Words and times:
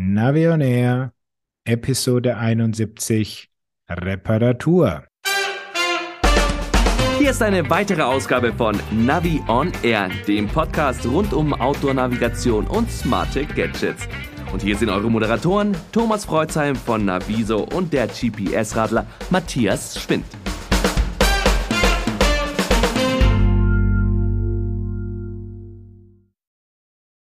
Navionair, 0.00 1.12
Episode 1.64 2.36
71, 2.36 3.50
Reparatur. 3.90 5.08
Hier 7.18 7.30
ist 7.30 7.42
eine 7.42 7.68
weitere 7.68 8.02
Ausgabe 8.02 8.52
von 8.52 8.78
Navi 8.92 9.42
on 9.48 9.72
Air, 9.82 10.08
dem 10.28 10.46
Podcast 10.46 11.04
rund 11.04 11.32
um 11.32 11.52
Outdoor-Navigation 11.52 12.68
und 12.68 12.88
smarte 12.92 13.44
Gadgets. 13.44 14.06
Und 14.52 14.62
hier 14.62 14.76
sind 14.76 14.88
eure 14.88 15.10
Moderatoren 15.10 15.76
Thomas 15.90 16.24
Freuzheim 16.24 16.76
von 16.76 17.04
Naviso 17.04 17.64
und 17.74 17.92
der 17.92 18.06
GPS-Radler 18.06 19.04
Matthias 19.30 20.00
Schwind. 20.00 20.24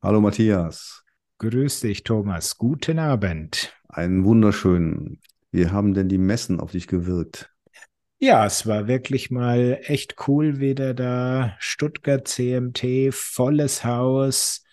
Hallo 0.04 0.22
Matthias. 0.22 1.04
Grüß 1.42 1.80
dich, 1.80 2.04
Thomas. 2.04 2.60
Guten 2.60 3.00
Abend. 3.00 3.76
Einen 3.90 4.26
wunderschönen. 4.26 5.20
Wie 5.52 5.70
haben 5.70 5.96
denn 5.96 6.08
die 6.08 6.20
Messen 6.20 6.60
auf 6.60 6.70
dich 6.74 6.86
gewirkt? 6.86 7.52
Ja, 8.20 8.46
es 8.46 8.68
war 8.68 8.88
wirklich 8.88 9.32
mal 9.32 9.80
echt 9.82 10.28
cool 10.28 10.60
wieder 10.60 10.94
da. 10.94 11.56
Stuttgart 11.58 12.28
CMT, 12.28 13.12
volles 13.12 13.84
Haus, 13.84 14.64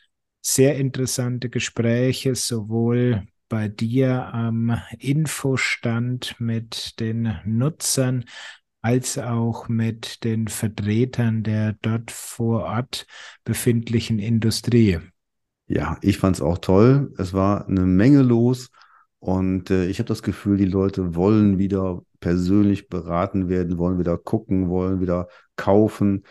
sehr 0.42 0.76
interessante 0.76 1.48
Gespräche, 1.48 2.34
sowohl 2.34 3.26
bei 3.48 3.68
dir 3.68 4.26
am 4.34 4.78
Infostand 4.98 6.36
mit 6.38 7.00
den 7.00 7.34
Nutzern 7.46 8.26
als 8.82 9.16
auch 9.16 9.70
mit 9.70 10.22
den 10.22 10.48
Vertretern 10.48 11.42
der 11.42 11.78
dort 11.80 12.10
vor 12.10 12.64
Ort 12.64 13.06
befindlichen 13.44 14.18
Industrie. 14.18 14.98
Ja, 15.68 15.98
ich 16.00 16.18
fand 16.18 16.36
es 16.36 16.42
auch 16.42 16.58
toll. 16.58 17.12
Es 17.18 17.34
war 17.34 17.68
eine 17.68 17.82
Menge 17.82 18.22
los 18.22 18.70
und 19.18 19.70
äh, 19.70 19.86
ich 19.86 19.98
habe 19.98 20.08
das 20.08 20.22
Gefühl, 20.22 20.56
die 20.56 20.64
Leute 20.64 21.14
wollen 21.14 21.58
wieder 21.58 22.02
persönlich 22.20 22.88
beraten 22.88 23.48
werden, 23.48 23.78
wollen 23.78 23.98
wieder 23.98 24.16
gucken, 24.16 24.70
wollen 24.70 25.00
wieder 25.00 25.28
kaufen. 25.56 26.24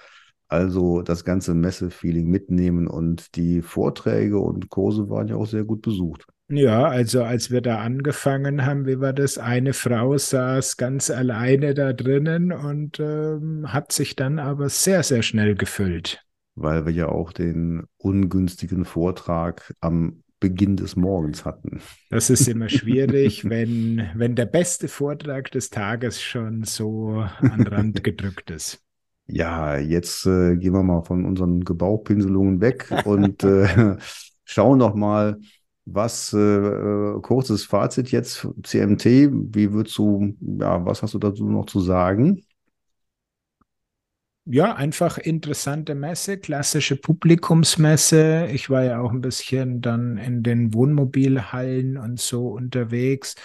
Also 0.47 1.01
das 1.03 1.23
ganze 1.23 1.53
Messe-Feeling 1.53 2.27
mitnehmen 2.27 2.87
und 2.87 3.35
die 3.35 3.61
Vorträge 3.61 4.39
und 4.39 4.69
Kurse 4.69 5.09
waren 5.09 5.27
ja 5.27 5.35
auch 5.35 5.45
sehr 5.45 5.65
gut 5.65 5.81
besucht. 5.81 6.25
Ja, 6.49 6.85
also 6.85 7.23
als 7.23 7.51
wir 7.51 7.61
da 7.61 7.79
angefangen 7.79 8.65
haben, 8.65 8.87
wie 8.87 9.01
war 9.01 9.11
das? 9.11 9.37
Eine 9.37 9.73
Frau 9.73 10.17
saß 10.17 10.77
ganz 10.77 11.09
alleine 11.11 11.73
da 11.73 11.91
drinnen 11.91 12.53
und 12.53 13.01
ähm, 13.01 13.73
hat 13.73 13.91
sich 13.91 14.15
dann 14.15 14.39
aber 14.39 14.69
sehr, 14.69 15.03
sehr 15.03 15.21
schnell 15.23 15.55
gefüllt 15.55 16.25
weil 16.57 16.85
wir 16.85 16.93
ja 16.93 17.09
auch 17.09 17.31
den 17.31 17.83
ungünstigen 17.97 18.83
Vortrag 18.83 19.73
am 19.79 20.23
Beginn 20.39 20.75
des 20.75 20.95
Morgens 20.95 21.45
hatten. 21.45 21.81
Das 22.09 22.29
ist 22.29 22.47
immer 22.47 22.69
schwierig, 22.69 23.49
wenn, 23.49 24.09
wenn 24.15 24.35
der 24.35 24.45
beste 24.45 24.87
Vortrag 24.87 25.51
des 25.51 25.69
Tages 25.69 26.21
schon 26.21 26.63
so 26.63 27.23
an 27.39 27.65
Rand 27.67 28.03
gedrückt 28.03 28.51
ist. 28.51 28.83
Ja, 29.27 29.77
jetzt 29.77 30.25
äh, 30.25 30.55
gehen 30.55 30.73
wir 30.73 30.83
mal 30.83 31.01
von 31.01 31.25
unseren 31.25 31.63
Gebauchpinselungen 31.63 32.61
weg 32.61 32.89
und 33.05 33.43
äh, 33.43 33.97
schauen 34.45 34.77
noch 34.77 34.95
mal, 34.95 35.37
was 35.85 36.33
äh, 36.33 36.37
äh 36.37 37.21
kurzes 37.21 37.65
Fazit 37.65 38.11
jetzt 38.11 38.47
CMT. 38.63 39.05
Wie 39.05 39.73
würdest 39.73 39.97
du, 39.97 40.35
ja, 40.39 40.85
was 40.85 41.01
hast 41.01 41.13
du 41.13 41.19
dazu 41.19 41.49
noch 41.49 41.65
zu 41.65 41.79
sagen? 41.79 42.43
Ja, 44.49 44.75
einfach 44.75 45.17
interessante 45.17 45.93
Messe, 45.93 46.37
klassische 46.37 46.95
Publikumsmesse. 46.95 48.47
Ich 48.51 48.69
war 48.69 48.83
ja 48.83 49.01
auch 49.01 49.11
ein 49.11 49.21
bisschen 49.21 49.81
dann 49.81 50.17
in 50.17 50.43
den 50.43 50.73
Wohnmobilhallen 50.73 51.97
und 51.97 52.19
so 52.19 52.49
unterwegs. 52.49 53.35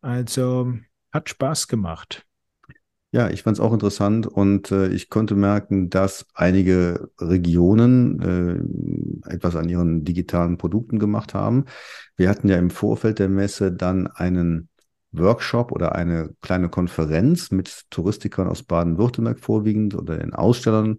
Also 0.00 0.72
hat 1.12 1.28
Spaß 1.28 1.68
gemacht. 1.68 2.26
Ja, 3.12 3.28
ich 3.28 3.42
fand 3.42 3.58
es 3.58 3.60
auch 3.60 3.74
interessant 3.74 4.26
und 4.26 4.72
äh, 4.72 4.88
ich 4.88 5.10
konnte 5.10 5.34
merken, 5.34 5.90
dass 5.90 6.26
einige 6.34 7.10
Regionen 7.20 9.22
äh, 9.26 9.34
etwas 9.34 9.54
an 9.54 9.68
ihren 9.68 10.04
digitalen 10.04 10.56
Produkten 10.56 10.98
gemacht 10.98 11.34
haben. 11.34 11.66
Wir 12.16 12.30
hatten 12.30 12.48
ja 12.48 12.56
im 12.56 12.70
Vorfeld 12.70 13.18
der 13.18 13.28
Messe 13.28 13.70
dann 13.70 14.06
einen 14.06 14.70
Workshop 15.12 15.72
oder 15.72 15.94
eine 15.94 16.34
kleine 16.40 16.68
Konferenz 16.68 17.50
mit 17.50 17.84
Touristikern 17.90 18.48
aus 18.48 18.62
Baden-Württemberg 18.62 19.38
vorwiegend 19.40 19.94
oder 19.94 20.18
den 20.18 20.34
Ausstellern. 20.34 20.98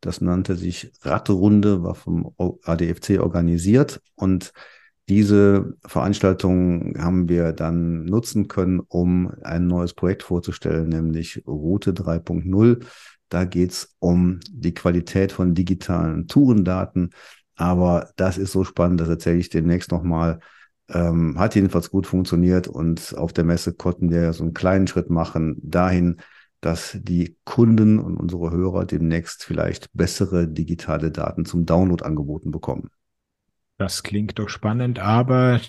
Das 0.00 0.20
nannte 0.20 0.56
sich 0.56 0.92
Radrunde, 1.02 1.82
war 1.82 1.94
vom 1.94 2.34
ADFC 2.64 3.20
organisiert 3.20 4.00
und 4.14 4.52
diese 5.10 5.74
Veranstaltung 5.84 6.94
haben 6.96 7.28
wir 7.28 7.52
dann 7.52 8.04
nutzen 8.04 8.46
können, 8.46 8.78
um 8.78 9.32
ein 9.42 9.66
neues 9.66 9.92
Projekt 9.92 10.22
vorzustellen, 10.22 10.88
nämlich 10.88 11.42
Route 11.48 11.92
3.0. 11.92 12.84
Da 13.28 13.44
geht 13.44 13.72
es 13.72 13.96
um 13.98 14.38
die 14.48 14.72
Qualität 14.72 15.32
von 15.32 15.54
digitalen 15.54 16.28
Tourendaten. 16.28 17.10
Aber 17.56 18.10
das 18.16 18.38
ist 18.38 18.52
so 18.52 18.62
spannend, 18.62 19.00
das 19.00 19.08
erzähle 19.08 19.38
ich 19.38 19.50
demnächst 19.50 19.90
nochmal 19.90 20.38
ähm, 20.92 21.38
hat 21.38 21.54
jedenfalls 21.54 21.90
gut 21.90 22.06
funktioniert 22.06 22.68
und 22.68 23.14
auf 23.16 23.32
der 23.32 23.44
Messe 23.44 23.72
konnten 23.72 24.10
wir 24.10 24.32
so 24.32 24.44
einen 24.44 24.54
kleinen 24.54 24.86
Schritt 24.86 25.10
machen 25.10 25.56
dahin, 25.62 26.16
dass 26.60 26.98
die 27.00 27.36
Kunden 27.44 27.98
und 27.98 28.16
unsere 28.16 28.50
Hörer 28.50 28.84
demnächst 28.84 29.44
vielleicht 29.44 29.88
bessere 29.92 30.46
digitale 30.46 31.10
Daten 31.10 31.44
zum 31.44 31.64
Download 31.64 32.04
angeboten 32.04 32.50
bekommen. 32.50 32.90
Das 33.78 34.02
klingt 34.02 34.38
doch 34.38 34.48
spannend, 34.48 34.98
aber 34.98 35.60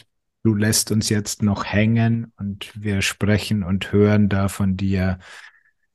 du 0.43 0.53
lässt 0.53 0.91
uns 0.91 1.07
jetzt 1.09 1.43
noch 1.43 1.63
hängen 1.63 2.33
und 2.37 2.71
wir 2.75 3.01
sprechen 3.01 3.63
und 3.63 3.93
hören 3.93 4.27
da 4.27 4.49
von 4.49 4.75
dir 4.75 5.19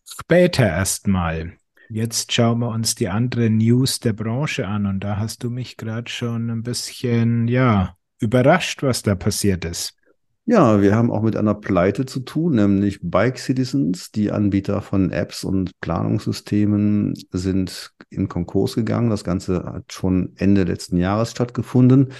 später 0.08 0.66
erstmal. 0.66 1.58
Jetzt 1.88 2.32
schauen 2.32 2.60
wir 2.60 2.68
uns 2.68 2.94
die 2.94 3.08
andere 3.08 3.50
News 3.50 4.00
der 4.00 4.12
Branche 4.12 4.66
an 4.66 4.86
und 4.86 5.00
da 5.00 5.18
hast 5.18 5.44
du 5.44 5.50
mich 5.50 5.76
gerade 5.76 6.10
schon 6.10 6.50
ein 6.50 6.62
bisschen, 6.62 7.48
ja, 7.48 7.96
überrascht, 8.18 8.82
was 8.82 9.02
da 9.02 9.14
passiert 9.14 9.64
ist. 9.64 9.94
Ja, 10.48 10.80
wir 10.80 10.94
haben 10.94 11.10
auch 11.10 11.22
mit 11.22 11.34
einer 11.34 11.54
Pleite 11.54 12.06
zu 12.06 12.20
tun, 12.20 12.54
nämlich 12.54 13.00
Bike 13.02 13.36
Citizens, 13.36 14.12
die 14.12 14.30
Anbieter 14.30 14.80
von 14.80 15.10
Apps 15.10 15.42
und 15.42 15.72
Planungssystemen, 15.80 17.14
sind 17.32 17.90
in 18.10 18.28
Konkurs 18.28 18.76
gegangen. 18.76 19.10
Das 19.10 19.24
Ganze 19.24 19.64
hat 19.64 19.92
schon 19.92 20.34
Ende 20.36 20.62
letzten 20.62 20.98
Jahres 20.98 21.32
stattgefunden. 21.32 22.12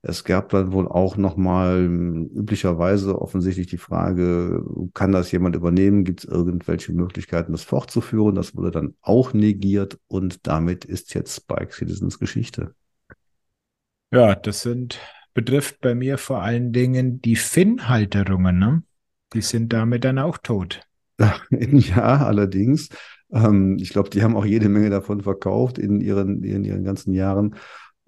Es 0.00 0.22
gab 0.22 0.50
dann 0.50 0.72
wohl 0.72 0.86
auch 0.86 1.16
nochmal 1.16 1.84
üblicherweise 1.84 3.20
offensichtlich 3.20 3.66
die 3.68 3.78
Frage, 3.78 4.64
kann 4.94 5.10
das 5.10 5.32
jemand 5.32 5.56
übernehmen? 5.56 6.04
Gibt 6.04 6.20
es 6.20 6.24
irgendwelche 6.24 6.92
Möglichkeiten, 6.92 7.50
das 7.50 7.62
fortzuführen? 7.64 8.36
Das 8.36 8.56
wurde 8.56 8.70
dann 8.70 8.94
auch 9.00 9.32
negiert 9.32 9.98
und 10.06 10.46
damit 10.46 10.84
ist 10.84 11.14
jetzt 11.14 11.48
Bike 11.48 11.72
Citizens 11.72 12.20
Geschichte. 12.20 12.74
Ja, 14.12 14.34
das 14.36 14.62
sind 14.62 15.00
betrifft 15.34 15.80
bei 15.80 15.94
mir 15.94 16.18
vor 16.18 16.42
allen 16.42 16.72
Dingen 16.72 17.20
die 17.20 17.36
Fin-Halterungen. 17.36 18.58
Ne? 18.58 18.82
Die 19.32 19.40
sind 19.40 19.72
damit 19.72 20.04
dann 20.04 20.18
auch 20.18 20.38
tot. 20.38 20.80
Ja, 21.50 22.26
allerdings. 22.26 22.88
Ähm, 23.32 23.76
ich 23.80 23.90
glaube, 23.90 24.10
die 24.10 24.22
haben 24.22 24.36
auch 24.36 24.44
jede 24.44 24.68
Menge 24.68 24.90
davon 24.90 25.22
verkauft 25.22 25.78
in 25.78 26.00
ihren, 26.00 26.42
in 26.42 26.64
ihren 26.64 26.84
ganzen 26.84 27.12
Jahren. 27.12 27.56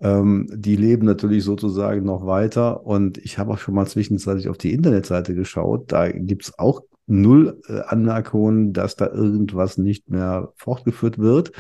Ähm, 0.01 0.49
die 0.53 0.77
leben 0.77 1.07
natürlich 1.07 1.45
sozusagen 1.45 2.05
noch 2.05 2.27
weiter. 2.27 2.85
Und 2.85 3.19
ich 3.19 3.39
habe 3.39 3.53
auch 3.53 3.59
schon 3.59 3.75
mal 3.75 3.87
zwischenzeitlich 3.87 4.49
auf 4.49 4.59
die 4.59 4.73
Internetseite 4.73 5.35
geschaut. 5.35 5.93
Da 5.93 6.11
gibt 6.11 6.45
es 6.45 6.59
auch 6.59 6.83
null 7.07 7.61
äh, 7.69 7.81
Anmerkungen, 7.81 8.73
dass 8.73 8.97
da 8.97 9.07
irgendwas 9.07 9.79
nicht 9.79 10.09
mehr 10.11 10.53
fortgeführt 10.57 11.19
wird. 11.19 11.53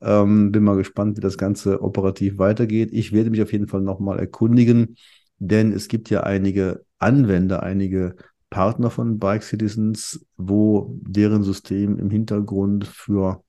Ähm, 0.00 0.52
bin 0.52 0.64
mal 0.64 0.76
gespannt, 0.76 1.16
wie 1.16 1.22
das 1.22 1.38
Ganze 1.38 1.82
operativ 1.82 2.38
weitergeht. 2.38 2.90
Ich 2.92 3.12
werde 3.12 3.30
mich 3.30 3.42
auf 3.42 3.52
jeden 3.52 3.68
Fall 3.68 3.80
nochmal 3.80 4.18
erkundigen, 4.18 4.96
denn 5.38 5.72
es 5.72 5.88
gibt 5.88 6.10
ja 6.10 6.22
einige 6.22 6.84
Anwender, 6.98 7.62
einige 7.62 8.16
Partner 8.50 8.90
von 8.90 9.18
Bike 9.18 9.42
Citizens, 9.42 10.24
wo 10.36 10.98
deren 11.02 11.42
System 11.42 11.98
im 11.98 12.10
Hintergrund 12.10 12.86
für 12.86 13.42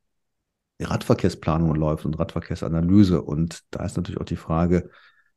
Radverkehrsplanung 0.79 1.75
läuft 1.75 2.05
und 2.05 2.19
Radverkehrsanalyse. 2.19 3.21
Und 3.21 3.63
da 3.71 3.85
ist 3.85 3.97
natürlich 3.97 4.19
auch 4.19 4.25
die 4.25 4.35
Frage, 4.35 4.89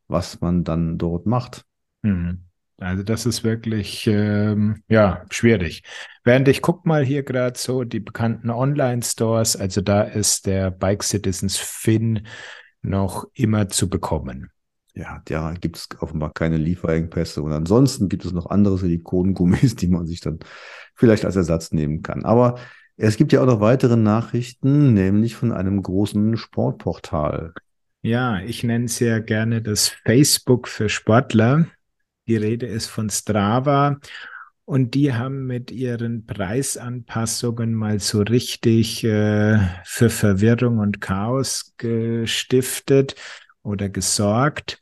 was 0.08 0.40
man 0.40 0.64
dann 0.64 0.98
dort 0.98 1.26
macht. 1.26 1.64
Mhm. 2.02 2.49
Also 2.80 3.02
das 3.02 3.26
ist 3.26 3.44
wirklich 3.44 4.06
ähm, 4.06 4.82
ja 4.88 5.24
schwierig. 5.30 5.82
Während 6.24 6.48
ich 6.48 6.62
guck 6.62 6.86
mal 6.86 7.04
hier 7.04 7.22
gerade 7.22 7.58
so 7.58 7.84
die 7.84 8.00
bekannten 8.00 8.50
Online-Stores, 8.50 9.56
also 9.56 9.80
da 9.82 10.02
ist 10.02 10.46
der 10.46 10.70
Bike 10.70 11.02
Citizens 11.02 11.58
Fin 11.58 12.26
noch 12.82 13.26
immer 13.34 13.68
zu 13.68 13.90
bekommen. 13.90 14.50
Ja, 14.94 15.22
da 15.26 15.52
gibt 15.52 15.76
es 15.76 15.88
offenbar 16.00 16.32
keine 16.32 16.56
Lieferengpässe 16.56 17.42
und 17.42 17.52
ansonsten 17.52 18.08
gibt 18.08 18.24
es 18.24 18.32
noch 18.32 18.46
andere 18.46 18.78
Silikongummis, 18.78 19.76
die 19.76 19.88
man 19.88 20.06
sich 20.06 20.20
dann 20.20 20.38
vielleicht 20.94 21.24
als 21.24 21.36
Ersatz 21.36 21.72
nehmen 21.72 22.02
kann. 22.02 22.24
Aber 22.24 22.58
es 22.96 23.16
gibt 23.16 23.32
ja 23.32 23.42
auch 23.42 23.46
noch 23.46 23.60
weitere 23.60 23.96
Nachrichten, 23.96 24.94
nämlich 24.94 25.34
von 25.34 25.52
einem 25.52 25.82
großen 25.82 26.36
Sportportal. 26.36 27.54
Ja, 28.02 28.40
ich 28.40 28.64
nenne 28.64 28.86
es 28.86 28.98
ja 28.98 29.18
gerne 29.18 29.62
das 29.62 29.88
Facebook 29.88 30.68
für 30.68 30.88
Sportler. 30.88 31.66
Die 32.30 32.36
Rede 32.36 32.66
ist 32.66 32.86
von 32.86 33.10
Strava. 33.10 33.98
Und 34.64 34.94
die 34.94 35.12
haben 35.12 35.48
mit 35.48 35.72
ihren 35.72 36.26
Preisanpassungen 36.26 37.74
mal 37.74 37.98
so 37.98 38.22
richtig 38.22 39.02
äh, 39.02 39.58
für 39.82 40.10
Verwirrung 40.10 40.78
und 40.78 41.00
Chaos 41.00 41.74
gestiftet 41.76 43.16
oder 43.64 43.88
gesorgt. 43.88 44.78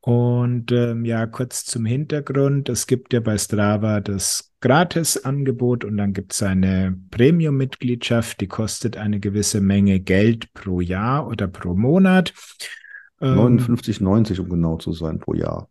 Und 0.00 0.72
ähm, 0.72 1.04
ja, 1.04 1.26
kurz 1.26 1.66
zum 1.66 1.84
Hintergrund. 1.84 2.70
Es 2.70 2.86
gibt 2.86 3.12
ja 3.12 3.20
bei 3.20 3.36
Strava 3.36 4.00
das 4.00 4.54
Gratis-Angebot 4.62 5.84
und 5.84 5.98
dann 5.98 6.14
gibt 6.14 6.32
es 6.32 6.42
eine 6.42 6.96
Premium-Mitgliedschaft, 7.10 8.40
die 8.40 8.48
kostet 8.48 8.96
eine 8.96 9.20
gewisse 9.20 9.60
Menge 9.60 10.00
Geld 10.00 10.50
pro 10.54 10.80
Jahr 10.80 11.28
oder 11.28 11.46
pro 11.46 11.74
Monat. 11.74 12.32
59,90 13.20 14.30
ähm, 14.38 14.44
um 14.44 14.48
genau 14.48 14.78
zu 14.78 14.92
sein 14.94 15.18
pro 15.18 15.34
Jahr 15.34 15.68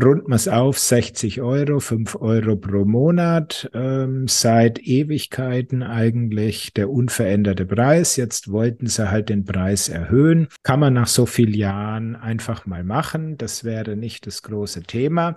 rund 0.00 0.32
es 0.32 0.48
auf, 0.48 0.78
60 0.78 1.42
Euro, 1.42 1.80
5 1.80 2.16
Euro 2.16 2.56
pro 2.56 2.84
Monat, 2.84 3.70
ähm, 3.74 4.26
seit 4.26 4.78
Ewigkeiten 4.80 5.82
eigentlich 5.82 6.72
der 6.72 6.90
unveränderte 6.90 7.66
Preis. 7.66 8.16
Jetzt 8.16 8.50
wollten 8.50 8.86
sie 8.86 9.10
halt 9.10 9.28
den 9.28 9.44
Preis 9.44 9.88
erhöhen. 9.88 10.48
Kann 10.62 10.80
man 10.80 10.94
nach 10.94 11.08
so 11.08 11.26
vielen 11.26 11.54
Jahren 11.54 12.16
einfach 12.16 12.64
mal 12.66 12.84
machen. 12.84 13.36
Das 13.36 13.64
wäre 13.64 13.96
nicht 13.96 14.26
das 14.26 14.42
große 14.42 14.82
Thema. 14.82 15.36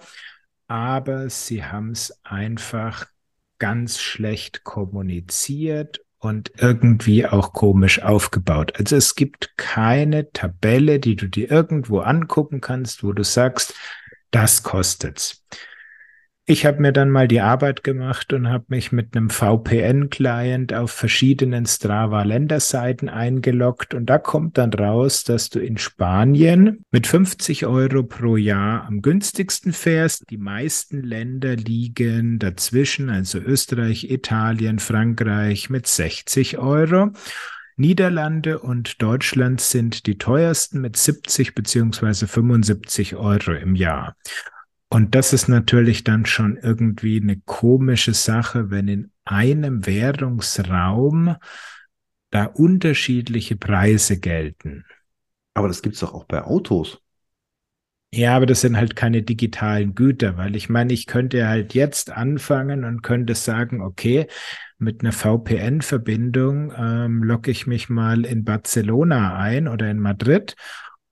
Aber 0.67 1.29
sie 1.29 1.63
haben 1.63 1.91
es 1.91 2.19
einfach 2.23 3.07
ganz 3.59 3.99
schlecht 3.99 4.63
kommuniziert 4.63 6.01
und 6.19 6.51
irgendwie 6.57 7.25
auch 7.25 7.53
komisch 7.53 8.01
aufgebaut. 8.01 8.73
Also 8.77 8.95
es 8.95 9.15
gibt 9.15 9.57
keine 9.57 10.31
Tabelle, 10.31 10.99
die 10.99 11.15
du 11.15 11.27
dir 11.27 11.51
irgendwo 11.51 11.99
angucken 11.99 12.61
kannst, 12.61 13.03
wo 13.03 13.13
du 13.13 13.23
sagst, 13.23 13.75
das 14.31 14.63
kostet's. 14.63 15.43
Ich 16.47 16.63
habe 16.63 16.79
mir 16.79 16.91
dann 16.91 17.09
mal 17.09 17.27
die 17.27 17.41
Arbeit 17.41 17.83
gemacht 17.83 18.31
und 18.31 18.49
habe 18.49 18.65
mich 18.67 18.91
mit 18.91 19.17
einem 19.17 19.31
VPN-Client 19.31 20.75
auf 20.75 20.91
verschiedenen 20.91 21.65
Strava-Länderseiten 21.65 23.09
eingeloggt 23.09 23.95
und 23.95 24.05
da 24.05 24.19
kommt 24.19 24.59
dann 24.59 24.71
raus, 24.71 25.23
dass 25.23 25.49
du 25.49 25.57
in 25.57 25.79
Spanien 25.79 26.85
mit 26.91 27.07
50 27.07 27.65
Euro 27.65 28.03
pro 28.03 28.37
Jahr 28.37 28.85
am 28.85 29.01
günstigsten 29.01 29.73
fährst. 29.73 30.29
Die 30.29 30.37
meisten 30.37 31.01
Länder 31.01 31.55
liegen 31.55 32.37
dazwischen, 32.37 33.09
also 33.09 33.39
Österreich, 33.39 34.11
Italien, 34.11 34.77
Frankreich 34.77 35.71
mit 35.71 35.87
60 35.87 36.59
Euro. 36.59 37.09
Niederlande 37.77 38.59
und 38.59 39.01
Deutschland 39.01 39.59
sind 39.59 40.07
die 40.07 40.17
teuersten 40.17 40.81
mit 40.81 40.95
70 40.95 41.55
beziehungsweise 41.55 42.27
75 42.27 43.15
Euro 43.15 43.51
im 43.53 43.75
Jahr. 43.75 44.15
Und 44.89 45.13
das 45.13 45.33
ist 45.33 45.49
natürlich 45.49 46.03
dann 46.03 46.25
schon 46.25 46.57
irgendwie 46.57 47.19
eine 47.19 47.39
komische 47.41 48.13
Sache, 48.13 48.69
wenn 48.69 48.87
in 48.87 49.11
einem 49.25 49.85
Währungsraum 49.85 51.35
da 52.29 52.45
unterschiedliche 52.45 53.57
Preise 53.57 54.19
gelten. 54.19 54.85
Aber 55.53 55.67
das 55.67 55.81
gibt 55.81 55.95
es 55.95 56.01
doch 56.01 56.13
auch 56.13 56.25
bei 56.25 56.43
Autos. 56.43 57.01
Ja, 58.15 58.37
aber 58.37 58.45
das 58.45 58.61
sind 58.61 58.77
halt 58.77 58.95
keine 58.95 59.23
digitalen 59.23 59.93
Güter, 59.93 60.37
weil 60.37 60.55
ich 60.55 60.69
meine, 60.69 60.93
ich 60.93 61.05
könnte 61.05 61.49
halt 61.49 61.73
jetzt 61.73 62.11
anfangen 62.11 62.85
und 62.85 63.01
könnte 63.01 63.35
sagen, 63.35 63.81
okay, 63.81 64.27
mit 64.77 65.01
einer 65.01 65.11
VPN-Verbindung 65.11 66.71
ähm, 66.77 67.23
logge 67.23 67.51
ich 67.51 67.67
mich 67.67 67.89
mal 67.89 68.25
in 68.25 68.45
Barcelona 68.45 69.37
ein 69.37 69.67
oder 69.67 69.91
in 69.91 69.99
Madrid 69.99 70.55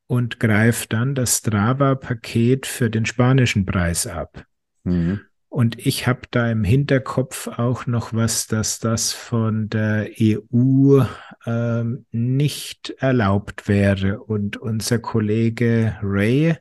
und 0.08 0.40
greife 0.40 0.88
dann 0.88 1.14
das 1.14 1.40
Strava-Paket 1.40 2.66
für 2.66 2.90
den 2.90 3.06
spanischen 3.06 3.66
Preis 3.66 4.08
ab. 4.08 4.46
Mhm. 4.86 5.20
Und 5.50 5.86
ich 5.86 6.08
habe 6.08 6.22
da 6.32 6.50
im 6.50 6.64
Hinterkopf 6.64 7.48
auch 7.48 7.86
noch 7.86 8.14
was, 8.14 8.48
dass 8.48 8.80
das 8.80 9.12
von 9.12 9.68
der 9.70 10.10
EU 10.20 11.02
ähm, 11.46 12.06
nicht 12.12 12.92
erlaubt 12.98 13.68
wäre. 13.68 14.22
Und 14.24 14.56
unser 14.56 15.00
Kollege 15.00 15.98
Ray 16.02 16.56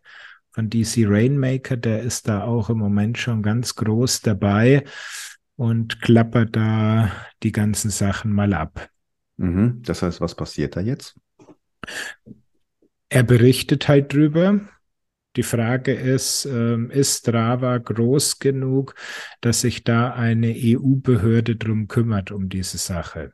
von 0.53 0.69
DC 0.69 1.07
Rainmaker, 1.07 1.77
der 1.77 2.03
ist 2.03 2.29
da 2.29 2.45
auch 2.45 2.71
im 2.71 2.79
Moment 2.79 3.19
schon 3.19 3.43
ganz 3.43 3.75
groß 3.75 4.21
dabei 4.21 4.85
und 5.57 6.01
klappert 6.01 6.57
da 6.57 7.11
die 7.43 7.53
ganzen 7.53 7.91
Sachen 7.91 8.33
mal 8.33 8.53
ab. 8.53 8.89
Mhm. 9.39 9.83
Das 9.83 10.03
heißt, 10.03 10.21
was 10.21 10.35
passiert 10.35 10.77
da 10.77 10.81
jetzt? 10.81 11.17
Er 13.09 13.23
berichtet 13.23 13.89
halt 13.89 14.13
drüber. 14.13 14.61
Die 15.37 15.43
Frage 15.43 15.95
ist, 15.95 16.45
ähm, 16.45 16.91
ist 16.91 17.21
Strava 17.21 17.79
groß 17.79 18.39
genug, 18.39 18.95
dass 19.41 19.63
sich 19.63 19.83
da 19.83 20.13
eine 20.13 20.55
EU-Behörde 20.55 21.57
drum 21.57 21.89
kümmert, 21.89 22.31
um 22.31 22.51
diese 22.51 22.77
Sache? 22.77 23.33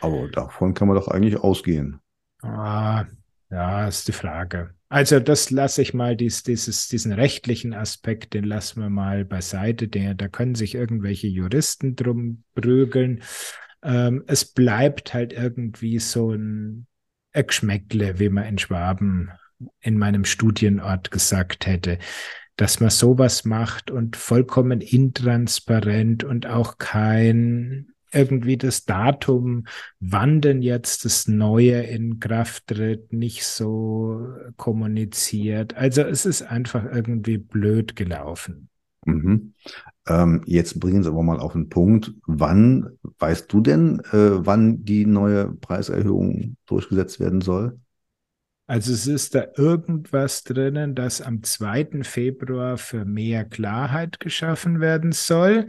Aber 0.00 0.28
davon 0.28 0.74
kann 0.74 0.88
man 0.88 0.96
doch 0.96 1.08
eigentlich 1.08 1.38
ausgehen. 1.38 2.00
Ah, 2.42 3.06
ja, 3.50 3.88
ist 3.88 4.08
die 4.08 4.12
Frage. 4.12 4.74
Also 4.92 5.20
das 5.20 5.52
lasse 5.52 5.82
ich 5.82 5.94
mal, 5.94 6.16
dies, 6.16 6.42
dieses, 6.42 6.88
diesen 6.88 7.12
rechtlichen 7.12 7.74
Aspekt, 7.74 8.34
den 8.34 8.42
lassen 8.42 8.82
wir 8.82 8.90
mal 8.90 9.24
beiseite. 9.24 9.86
Der, 9.86 10.14
da 10.14 10.26
können 10.26 10.56
sich 10.56 10.74
irgendwelche 10.74 11.28
Juristen 11.28 11.94
drum 11.94 12.42
prügeln. 12.56 13.22
Ähm, 13.84 14.24
es 14.26 14.44
bleibt 14.44 15.14
halt 15.14 15.32
irgendwie 15.32 16.00
so 16.00 16.32
ein 16.32 16.88
Geschmäckle, 17.32 18.18
wie 18.18 18.30
man 18.30 18.44
in 18.46 18.58
Schwaben 18.58 19.30
in 19.80 19.96
meinem 19.96 20.24
Studienort 20.24 21.12
gesagt 21.12 21.66
hätte, 21.66 21.98
dass 22.56 22.80
man 22.80 22.90
sowas 22.90 23.44
macht 23.44 23.92
und 23.92 24.16
vollkommen 24.16 24.80
intransparent 24.80 26.24
und 26.24 26.46
auch 26.46 26.78
kein 26.78 27.92
irgendwie 28.12 28.56
das 28.56 28.84
Datum, 28.84 29.66
wann 30.00 30.40
denn 30.40 30.62
jetzt 30.62 31.04
das 31.04 31.28
Neue 31.28 31.82
in 31.82 32.20
Kraft 32.20 32.68
tritt, 32.68 33.12
nicht 33.12 33.44
so 33.44 34.26
kommuniziert. 34.56 35.76
Also 35.76 36.02
es 36.02 36.26
ist 36.26 36.42
einfach 36.42 36.84
irgendwie 36.84 37.38
blöd 37.38 37.96
gelaufen. 37.96 38.68
Mhm. 39.06 39.54
Ähm, 40.06 40.42
jetzt 40.46 40.78
bringen 40.80 41.02
Sie 41.02 41.08
aber 41.08 41.22
mal 41.22 41.40
auf 41.40 41.52
den 41.52 41.68
Punkt. 41.68 42.12
Wann, 42.26 42.98
weißt 43.18 43.52
du 43.52 43.60
denn, 43.60 44.00
äh, 44.12 44.44
wann 44.46 44.84
die 44.84 45.06
neue 45.06 45.52
Preiserhöhung 45.52 46.56
durchgesetzt 46.66 47.20
werden 47.20 47.40
soll? 47.40 47.78
Also 48.66 48.92
es 48.92 49.08
ist 49.08 49.34
da 49.34 49.46
irgendwas 49.56 50.44
drinnen, 50.44 50.94
das 50.94 51.20
am 51.20 51.42
2. 51.42 52.04
Februar 52.04 52.78
für 52.78 53.04
mehr 53.04 53.44
Klarheit 53.44 54.20
geschaffen 54.20 54.78
werden 54.78 55.10
soll. 55.10 55.66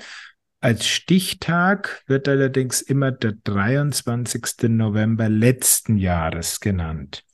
Als 0.61 0.87
Stichtag 0.87 2.03
wird 2.05 2.27
allerdings 2.27 2.81
immer 2.81 3.11
der 3.11 3.33
23. 3.43 4.69
November 4.69 5.27
letzten 5.27 5.97
Jahres 5.97 6.59
genannt. 6.59 7.25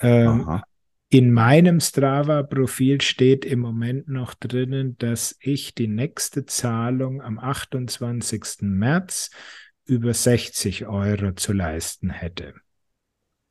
Ähm, 0.00 0.62
in 1.10 1.32
meinem 1.32 1.78
Strava-Profil 1.78 3.02
steht 3.02 3.44
im 3.44 3.60
Moment 3.60 4.08
noch 4.08 4.34
drinnen, 4.34 4.96
dass 4.98 5.36
ich 5.40 5.74
die 5.74 5.88
nächste 5.88 6.46
Zahlung 6.46 7.20
am 7.20 7.38
28. 7.38 8.62
März 8.62 9.30
über 9.84 10.14
60 10.14 10.86
Euro 10.86 11.32
zu 11.32 11.52
leisten 11.52 12.10
hätte. 12.10 12.54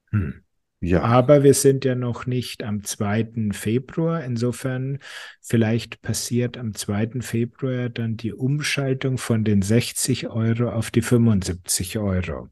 Hm. 0.09 0.44
Ja. 0.85 1.01
Aber 1.01 1.41
wir 1.41 1.55
sind 1.55 1.83
ja 1.83 1.95
noch 1.95 2.27
nicht 2.27 2.61
am 2.61 2.83
2. 2.83 3.49
Februar. 3.53 4.23
Insofern 4.23 4.99
vielleicht 5.41 6.03
passiert 6.03 6.57
am 6.57 6.75
2. 6.75 7.21
Februar 7.21 7.89
dann 7.89 8.17
die 8.17 8.33
Umschaltung 8.33 9.17
von 9.17 9.43
den 9.43 9.63
60 9.63 10.29
Euro 10.29 10.69
auf 10.69 10.91
die 10.91 11.01
75 11.01 11.97
Euro. 11.97 12.49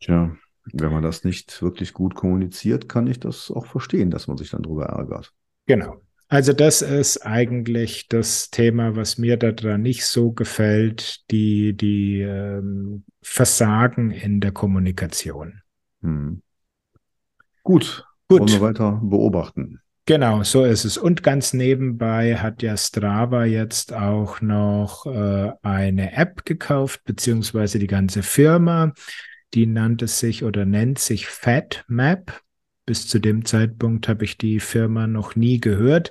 Tja, 0.00 0.36
wenn 0.74 0.92
man 0.92 1.02
das 1.02 1.24
nicht 1.24 1.62
wirklich 1.62 1.94
gut 1.94 2.14
kommuniziert, 2.14 2.88
kann 2.88 3.06
ich 3.06 3.18
das 3.18 3.50
auch 3.50 3.64
verstehen, 3.64 4.10
dass 4.10 4.26
man 4.26 4.36
sich 4.36 4.50
dann 4.50 4.62
darüber 4.62 4.86
ärgert. 4.86 5.32
Genau. 5.66 6.02
Also 6.28 6.52
das 6.52 6.82
ist 6.82 7.24
eigentlich 7.24 8.08
das 8.08 8.50
Thema, 8.50 8.94
was 8.94 9.16
mir 9.16 9.38
daran 9.38 9.80
nicht 9.80 10.04
so 10.04 10.32
gefällt, 10.32 11.30
die, 11.30 11.74
die 11.74 12.20
ähm, 12.20 13.04
Versagen 13.22 14.10
in 14.10 14.40
der 14.40 14.52
Kommunikation. 14.52 15.62
Hm. 16.02 16.42
Gut, 17.62 18.04
Gut. 18.28 18.40
Wollen 18.40 18.50
wir 18.50 18.60
weiter 18.60 19.00
beobachten. 19.02 19.80
Genau, 20.06 20.42
so 20.42 20.64
ist 20.64 20.84
es. 20.84 20.98
Und 20.98 21.22
ganz 21.22 21.52
nebenbei 21.52 22.36
hat 22.36 22.62
ja 22.62 22.76
Strava 22.76 23.44
jetzt 23.44 23.92
auch 23.92 24.40
noch 24.40 25.06
äh, 25.06 25.52
eine 25.62 26.12
App 26.14 26.44
gekauft, 26.44 27.02
beziehungsweise 27.04 27.78
die 27.78 27.86
ganze 27.86 28.22
Firma. 28.22 28.92
Die 29.54 29.66
nannte 29.66 30.08
sich 30.08 30.44
oder 30.44 30.64
nennt 30.64 30.98
sich 30.98 31.26
FatMap. 31.26 32.40
Bis 32.84 33.06
zu 33.06 33.20
dem 33.20 33.44
Zeitpunkt 33.44 34.08
habe 34.08 34.24
ich 34.24 34.38
die 34.38 34.58
Firma 34.58 35.06
noch 35.06 35.36
nie 35.36 35.60
gehört. 35.60 36.10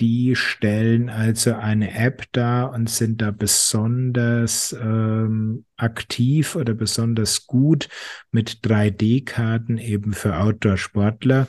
Die 0.00 0.34
stellen 0.34 1.10
also 1.10 1.54
eine 1.54 1.94
App 1.94 2.24
dar 2.32 2.72
und 2.72 2.88
sind 2.88 3.20
da 3.20 3.30
besonders 3.30 4.74
ähm, 4.80 5.66
aktiv 5.76 6.56
oder 6.56 6.72
besonders 6.72 7.46
gut 7.46 7.88
mit 8.32 8.60
3D-Karten 8.64 9.76
eben 9.76 10.14
für 10.14 10.38
Outdoor-Sportler. 10.38 11.48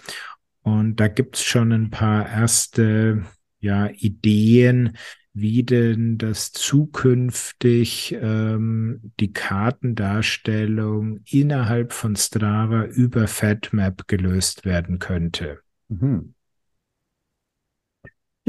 Und 0.63 0.97
da 0.97 1.07
gibt's 1.07 1.43
schon 1.43 1.71
ein 1.71 1.89
paar 1.91 2.29
erste 2.29 3.23
ja, 3.61 3.87
Ideen, 3.87 4.97
wie 5.33 5.63
denn 5.63 6.17
das 6.17 6.51
zukünftig 6.51 8.17
ähm, 8.21 9.13
die 9.21 9.31
Kartendarstellung 9.31 11.21
innerhalb 11.25 11.93
von 11.93 12.17
Strava 12.17 12.83
über 12.83 13.27
FatMap 13.29 14.09
gelöst 14.09 14.65
werden 14.65 14.99
könnte. 14.99 15.59
Mhm. 15.87 16.33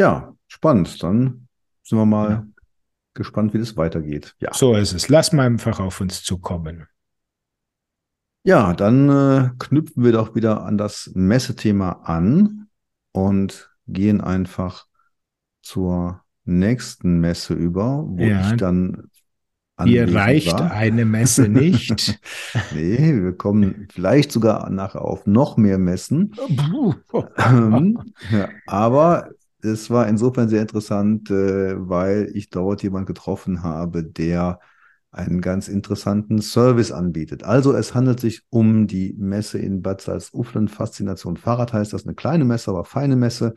Ja, 0.02 0.34
spannend. 0.48 1.00
Dann 1.00 1.46
sind 1.84 1.96
wir 1.96 2.06
mal 2.06 2.30
ja. 2.30 2.46
gespannt, 3.14 3.54
wie 3.54 3.58
das 3.58 3.76
weitergeht. 3.76 4.34
Ja. 4.40 4.52
So 4.52 4.74
ist 4.74 4.92
es. 4.94 5.08
Lass 5.08 5.32
mal 5.32 5.46
einfach 5.46 5.78
auf 5.78 6.00
uns 6.00 6.24
zukommen. 6.24 6.88
Ja, 8.42 8.74
dann 8.74 9.08
äh, 9.08 9.50
knüpfen 9.60 10.02
wir 10.02 10.10
doch 10.10 10.34
wieder 10.34 10.64
an 10.64 10.76
das 10.76 11.12
Messethema 11.14 12.00
an 12.02 12.66
und 13.12 13.70
gehen 13.86 14.20
einfach 14.20 14.86
zur 15.62 16.20
nächsten 16.44 17.20
Messe 17.20 17.54
über, 17.54 18.04
wo 18.04 18.24
ja, 18.24 18.50
ich 18.50 18.56
dann 18.56 19.08
Mir 19.84 20.12
reicht 20.12 20.52
war. 20.54 20.72
eine 20.72 21.04
Messe 21.04 21.48
nicht. 21.48 22.18
nee, 22.74 23.22
wir 23.22 23.36
kommen 23.36 23.86
vielleicht 23.92 24.32
sogar 24.32 24.68
nachher 24.68 25.02
auf 25.02 25.26
noch 25.26 25.56
mehr 25.56 25.78
Messen. 25.78 26.34
Ähm, 27.36 28.00
ja, 28.32 28.48
aber 28.66 29.30
es 29.62 29.90
war 29.90 30.08
insofern 30.08 30.48
sehr 30.48 30.62
interessant, 30.62 31.30
äh, 31.30 31.74
weil 31.76 32.30
ich 32.34 32.50
dort 32.50 32.82
jemand 32.82 33.06
getroffen 33.06 33.62
habe, 33.62 34.04
der 34.04 34.60
einen 35.10 35.40
ganz 35.42 35.68
interessanten 35.68 36.40
Service 36.40 36.90
anbietet. 36.90 37.44
Also 37.44 37.74
es 37.74 37.94
handelt 37.94 38.18
sich 38.18 38.42
um 38.48 38.86
die 38.86 39.14
Messe 39.18 39.58
in 39.58 39.82
Bad 39.82 40.00
Salzuflen. 40.00 40.68
Faszination 40.68 41.36
Fahrrad 41.36 41.72
heißt 41.72 41.92
das, 41.92 42.06
eine 42.06 42.14
kleine 42.14 42.44
Messe, 42.44 42.70
aber 42.70 42.84
feine 42.84 43.16
Messe. 43.16 43.54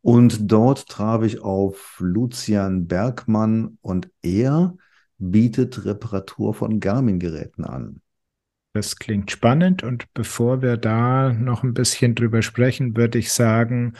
Und 0.00 0.50
dort 0.50 0.88
traf 0.88 1.22
ich 1.22 1.42
auf 1.42 1.96
Lucian 1.98 2.86
Bergmann 2.86 3.78
und 3.82 4.08
er 4.22 4.76
bietet 5.18 5.84
Reparatur 5.84 6.54
von 6.54 6.80
Garmin-Geräten 6.80 7.64
an. 7.64 8.00
Das 8.72 8.96
klingt 8.96 9.30
spannend 9.30 9.82
und 9.82 10.04
bevor 10.12 10.60
wir 10.62 10.76
da 10.76 11.32
noch 11.32 11.62
ein 11.62 11.72
bisschen 11.72 12.14
drüber 12.14 12.42
sprechen, 12.42 12.96
würde 12.96 13.18
ich 13.18 13.32
sagen, 13.32 13.94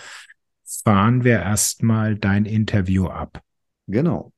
fahren 0.67 1.25
wir 1.25 1.41
erstmal 1.41 2.17
dein 2.17 2.45
Interview 2.45 3.07
ab. 3.07 3.41
Genau. 3.87 4.33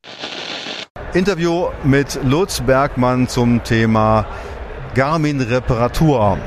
Interview 1.15 1.69
mit 1.85 2.21
Lutz 2.23 2.61
Bergmann 2.61 3.29
zum 3.29 3.65
Thema 3.65 4.27
Garmin 4.95 5.41
Reparatur. 5.41 6.39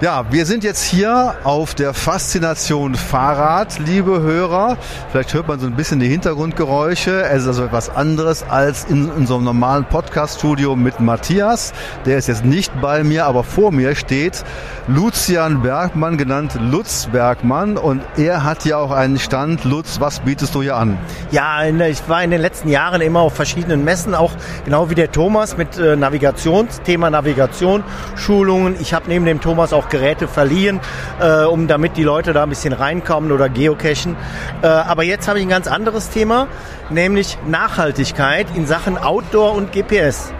Ja, 0.00 0.24
wir 0.30 0.46
sind 0.46 0.62
jetzt 0.62 0.84
hier 0.84 1.34
auf 1.42 1.74
der 1.74 1.92
Faszination 1.92 2.94
Fahrrad, 2.94 3.80
liebe 3.80 4.20
Hörer. 4.20 4.76
Vielleicht 5.10 5.34
hört 5.34 5.48
man 5.48 5.58
so 5.58 5.66
ein 5.66 5.74
bisschen 5.74 5.98
die 5.98 6.06
Hintergrundgeräusche. 6.06 7.24
Es 7.24 7.42
ist 7.42 7.48
also 7.48 7.64
etwas 7.64 7.90
anderes 7.90 8.44
als 8.44 8.84
in, 8.84 9.10
in 9.16 9.26
so 9.26 9.40
normalen 9.40 9.84
Podcast-Studio 9.86 10.76
mit 10.76 11.00
Matthias. 11.00 11.72
Der 12.06 12.16
ist 12.16 12.28
jetzt 12.28 12.44
nicht 12.44 12.80
bei 12.80 13.02
mir, 13.02 13.26
aber 13.26 13.42
vor 13.42 13.72
mir 13.72 13.96
steht 13.96 14.44
Lucian 14.86 15.62
Bergmann, 15.62 16.16
genannt 16.16 16.56
Lutz 16.60 17.08
Bergmann. 17.10 17.76
Und 17.76 18.00
er 18.16 18.44
hat 18.44 18.62
hier 18.62 18.78
auch 18.78 18.92
einen 18.92 19.18
Stand. 19.18 19.64
Lutz, 19.64 19.98
was 19.98 20.20
bietest 20.20 20.54
du 20.54 20.62
hier 20.62 20.76
an? 20.76 20.96
Ja, 21.32 21.64
ich 21.64 22.08
war 22.08 22.22
in 22.22 22.30
den 22.30 22.40
letzten 22.40 22.68
Jahren 22.68 23.00
immer 23.00 23.22
auf 23.22 23.34
verschiedenen 23.34 23.82
Messen, 23.82 24.14
auch 24.14 24.30
genau 24.64 24.90
wie 24.90 24.94
der 24.94 25.10
Thomas 25.10 25.56
mit 25.56 25.76
äh, 25.76 25.96
Navigations, 25.96 26.82
Thema 26.82 27.10
Navigation, 27.10 27.82
Schulungen. 28.14 28.76
Ich 28.80 28.94
habe 28.94 29.06
neben 29.08 29.24
dem 29.24 29.40
Thomas 29.40 29.72
auch 29.72 29.87
Geräte 29.90 30.28
verliehen, 30.28 30.80
äh, 31.20 31.44
um 31.44 31.66
damit 31.68 31.96
die 31.96 32.04
Leute 32.04 32.32
da 32.32 32.42
ein 32.42 32.48
bisschen 32.48 32.72
reinkommen 32.72 33.32
oder 33.32 33.48
geocachen. 33.48 34.16
Äh, 34.62 34.66
aber 34.66 35.04
jetzt 35.04 35.28
habe 35.28 35.38
ich 35.38 35.44
ein 35.44 35.50
ganz 35.50 35.66
anderes 35.66 36.10
Thema, 36.10 36.48
nämlich 36.90 37.38
Nachhaltigkeit 37.46 38.46
in 38.54 38.66
Sachen 38.66 38.98
Outdoor 38.98 39.54
und 39.54 39.72
GPS. 39.72 40.32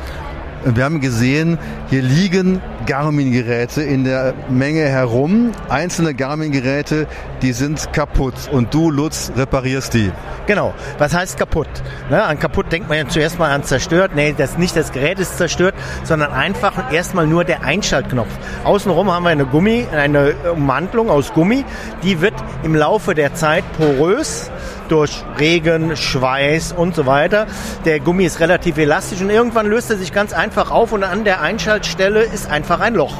Wir 0.65 0.85
haben 0.85 1.01
gesehen, 1.01 1.59
hier 1.89 2.03
liegen 2.03 2.61
Garmin-Geräte 2.89 3.83
in 3.83 4.05
der 4.05 4.33
Menge 4.49 4.81
herum. 4.81 5.53
Einzelne 5.69 6.15
Garmin-Geräte, 6.15 7.07
die 7.43 7.53
sind 7.53 7.93
kaputt 7.93 8.35
und 8.51 8.73
du, 8.73 8.91
Lutz, 8.91 9.31
reparierst 9.37 9.93
die. 9.93 10.11
Genau. 10.47 10.73
Was 10.97 11.15
heißt 11.15 11.39
kaputt? 11.39 11.69
Ne, 12.09 12.23
an 12.23 12.39
kaputt 12.39 12.73
denkt 12.73 12.89
man 12.89 12.97
ja 12.97 13.07
zuerst 13.07 13.39
mal 13.39 13.51
an 13.51 13.63
zerstört. 13.63 14.13
Nee, 14.15 14.35
das 14.37 14.57
nicht 14.57 14.75
das 14.75 14.91
Gerät 14.91 15.19
ist 15.19 15.37
zerstört, 15.37 15.75
sondern 16.03 16.33
einfach 16.33 16.91
erstmal 16.91 17.27
nur 17.27 17.45
der 17.45 17.63
Einschaltknopf. 17.63 18.31
Außenrum 18.65 19.13
haben 19.13 19.25
wir 19.25 19.31
eine 19.31 19.45
Gummi, 19.45 19.87
eine 19.93 20.35
Ummantelung 20.55 21.11
aus 21.11 21.35
Gummi. 21.35 21.67
Die 22.03 22.23
wird 22.23 22.35
im 22.63 22.75
Laufe 22.75 23.15
der 23.15 23.35
Zeit 23.35 23.65
porös 23.77 24.51
durch 24.89 25.25
Regen, 25.39 25.97
Schweiß 25.97 26.73
und 26.73 26.95
so 26.95 27.07
weiter. 27.07 27.47
Der 27.85 28.01
Gummi 28.01 28.25
ist 28.25 28.41
relativ 28.41 28.79
elastisch 28.79 29.21
und 29.21 29.31
irgendwann 29.31 29.67
löst 29.67 29.91
er 29.91 29.97
sich 29.97 30.13
ganz 30.13 30.33
einfach 30.33 30.71
auf 30.71 30.93
und 30.93 31.05
an 31.05 31.25
der 31.25 31.41
Einschaltstelle 31.41 32.23
ist 32.23 32.51
einfach 32.51 32.81
ein 32.81 32.95
Loch. 32.95 33.15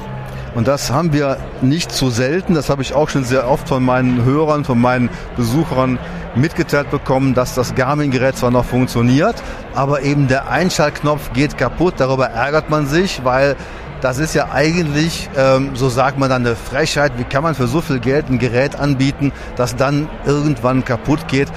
Und 0.55 0.67
das 0.67 0.91
haben 0.91 1.13
wir 1.13 1.37
nicht 1.61 1.93
so 1.93 2.11
selten. 2.11 2.55
Das 2.55 2.71
habe 2.71 2.83
ich 2.83 2.95
auch 2.95 3.09
schon 3.09 3.25
sehr 3.25 3.49
oft 3.49 3.69
von 3.69 3.85
meinen 3.85 4.25
Hörern, 4.25 4.65
von 4.65 4.81
meinen 4.81 5.11
Besuchern 5.37 5.99
mitgeteilt 6.35 6.91
bekommen, 6.91 7.35
dass 7.35 7.55
das 7.55 7.75
Garmin-Gerät 7.75 8.37
zwar 8.37 8.51
noch 8.51 8.65
funktioniert, 8.65 9.37
aber 9.75 10.03
eben 10.03 10.29
der 10.29 10.51
Einschaltknopf 10.51 11.33
geht 11.33 11.59
kaputt. 11.59 11.95
Darüber 11.99 12.27
ärgert 12.27 12.71
man 12.71 12.87
sich, 12.87 13.25
weil 13.25 13.57
das 14.01 14.19
ist 14.19 14.35
ja 14.35 14.51
eigentlich, 14.53 15.29
ähm, 15.37 15.71
so 15.75 15.89
sagt 15.89 16.19
man 16.19 16.31
dann, 16.31 16.47
eine 16.47 16.57
Frechheit. 16.57 17.13
Wie 17.17 17.25
kann 17.25 17.43
man 17.43 17.55
für 17.55 17.67
so 17.67 17.81
viel 17.81 17.99
Geld 17.99 18.29
ein 18.29 18.39
Gerät 18.39 18.77
anbieten, 18.77 19.33
das 19.57 19.77
dann 19.77 20.09
irgendwann 20.25 20.85
kaputt 20.85 21.29
geht? 21.29 21.49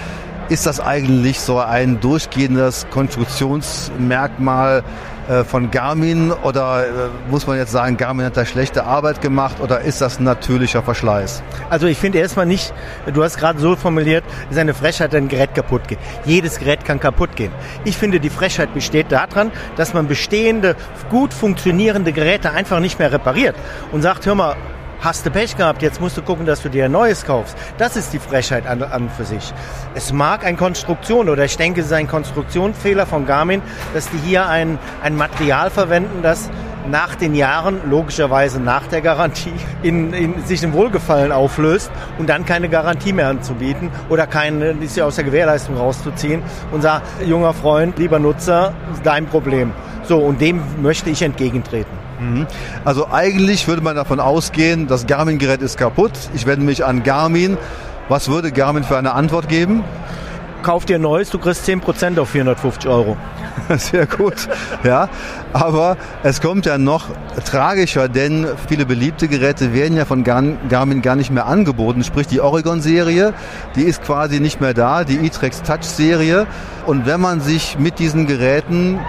Ist 0.52 0.66
das 0.66 0.82
eigentlich 0.82 1.40
so 1.40 1.60
ein 1.60 2.02
durchgehendes 2.02 2.86
Konstruktionsmerkmal 2.90 4.84
äh, 5.30 5.46
von 5.46 5.72
Garmin 5.72 6.34
oder 6.34 6.88
äh, 6.88 6.90
muss 7.30 7.48
man 7.48 7.56
jetzt 7.56 7.72
sagen, 7.72 7.96
Garmin 7.96 8.26
hat 8.26 8.36
da 8.36 8.46
schlechte 8.46 8.84
Arbeit 8.84 9.22
gemacht 9.22 9.62
oder 9.62 9.80
ist 9.80 10.02
das 10.02 10.20
ein 10.20 10.26
natürlicher 10.26 10.84
Verschleiß? 10.84 11.42
Also 11.70 11.88
ich 11.88 11.98
finde 11.98 12.20
erstmal 12.20 12.46
nicht, 12.46 12.74
du 13.14 13.24
hast 13.24 13.38
gerade 13.38 13.60
so 13.60 13.78
formuliert, 13.78 14.26
ist 14.50 14.60
eine 14.60 14.74
Frechheit, 14.74 15.14
wenn 15.14 15.24
ein 15.24 15.30
Gerät 15.30 15.56
kaputt 15.56 15.88
geht. 15.88 16.00
Jedes 16.26 16.60
Gerät 16.60 16.84
kann 16.84 17.00
kaputt 17.00 17.38
gehen. 17.38 17.54
Ich 17.86 17.96
finde, 17.96 18.20
die 18.20 18.30
Frechheit 18.30 18.74
besteht 18.74 19.10
daran, 19.10 19.54
dass 19.78 19.94
man 19.94 20.10
bestehende, 20.10 20.76
gut 21.10 21.34
funktionierende 21.34 22.12
Geräte 22.12 22.52
einfach 22.52 22.82
nicht 22.82 23.00
mehr 23.00 23.14
repariert 23.14 23.56
und 23.94 24.02
sagt, 24.02 24.26
hör 24.26 24.36
mal, 24.36 24.58
hast 25.02 25.26
du 25.26 25.32
Pech 25.32 25.58
gehabt, 25.58 25.82
jetzt 25.82 26.00
musst 26.00 26.16
du 26.16 26.22
gucken, 26.22 26.46
dass 26.46 26.62
du 26.62 26.70
dir 26.70 26.86
ein 26.86 26.92
neues 26.92 27.26
kaufst. 27.26 27.58
Das 27.78 27.96
ist 27.96 28.14
die 28.14 28.20
Frechheit 28.20 28.68
an, 28.68 28.84
an 28.84 29.10
für 29.10 29.26
sich. 29.26 29.54
Es 29.96 30.14
mag 30.14 30.46
eine 30.46 30.58
Konstruktion 30.58 31.28
oder 31.28 31.44
ich 31.44 31.58
denke, 31.58 31.82
es 31.82 31.88
ist 31.88 31.94
ein 31.94 32.08
Konstruktionsfehler 32.08 33.06
von 33.06 33.26
Garmin, 33.26 33.62
dass 33.94 34.10
die 34.10 34.18
hier 34.18 34.48
ein, 34.48 34.78
ein 35.02 35.16
Material 35.16 35.70
verwenden, 35.72 36.22
das 36.22 36.50
nach 36.90 37.16
den 37.16 37.36
Jahren, 37.36 37.80
logischerweise 37.90 38.60
nach 38.60 38.88
der 38.88 39.02
Garantie, 39.02 39.54
in, 39.84 40.14
in 40.14 40.44
sich 40.46 40.64
im 40.64 40.74
Wohlgefallen 40.74 41.32
auflöst 41.32 41.92
und 42.18 42.28
dann 42.28 42.46
keine 42.46 42.70
Garantie 42.70 43.14
mehr 43.14 43.28
anzubieten 43.28 43.92
oder 44.10 44.28
keine, 44.28 44.72
ist 44.72 44.98
ja 44.98 45.06
aus 45.06 45.16
der 45.16 45.26
Gewährleistung 45.26 45.78
rauszuziehen 45.78 46.42
und 46.72 46.82
sagt, 46.82 47.06
junger 47.26 47.54
Freund, 47.54 47.98
lieber 48.00 48.20
Nutzer, 48.20 48.74
dein 49.04 49.28
Problem. 49.28 49.74
So, 50.04 50.18
und 50.20 50.42
dem 50.42 50.62
möchte 50.82 51.10
ich 51.10 51.22
entgegentreten. 51.22 52.01
Mhm. 52.22 52.46
Also 52.86 53.08
eigentlich 53.12 53.68
würde 53.68 53.82
man 53.82 53.96
davon 53.96 54.20
ausgehen, 54.20 54.88
das 54.88 55.08
Garmin-Gerät 55.08 55.62
ist 55.62 55.78
kaputt. 55.78 56.12
Ich 56.34 56.46
wende 56.46 56.66
mich 56.66 56.86
an 56.86 57.04
Garmin. 57.04 57.58
Was 58.10 58.30
würde 58.30 58.52
Garmin 58.52 58.84
für 58.84 58.98
eine 58.98 59.14
Antwort 59.14 59.50
geben? 59.50 59.84
Kauf 60.64 60.86
dir 60.86 61.00
neues, 61.00 61.32
du 61.32 61.40
kriegst 61.40 61.68
10% 61.68 62.20
auf 62.20 62.30
450 62.30 62.88
Euro. 62.88 63.18
Sehr 63.78 64.06
gut, 64.06 64.48
ja. 64.84 65.10
Aber 65.54 65.98
es 66.22 66.40
kommt 66.40 66.68
ja 66.68 66.78
noch 66.78 67.06
tragischer, 67.46 68.08
denn 68.08 68.46
viele 68.68 68.86
beliebte 68.86 69.28
Geräte 69.28 69.74
werden 69.74 69.98
ja 69.98 70.06
von 70.06 70.24
Garmin 70.24 71.02
gar 71.02 71.16
nicht 71.16 71.32
mehr 71.32 71.48
angeboten. 71.48 72.04
Sprich, 72.04 72.28
die 72.28 72.42
Oregon-Serie, 72.42 73.34
die 73.76 73.84
ist 73.84 74.04
quasi 74.04 74.40
nicht 74.40 74.62
mehr 74.62 74.76
da, 74.76 75.04
die 75.04 75.26
e-Trex 75.26 75.64
Touch-Serie. 75.64 76.46
Und 76.86 77.08
wenn 77.08 77.22
man 77.22 77.42
sich 77.42 77.80
mit 77.80 77.98
diesen 77.98 78.28
Geräten 78.28 79.00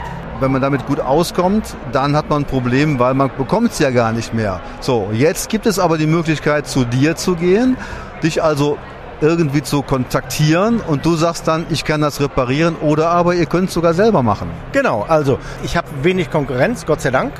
wenn 0.43 0.53
man 0.53 0.61
damit 0.61 0.87
gut 0.87 1.01
auskommt, 1.01 1.77
dann 1.93 2.17
hat 2.17 2.29
man 2.29 2.43
ein 2.43 2.45
Problem, 2.45 2.99
weil 2.99 3.15
man 3.15 3.31
bekommt 3.37 3.73
es 3.73 3.79
ja 3.79 3.91
gar 3.91 4.13
nicht 4.13 4.35
mehr. 4.35 4.61
So, 4.81 5.09
jetzt 5.13 5.49
gibt 5.49 5.67
es 5.67 5.79
aber 5.79 5.97
die 5.97 6.07
Möglichkeit, 6.07 6.67
zu 6.67 6.85
dir 6.85 7.17
zu 7.17 7.37
gehen, 7.37 7.77
dich 8.23 8.43
also 8.43 8.77
irgendwie 9.23 9.63
zu 9.63 9.83
kontaktieren 9.83 10.81
und 10.81 11.07
du 11.07 11.15
sagst 11.15 11.47
dann, 11.47 11.65
ich 11.71 11.85
kann 11.85 12.01
das 12.01 12.21
reparieren 12.21 12.75
oder 12.75 13.11
aber 13.11 13.35
ihr 13.35 13.47
könnt 13.47 13.69
es 13.69 13.75
sogar 13.75 13.95
selber 13.95 14.25
machen. 14.25 14.51
Genau, 14.73 15.05
also 15.07 15.39
ich 15.63 15.77
habe 15.77 15.87
wenig 16.03 16.29
Konkurrenz, 16.29 16.85
Gott 16.87 17.01
sei 17.01 17.13
Dank. 17.13 17.33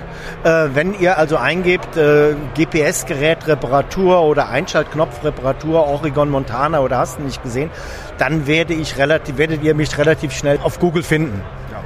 Äh, 0.45 0.69
wenn 0.75 0.99
ihr 0.99 1.19
also 1.19 1.39
eingebt 1.39 1.97
äh, 1.97 2.35
GPS-Gerät 2.55 3.49
Reparatur 3.49 4.23
oder 4.23 4.49
Einschaltknopf 4.49 5.25
Reparatur 5.25 5.89
Oregon 5.89 6.31
Montana 6.31 6.81
oder 6.81 6.99
hast 6.99 7.19
du 7.19 7.25
nicht 7.25 7.43
gesehen, 7.43 7.69
dann 8.17 8.47
werde 8.47 8.75
ich 8.75 8.97
relativ, 8.97 9.37
werdet 9.37 9.65
ihr 9.65 9.75
mich 9.75 9.99
relativ 9.99 10.33
schnell 10.33 10.61
auf 10.63 10.79
Google 10.79 11.03
finden. 11.03 11.43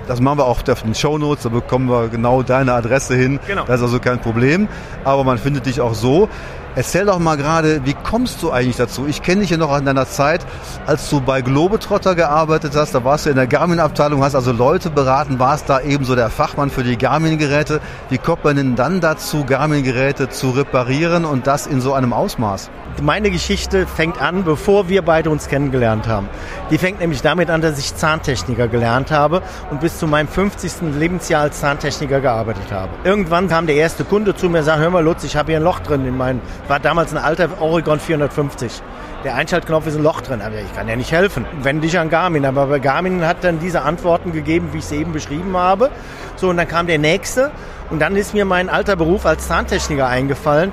Das 0.06 0.20
machen 0.20 0.38
wir 0.38 0.44
auch 0.44 0.62
auf 0.68 0.82
den 0.82 0.94
Show 0.94 1.18
Notes, 1.18 1.42
da 1.42 1.48
bekommen 1.48 1.88
wir 1.88 2.08
genau 2.08 2.42
deine 2.42 2.72
Adresse 2.72 3.16
hin. 3.16 3.40
Genau. 3.46 3.64
Das 3.64 3.80
ist 3.80 3.82
also 3.82 3.98
kein 3.98 4.20
Problem. 4.20 4.68
Aber 5.04 5.24
man 5.24 5.38
findet 5.38 5.66
dich 5.66 5.80
auch 5.80 5.94
so. 5.94 6.28
Erzähl 6.76 7.06
doch 7.06 7.18
mal 7.18 7.38
gerade, 7.38 7.86
wie 7.86 7.94
kommst 7.94 8.42
du 8.42 8.50
eigentlich 8.50 8.76
dazu? 8.76 9.06
Ich 9.06 9.22
kenne 9.22 9.40
dich 9.40 9.48
ja 9.48 9.56
noch 9.56 9.72
an 9.72 9.86
deiner 9.86 10.06
Zeit, 10.06 10.44
als 10.84 11.08
du 11.08 11.22
bei 11.22 11.40
Globetrotter 11.40 12.14
gearbeitet 12.14 12.76
hast. 12.76 12.94
Da 12.94 13.02
warst 13.02 13.24
du 13.24 13.30
in 13.30 13.36
der 13.36 13.46
Garmin-Abteilung, 13.46 14.22
hast 14.22 14.34
also 14.34 14.52
Leute 14.52 14.90
beraten, 14.90 15.38
warst 15.38 15.70
da 15.70 15.80
ebenso 15.80 16.14
der 16.14 16.28
Fachmann 16.28 16.68
für 16.68 16.84
die 16.84 16.98
Garmin-Geräte. 16.98 17.80
Wie 18.10 18.18
kommt 18.18 18.44
man 18.44 18.56
denn 18.56 18.76
dann 18.76 19.00
dazu, 19.00 19.46
Garmin-Geräte 19.46 20.28
zu 20.28 20.50
reparieren 20.50 21.24
und 21.24 21.46
das 21.46 21.66
in 21.66 21.80
so 21.80 21.94
einem 21.94 22.12
Ausmaß? 22.12 22.68
Meine 23.02 23.30
Geschichte 23.30 23.86
fängt 23.86 24.22
an, 24.22 24.44
bevor 24.44 24.88
wir 24.88 25.02
beide 25.02 25.28
uns 25.28 25.48
kennengelernt 25.48 26.08
haben. 26.08 26.28
Die 26.70 26.78
fängt 26.78 26.98
nämlich 26.98 27.20
damit 27.20 27.50
an, 27.50 27.60
dass 27.60 27.78
ich 27.78 27.94
Zahntechniker 27.94 28.68
gelernt 28.68 29.10
habe 29.10 29.42
und 29.70 29.80
bis 29.80 29.98
zu 29.98 30.06
meinem 30.06 30.28
50. 30.28 30.94
Lebensjahr 30.98 31.42
als 31.42 31.60
Zahntechniker 31.60 32.20
gearbeitet 32.20 32.72
habe. 32.72 32.88
Irgendwann 33.04 33.48
kam 33.48 33.66
der 33.66 33.76
erste 33.76 34.04
Kunde 34.04 34.34
zu 34.34 34.48
mir 34.48 34.60
und 34.60 34.64
sagte, 34.64 34.80
hör 34.80 34.90
mal 34.90 35.04
Lutz, 35.04 35.24
ich 35.24 35.36
habe 35.36 35.52
hier 35.52 35.60
ein 35.60 35.62
Loch 35.62 35.80
drin 35.80 36.06
in 36.06 36.16
meinem, 36.16 36.40
war 36.68 36.80
damals 36.80 37.12
ein 37.12 37.18
alter 37.18 37.60
Oregon 37.60 38.00
450 38.00 38.82
der 39.26 39.34
Einschaltknopf 39.34 39.88
ist 39.88 39.96
ein 39.96 40.04
Loch 40.04 40.20
drin. 40.20 40.40
Aber 40.40 40.54
ich 40.54 40.72
kann 40.74 40.88
ja 40.88 40.94
nicht 40.94 41.10
helfen. 41.10 41.44
Wende 41.60 41.82
dich 41.82 41.98
an 41.98 42.10
Garmin. 42.10 42.44
Aber 42.44 42.78
Garmin 42.78 43.26
hat 43.26 43.42
dann 43.42 43.58
diese 43.58 43.82
Antworten 43.82 44.32
gegeben, 44.32 44.68
wie 44.72 44.78
ich 44.78 44.84
sie 44.84 44.96
eben 44.96 45.12
beschrieben 45.12 45.56
habe. 45.56 45.90
So, 46.36 46.48
und 46.50 46.56
dann 46.56 46.68
kam 46.68 46.86
der 46.86 46.98
nächste. 46.98 47.50
Und 47.90 48.00
dann 48.00 48.14
ist 48.14 48.34
mir 48.34 48.44
mein 48.44 48.68
alter 48.68 48.94
Beruf 48.94 49.26
als 49.26 49.48
Zahntechniker 49.48 50.06
eingefallen. 50.06 50.72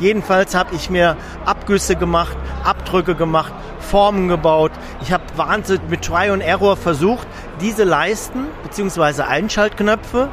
Jedenfalls 0.00 0.54
habe 0.54 0.74
ich 0.74 0.90
mir 0.90 1.16
Abgüsse 1.46 1.96
gemacht, 1.96 2.36
Abdrücke 2.62 3.14
gemacht, 3.14 3.54
Formen 3.80 4.28
gebaut. 4.28 4.72
Ich 5.00 5.10
habe 5.10 5.22
wahnsinnig 5.36 5.88
mit 5.88 6.02
Try 6.02 6.30
and 6.30 6.42
Error 6.42 6.76
versucht, 6.76 7.26
diese 7.60 7.84
Leisten 7.84 8.48
bzw. 8.64 9.22
Einschaltknöpfe 9.22 10.28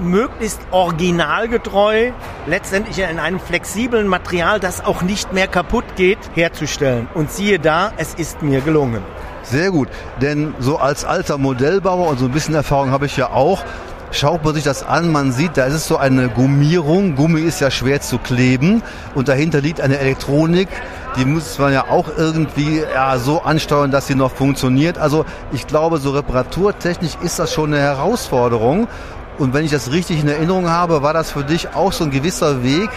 möglichst 0.00 0.60
originalgetreu, 0.70 2.12
letztendlich 2.46 2.98
in 2.98 3.18
einem 3.18 3.40
flexiblen 3.40 4.06
Material, 4.06 4.60
das 4.60 4.84
auch 4.84 5.02
nicht 5.02 5.32
mehr 5.32 5.48
kaputt 5.48 5.84
geht, 5.96 6.18
herzustellen. 6.34 7.08
Und 7.14 7.30
siehe 7.30 7.58
da, 7.58 7.92
es 7.96 8.14
ist 8.14 8.42
mir 8.42 8.60
gelungen. 8.60 9.02
Sehr 9.42 9.70
gut, 9.70 9.88
denn 10.20 10.54
so 10.60 10.78
als 10.78 11.04
alter 11.04 11.36
Modellbauer 11.36 12.08
und 12.08 12.18
so 12.18 12.26
ein 12.26 12.32
bisschen 12.32 12.54
Erfahrung 12.54 12.90
habe 12.90 13.06
ich 13.06 13.16
ja 13.16 13.30
auch, 13.30 13.64
schaut 14.12 14.44
man 14.44 14.54
sich 14.54 14.64
das 14.64 14.84
an, 14.84 15.10
man 15.10 15.32
sieht, 15.32 15.56
da 15.56 15.64
ist 15.64 15.74
es 15.74 15.88
so 15.88 15.96
eine 15.96 16.28
Gummierung. 16.28 17.16
Gummi 17.16 17.40
ist 17.40 17.60
ja 17.60 17.70
schwer 17.70 18.00
zu 18.00 18.18
kleben 18.18 18.82
und 19.14 19.28
dahinter 19.28 19.60
liegt 19.60 19.80
eine 19.80 19.98
Elektronik, 19.98 20.68
die 21.16 21.24
muss 21.24 21.58
man 21.58 21.72
ja 21.72 21.86
auch 21.88 22.06
irgendwie 22.16 22.82
ja, 22.94 23.18
so 23.18 23.42
ansteuern, 23.42 23.90
dass 23.90 24.06
sie 24.06 24.14
noch 24.14 24.32
funktioniert. 24.32 24.98
Also 24.98 25.24
ich 25.52 25.66
glaube, 25.66 25.98
so 25.98 26.10
reparaturtechnisch 26.10 27.16
ist 27.22 27.38
das 27.38 27.52
schon 27.52 27.74
eine 27.74 27.82
Herausforderung. 27.82 28.88
Und 29.38 29.54
wenn 29.54 29.64
ich 29.64 29.70
das 29.70 29.90
richtig 29.92 30.20
in 30.20 30.28
Erinnerung 30.28 30.68
habe, 30.68 31.02
war 31.02 31.14
das 31.14 31.32
für 31.32 31.44
dich 31.44 31.74
auch 31.74 31.92
so 31.92 32.04
ein 32.04 32.10
gewisser 32.10 32.62
Weg, 32.62 32.90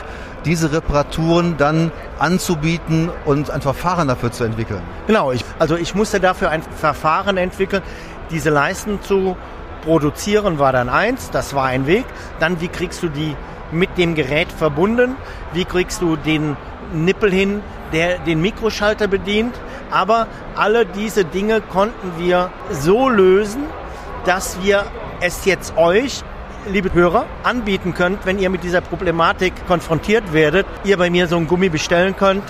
diese 0.44 0.72
Reparaturen 0.72 1.58
dann 1.58 1.92
anzubieten 2.20 3.10
und 3.26 3.50
ein 3.50 3.62
Verfahren 3.62 4.08
dafür 4.08 4.32
zu 4.32 4.44
entwickeln. 4.44 4.82
Genau, 5.08 5.32
ich, 5.32 5.44
also 5.58 5.76
ich 5.76 5.96
musste 5.96 6.20
dafür 6.20 6.50
ein 6.52 6.62
Verfahren 6.62 7.38
entwickeln, 7.38 7.82
diese 8.30 8.50
Leisten 8.50 9.02
zu 9.02 9.36
produzieren 9.84 10.60
war 10.60 10.72
dann 10.72 10.90
eins, 10.90 11.30
das 11.30 11.54
war 11.54 11.66
ein 11.66 11.88
Weg. 11.88 12.06
Dann, 12.40 12.60
wie 12.60 12.68
kriegst 12.68 13.04
du 13.04 13.10
die 13.10 13.36
mit 13.72 13.98
dem 13.98 14.16
Gerät 14.16 14.52
verbunden? 14.52 15.16
Wie 15.54 15.66
kriegst 15.66 16.02
du 16.02 16.16
den 16.16 16.58
Nippel 16.94 17.32
hin, 17.32 17.62
der 17.94 18.18
den 18.20 18.42
Mikroschalter 18.42 19.08
bedient? 19.08 19.56
Aber 19.92 20.28
alle 20.56 20.86
diese 20.86 21.24
Dinge 21.24 21.62
konnten 21.62 22.14
wir 22.18 22.50
so 22.72 23.10
lösen, 23.10 23.64
dass 24.26 24.62
wir 24.64 24.86
es 25.22 25.46
jetzt 25.46 25.78
euch 25.78 26.24
liebe 26.68 26.94
Hörer, 26.94 27.26
anbieten 27.44 27.94
könnt, 27.94 28.26
wenn 28.26 28.40
ihr 28.40 28.50
mit 28.50 28.64
dieser 28.64 28.82
Problematik 28.82 29.54
konfrontiert 29.68 30.34
werdet, 30.34 30.66
ihr 30.84 30.98
bei 30.98 31.10
mir 31.10 31.28
so 31.28 31.38
ein 31.38 31.48
Gummi 31.48 31.70
bestellen 31.70 32.16
könnt 32.16 32.44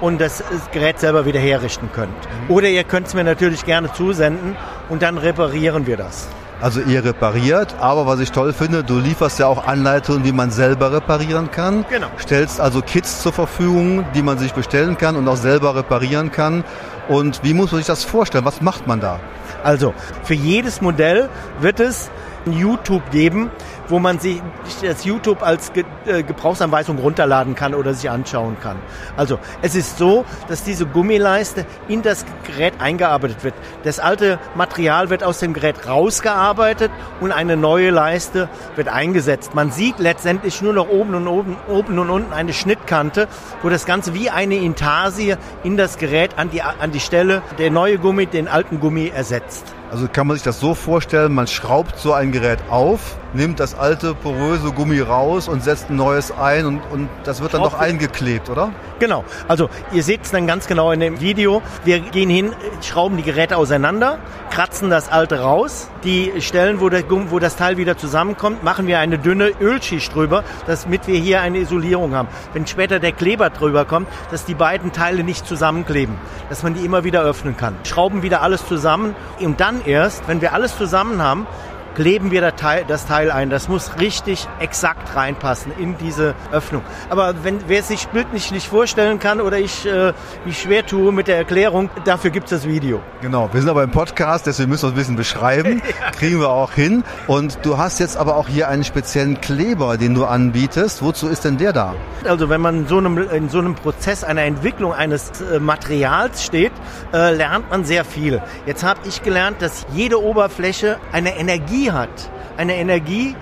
und 0.00 0.20
das 0.20 0.42
Gerät 0.72 1.00
selber 1.00 1.24
wieder 1.24 1.40
herrichten 1.40 1.88
könnt. 1.92 2.12
Oder 2.48 2.68
ihr 2.68 2.84
könnt 2.84 3.06
es 3.06 3.14
mir 3.14 3.24
natürlich 3.24 3.64
gerne 3.64 3.92
zusenden 3.92 4.56
und 4.88 5.02
dann 5.02 5.16
reparieren 5.18 5.86
wir 5.86 5.96
das. 5.96 6.28
Also 6.60 6.80
ihr 6.80 7.04
repariert, 7.04 7.74
aber 7.80 8.06
was 8.06 8.20
ich 8.20 8.30
toll 8.30 8.52
finde, 8.52 8.84
du 8.84 8.98
lieferst 8.98 9.40
ja 9.40 9.48
auch 9.48 9.66
Anleitungen, 9.66 10.24
wie 10.24 10.30
man 10.30 10.52
selber 10.52 10.92
reparieren 10.92 11.50
kann. 11.50 11.84
Genau. 11.90 12.06
Stellst 12.20 12.60
also 12.60 12.82
Kits 12.82 13.20
zur 13.20 13.32
Verfügung, 13.32 14.04
die 14.14 14.22
man 14.22 14.38
sich 14.38 14.52
bestellen 14.52 14.96
kann 14.96 15.16
und 15.16 15.26
auch 15.26 15.36
selber 15.36 15.74
reparieren 15.74 16.30
kann. 16.30 16.62
Und 17.08 17.42
wie 17.42 17.52
muss 17.52 17.72
man 17.72 17.78
sich 17.78 17.88
das 17.88 18.04
vorstellen? 18.04 18.44
Was 18.44 18.60
macht 18.60 18.86
man 18.86 19.00
da? 19.00 19.18
Also, 19.62 19.94
für 20.24 20.34
jedes 20.34 20.80
Modell 20.80 21.28
wird 21.60 21.80
es 21.80 22.10
YouTube 22.46 23.10
geben, 23.10 23.50
wo 23.92 23.98
man 23.98 24.18
sich 24.18 24.42
das 24.80 25.04
YouTube 25.04 25.42
als 25.42 25.70
äh, 26.06 26.22
Gebrauchsanweisung 26.22 26.98
runterladen 26.98 27.54
kann 27.54 27.74
oder 27.74 27.92
sich 27.92 28.08
anschauen 28.08 28.56
kann. 28.60 28.78
Also 29.18 29.38
es 29.60 29.74
ist 29.74 29.98
so, 29.98 30.24
dass 30.48 30.64
diese 30.64 30.86
Gummileiste 30.86 31.66
in 31.88 32.00
das 32.00 32.24
Gerät 32.44 32.72
eingearbeitet 32.78 33.44
wird. 33.44 33.54
Das 33.84 34.00
alte 34.00 34.38
Material 34.54 35.10
wird 35.10 35.22
aus 35.22 35.40
dem 35.40 35.52
Gerät 35.52 35.86
rausgearbeitet 35.86 36.90
und 37.20 37.32
eine 37.32 37.58
neue 37.58 37.90
Leiste 37.90 38.48
wird 38.76 38.88
eingesetzt. 38.88 39.54
Man 39.54 39.70
sieht 39.70 39.98
letztendlich 39.98 40.62
nur 40.62 40.72
noch 40.72 40.88
oben 40.88 41.14
und 41.14 41.28
oben, 41.28 41.56
oben 41.68 41.98
und 41.98 42.08
unten 42.08 42.32
eine 42.32 42.54
Schnittkante, 42.54 43.28
wo 43.60 43.68
das 43.68 43.84
Ganze 43.84 44.14
wie 44.14 44.30
eine 44.30 44.54
Intarsie 44.54 45.34
in 45.64 45.76
das 45.76 45.98
Gerät 45.98 46.38
an 46.38 46.50
die, 46.50 46.62
an 46.62 46.92
die 46.92 47.00
Stelle 47.00 47.42
der 47.58 47.70
neue 47.70 47.98
Gummi 47.98 48.24
den 48.24 48.48
alten 48.48 48.80
Gummi 48.80 49.12
ersetzt. 49.14 49.66
Also 49.90 50.08
kann 50.10 50.26
man 50.26 50.36
sich 50.36 50.44
das 50.44 50.60
so 50.60 50.74
vorstellen, 50.74 51.34
man 51.34 51.46
schraubt 51.46 51.98
so 51.98 52.14
ein 52.14 52.32
Gerät 52.32 52.60
auf, 52.70 53.18
nimmt 53.34 53.60
das 53.60 53.74
alte 53.74 54.14
poröse 54.14 54.72
Gummi 54.72 55.00
raus 55.00 55.48
und 55.48 55.62
setzt 55.62 55.90
ein 55.90 55.96
neues 55.96 56.32
ein 56.32 56.66
und, 56.66 56.80
und 56.90 57.08
das 57.24 57.40
wird 57.40 57.54
dann 57.54 57.62
doch 57.62 57.78
eingeklebt, 57.78 58.50
oder? 58.50 58.70
Genau. 58.98 59.24
Also 59.48 59.68
ihr 59.92 60.02
seht 60.02 60.24
es 60.24 60.30
dann 60.30 60.46
ganz 60.46 60.66
genau 60.66 60.92
in 60.92 61.00
dem 61.00 61.20
Video. 61.20 61.62
Wir 61.84 62.00
gehen 62.00 62.30
hin, 62.30 62.52
schrauben 62.82 63.16
die 63.16 63.22
Geräte 63.22 63.56
auseinander, 63.56 64.18
kratzen 64.50 64.90
das 64.90 65.10
alte 65.10 65.40
raus. 65.40 65.88
Die 66.04 66.40
Stellen, 66.40 66.80
wo, 66.80 66.88
der, 66.88 67.04
wo 67.08 67.38
das 67.38 67.56
Teil 67.56 67.76
wieder 67.76 67.96
zusammenkommt, 67.96 68.62
machen 68.62 68.86
wir 68.86 68.98
eine 68.98 69.18
dünne 69.18 69.52
Ölschicht 69.60 70.14
drüber, 70.14 70.44
damit 70.66 71.06
wir 71.06 71.18
hier 71.18 71.40
eine 71.40 71.58
Isolierung 71.58 72.14
haben. 72.14 72.28
Wenn 72.52 72.66
später 72.66 72.98
der 72.98 73.12
Kleber 73.12 73.50
drüber 73.50 73.84
kommt, 73.84 74.08
dass 74.30 74.44
die 74.44 74.54
beiden 74.54 74.92
Teile 74.92 75.24
nicht 75.24 75.46
zusammenkleben, 75.46 76.16
dass 76.48 76.62
man 76.62 76.74
die 76.74 76.84
immer 76.84 77.04
wieder 77.04 77.22
öffnen 77.22 77.56
kann. 77.56 77.76
Schrauben 77.84 78.22
wieder 78.22 78.42
alles 78.42 78.66
zusammen 78.66 79.14
und 79.40 79.60
dann 79.60 79.84
erst, 79.84 80.28
wenn 80.28 80.40
wir 80.40 80.52
alles 80.52 80.76
zusammen 80.76 81.22
haben, 81.22 81.46
kleben 81.94 82.30
wir 82.30 82.40
das 82.40 82.54
Teil, 82.56 82.84
das 82.86 83.06
Teil 83.06 83.30
ein. 83.30 83.50
Das 83.50 83.68
muss 83.68 83.98
richtig 84.00 84.46
exakt 84.60 85.14
reinpassen 85.14 85.72
in 85.78 85.96
diese 85.98 86.34
Öffnung. 86.50 86.82
Aber 87.10 87.34
wenn 87.42 87.58
wer 87.68 87.80
es 87.80 87.88
sich 87.88 88.08
bildlich 88.08 88.50
nicht 88.50 88.66
vorstellen 88.66 89.18
kann 89.18 89.40
oder 89.40 89.58
ich 89.58 89.86
äh, 89.86 90.12
mich 90.44 90.60
schwer 90.62 90.86
tue 90.86 91.12
mit 91.12 91.28
der 91.28 91.36
Erklärung, 91.36 91.90
dafür 92.04 92.30
gibt 92.30 92.50
es 92.50 92.62
das 92.62 92.68
Video. 92.68 93.00
Genau, 93.20 93.48
wir 93.52 93.60
sind 93.60 93.70
aber 93.70 93.82
im 93.82 93.90
Podcast, 93.90 94.46
deswegen 94.46 94.70
müssen 94.70 94.82
wir 94.84 94.88
es 94.88 94.94
ein 94.94 94.98
bisschen 94.98 95.16
beschreiben. 95.16 95.82
Kriegen 96.18 96.40
wir 96.40 96.50
auch 96.50 96.72
hin. 96.72 97.04
Und 97.26 97.58
du 97.62 97.78
hast 97.78 97.98
jetzt 97.98 98.16
aber 98.16 98.36
auch 98.36 98.48
hier 98.48 98.68
einen 98.68 98.84
speziellen 98.84 99.40
Kleber, 99.40 99.96
den 99.96 100.14
du 100.14 100.24
anbietest. 100.24 101.02
Wozu 101.02 101.28
ist 101.28 101.44
denn 101.44 101.58
der 101.58 101.72
da? 101.72 101.94
Also 102.24 102.48
wenn 102.48 102.60
man 102.60 102.80
in 102.80 102.86
so 102.86 102.98
einem, 102.98 103.18
in 103.30 103.48
so 103.48 103.58
einem 103.58 103.74
Prozess 103.74 104.24
einer 104.24 104.42
Entwicklung 104.42 104.92
eines 104.92 105.40
äh, 105.40 105.58
Materials 105.58 106.44
steht, 106.44 106.72
äh, 107.12 107.34
lernt 107.34 107.70
man 107.70 107.84
sehr 107.84 108.04
viel. 108.04 108.40
Jetzt 108.66 108.84
habe 108.84 109.00
ich 109.04 109.22
gelernt, 109.22 109.60
dass 109.60 109.86
jede 109.92 110.22
Oberfläche 110.22 110.98
eine 111.12 111.36
Energie 111.36 111.81
Energie 111.82 111.92
hat. 111.92 112.30
Eine 112.56 112.76
Energie, 112.76 113.34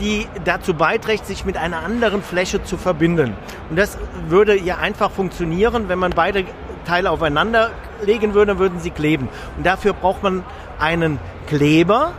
die 0.00 0.26
dazu 0.44 0.74
beiträgt, 0.74 1.26
sich 1.26 1.44
mit 1.44 1.56
einer 1.56 1.82
anderen 1.82 2.22
Fläche 2.22 2.62
zu 2.62 2.76
verbinden. 2.76 3.34
Und 3.70 3.76
das 3.76 3.98
würde 4.28 4.58
ja 4.58 4.76
einfach 4.76 5.10
funktionieren, 5.10 5.88
wenn 5.88 5.98
man 5.98 6.12
beide 6.12 6.44
Teile 6.86 7.10
aufeinander 7.10 7.70
legen 8.04 8.34
würde, 8.34 8.58
würden 8.58 8.78
sie 8.80 8.90
kleben. 8.90 9.28
Und 9.56 9.66
dafür 9.66 9.92
braucht 9.92 10.22
man 10.22 10.44
einen 10.78 11.18
Kleber, 11.48 12.12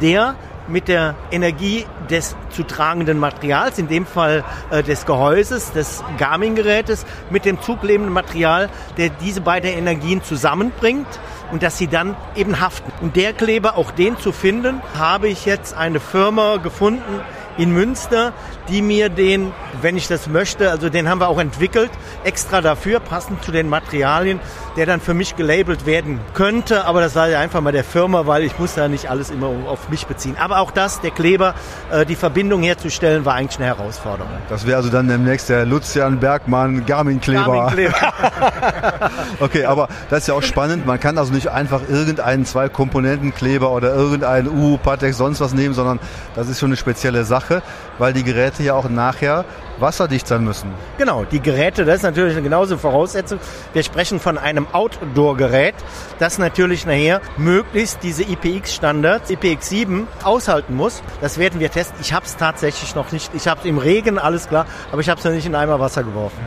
der 0.00 0.34
mit 0.72 0.88
der 0.88 1.14
Energie 1.30 1.84
des 2.10 2.34
zu 2.50 2.64
tragenden 2.64 3.18
Materials, 3.18 3.78
in 3.78 3.88
dem 3.88 4.06
Fall 4.06 4.42
äh, 4.70 4.82
des 4.82 5.04
Gehäuses, 5.04 5.72
des 5.72 6.02
Garmin-Gerätes, 6.18 7.04
mit 7.30 7.44
dem 7.44 7.60
zuglebenden 7.60 8.12
Material, 8.12 8.70
der 8.96 9.10
diese 9.10 9.42
beiden 9.42 9.70
Energien 9.70 10.22
zusammenbringt 10.22 11.06
und 11.52 11.62
dass 11.62 11.76
sie 11.76 11.86
dann 11.86 12.16
eben 12.34 12.60
haften. 12.60 12.90
Und 13.02 13.14
der 13.16 13.34
Kleber, 13.34 13.76
auch 13.76 13.90
den 13.90 14.18
zu 14.18 14.32
finden, 14.32 14.80
habe 14.98 15.28
ich 15.28 15.44
jetzt 15.44 15.76
eine 15.76 16.00
Firma 16.00 16.56
gefunden, 16.56 17.20
in 17.58 17.72
Münster, 17.72 18.32
die 18.68 18.82
mir 18.82 19.08
den, 19.08 19.52
wenn 19.80 19.96
ich 19.96 20.08
das 20.08 20.26
möchte, 20.26 20.70
also 20.70 20.88
den 20.88 21.08
haben 21.08 21.20
wir 21.20 21.28
auch 21.28 21.38
entwickelt, 21.38 21.90
extra 22.24 22.60
dafür, 22.60 23.00
passend 23.00 23.42
zu 23.44 23.52
den 23.52 23.68
Materialien, 23.68 24.40
der 24.76 24.86
dann 24.86 25.00
für 25.00 25.14
mich 25.14 25.36
gelabelt 25.36 25.86
werden 25.86 26.20
könnte. 26.34 26.84
Aber 26.84 27.00
das 27.00 27.14
war 27.14 27.28
ja 27.28 27.40
einfach 27.40 27.60
mal 27.60 27.72
der 27.72 27.84
Firma, 27.84 28.26
weil 28.26 28.44
ich 28.44 28.58
muss 28.58 28.74
da 28.74 28.88
nicht 28.88 29.10
alles 29.10 29.30
immer 29.30 29.48
auf 29.68 29.88
mich 29.88 30.06
beziehen. 30.06 30.36
Aber 30.38 30.60
auch 30.60 30.70
das, 30.70 31.00
der 31.00 31.10
Kleber, 31.10 31.54
äh, 31.90 32.06
die 32.06 32.16
Verbindung 32.16 32.62
herzustellen, 32.62 33.24
war 33.24 33.34
eigentlich 33.34 33.58
eine 33.58 33.66
Herausforderung. 33.66 34.32
Das 34.48 34.66
wäre 34.66 34.76
also 34.76 34.88
dann 34.88 35.08
demnächst 35.08 35.48
der 35.48 35.66
Lucian 35.66 36.18
Bergmann 36.18 36.86
Garmin-Kleber. 36.86 37.44
Garmin 37.44 37.92
okay, 39.40 39.64
aber 39.64 39.88
das 40.10 40.20
ist 40.20 40.28
ja 40.28 40.34
auch 40.34 40.42
spannend. 40.42 40.86
Man 40.86 40.98
kann 40.98 41.18
also 41.18 41.32
nicht 41.32 41.48
einfach 41.48 41.82
irgendeinen 41.88 42.46
zwei 42.46 42.68
Komponenten 42.68 43.34
Kleber 43.34 43.70
oder 43.72 43.94
irgendeinen 43.94 44.48
U, 44.48 44.78
Patex, 44.78 45.16
sonst 45.16 45.40
was 45.40 45.52
nehmen, 45.52 45.74
sondern 45.74 45.98
das 46.34 46.48
ist 46.48 46.60
schon 46.60 46.70
eine 46.70 46.76
spezielle 46.76 47.24
Sache. 47.24 47.41
Sache, 47.42 47.62
weil 47.98 48.12
die 48.12 48.22
Geräte 48.22 48.62
ja 48.62 48.74
auch 48.74 48.88
nachher 48.88 49.44
wasserdicht 49.78 50.26
sein 50.26 50.44
müssen. 50.44 50.70
Genau, 50.98 51.24
die 51.24 51.40
Geräte, 51.40 51.84
das 51.84 51.96
ist 51.96 52.02
natürlich 52.02 52.34
eine 52.34 52.42
genauso 52.42 52.76
Voraussetzung. 52.78 53.38
Wir 53.72 53.82
sprechen 53.82 54.20
von 54.20 54.38
einem 54.38 54.66
Outdoor-Gerät, 54.72 55.74
das 56.18 56.38
natürlich 56.38 56.86
nachher 56.86 57.20
möglichst 57.36 58.02
diese 58.02 58.22
IPX-Standards, 58.22 59.30
IPX7, 59.30 60.06
aushalten 60.22 60.76
muss. 60.76 61.02
Das 61.20 61.38
werden 61.38 61.58
wir 61.60 61.70
testen. 61.70 61.96
Ich 62.00 62.12
habe 62.12 62.26
es 62.26 62.36
tatsächlich 62.36 62.94
noch 62.94 63.12
nicht. 63.12 63.30
Ich 63.34 63.48
habe 63.48 63.60
es 63.60 63.66
im 63.66 63.78
Regen, 63.78 64.18
alles 64.18 64.48
klar, 64.48 64.66
aber 64.92 65.00
ich 65.00 65.08
habe 65.08 65.18
es 65.18 65.24
noch 65.24 65.32
nicht 65.32 65.46
in 65.46 65.54
Eimer 65.54 65.80
Wasser 65.80 66.04
geworfen. 66.04 66.38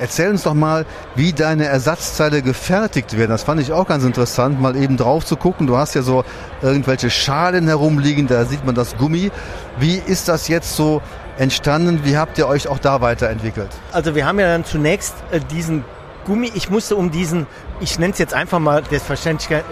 Erzähl 0.00 0.30
uns 0.30 0.42
doch 0.42 0.54
mal, 0.54 0.86
wie 1.14 1.32
deine 1.32 1.66
Ersatzteile 1.66 2.42
gefertigt 2.42 3.16
werden. 3.16 3.30
Das 3.30 3.42
fand 3.42 3.60
ich 3.60 3.72
auch 3.72 3.86
ganz 3.86 4.02
interessant, 4.02 4.60
mal 4.60 4.74
eben 4.76 4.96
drauf 4.96 5.24
zu 5.26 5.36
gucken. 5.36 5.66
Du 5.66 5.76
hast 5.76 5.94
ja 5.94 6.02
so 6.02 6.24
irgendwelche 6.62 7.10
Schalen 7.10 7.66
herumliegen, 7.66 8.26
da 8.26 8.44
sieht 8.46 8.64
man 8.64 8.74
das 8.74 8.96
Gummi. 8.96 9.30
Wie 9.78 9.96
ist 9.96 10.28
das 10.28 10.48
jetzt 10.48 10.74
so 10.74 11.02
entstanden? 11.38 12.00
Wie 12.04 12.16
habt 12.16 12.38
ihr 12.38 12.48
euch 12.48 12.66
auch 12.68 12.78
da 12.78 13.00
weiterentwickelt? 13.00 13.68
Also 13.92 14.14
wir 14.14 14.26
haben 14.26 14.40
ja 14.40 14.46
dann 14.46 14.64
zunächst 14.64 15.14
äh, 15.30 15.40
diesen 15.40 15.84
Gummi, 16.24 16.50
ich 16.54 16.70
musste 16.70 16.96
um 16.96 17.10
diesen, 17.10 17.46
ich 17.80 17.98
nenne 17.98 18.12
es 18.12 18.18
jetzt 18.18 18.34
einfach 18.34 18.58
mal 18.58 18.82
Selbstverständlichkeit, 18.88 19.64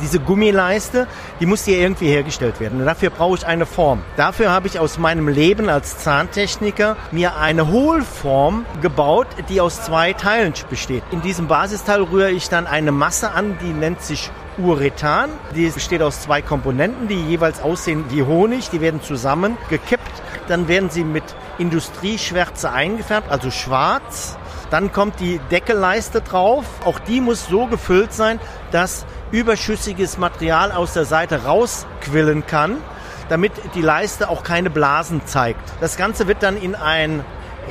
diese 0.00 0.20
Gummileiste, 0.20 1.06
die 1.40 1.46
musste 1.46 1.72
ja 1.72 1.78
irgendwie 1.78 2.08
hergestellt 2.08 2.60
werden. 2.60 2.80
Und 2.80 2.86
dafür 2.86 3.10
brauche 3.10 3.36
ich 3.36 3.46
eine 3.46 3.66
Form. 3.66 4.02
Dafür 4.16 4.50
habe 4.50 4.66
ich 4.66 4.78
aus 4.78 4.98
meinem 4.98 5.28
Leben 5.28 5.68
als 5.68 5.98
Zahntechniker 5.98 6.96
mir 7.10 7.36
eine 7.36 7.68
Hohlform 7.68 8.64
gebaut, 8.82 9.28
die 9.48 9.60
aus 9.60 9.82
zwei 9.82 10.12
Teilen 10.12 10.54
besteht. 10.68 11.02
In 11.10 11.22
diesem 11.22 11.48
Basisteil 11.48 12.02
rühre 12.02 12.30
ich 12.30 12.48
dann 12.48 12.66
eine 12.66 12.92
Masse 12.92 13.32
an, 13.32 13.58
die 13.62 13.72
nennt 13.72 14.02
sich 14.02 14.30
Urethan. 14.58 15.30
Die 15.54 15.66
besteht 15.68 16.02
aus 16.02 16.20
zwei 16.20 16.42
Komponenten, 16.42 17.08
die 17.08 17.20
jeweils 17.20 17.60
aussehen 17.60 18.04
wie 18.10 18.22
Honig. 18.22 18.70
Die 18.70 18.80
werden 18.80 19.02
zusammen 19.02 19.56
gekippt. 19.68 20.22
Dann 20.48 20.68
werden 20.68 20.90
sie 20.90 21.04
mit 21.04 21.24
Industrieschwärze 21.58 22.70
eingefärbt, 22.70 23.30
also 23.30 23.50
schwarz. 23.50 24.36
Dann 24.74 24.90
kommt 24.90 25.20
die 25.20 25.38
Deckelleiste 25.52 26.20
drauf. 26.20 26.64
Auch 26.84 26.98
die 26.98 27.20
muss 27.20 27.46
so 27.46 27.66
gefüllt 27.66 28.12
sein, 28.12 28.40
dass 28.72 29.06
überschüssiges 29.30 30.18
Material 30.18 30.72
aus 30.72 30.94
der 30.94 31.04
Seite 31.04 31.44
rausquillen 31.44 32.44
kann, 32.44 32.78
damit 33.28 33.52
die 33.76 33.82
Leiste 33.82 34.28
auch 34.28 34.42
keine 34.42 34.70
Blasen 34.70 35.24
zeigt. 35.26 35.60
Das 35.80 35.96
Ganze 35.96 36.26
wird 36.26 36.42
dann 36.42 36.56
in 36.56 36.74
ein, 36.74 37.24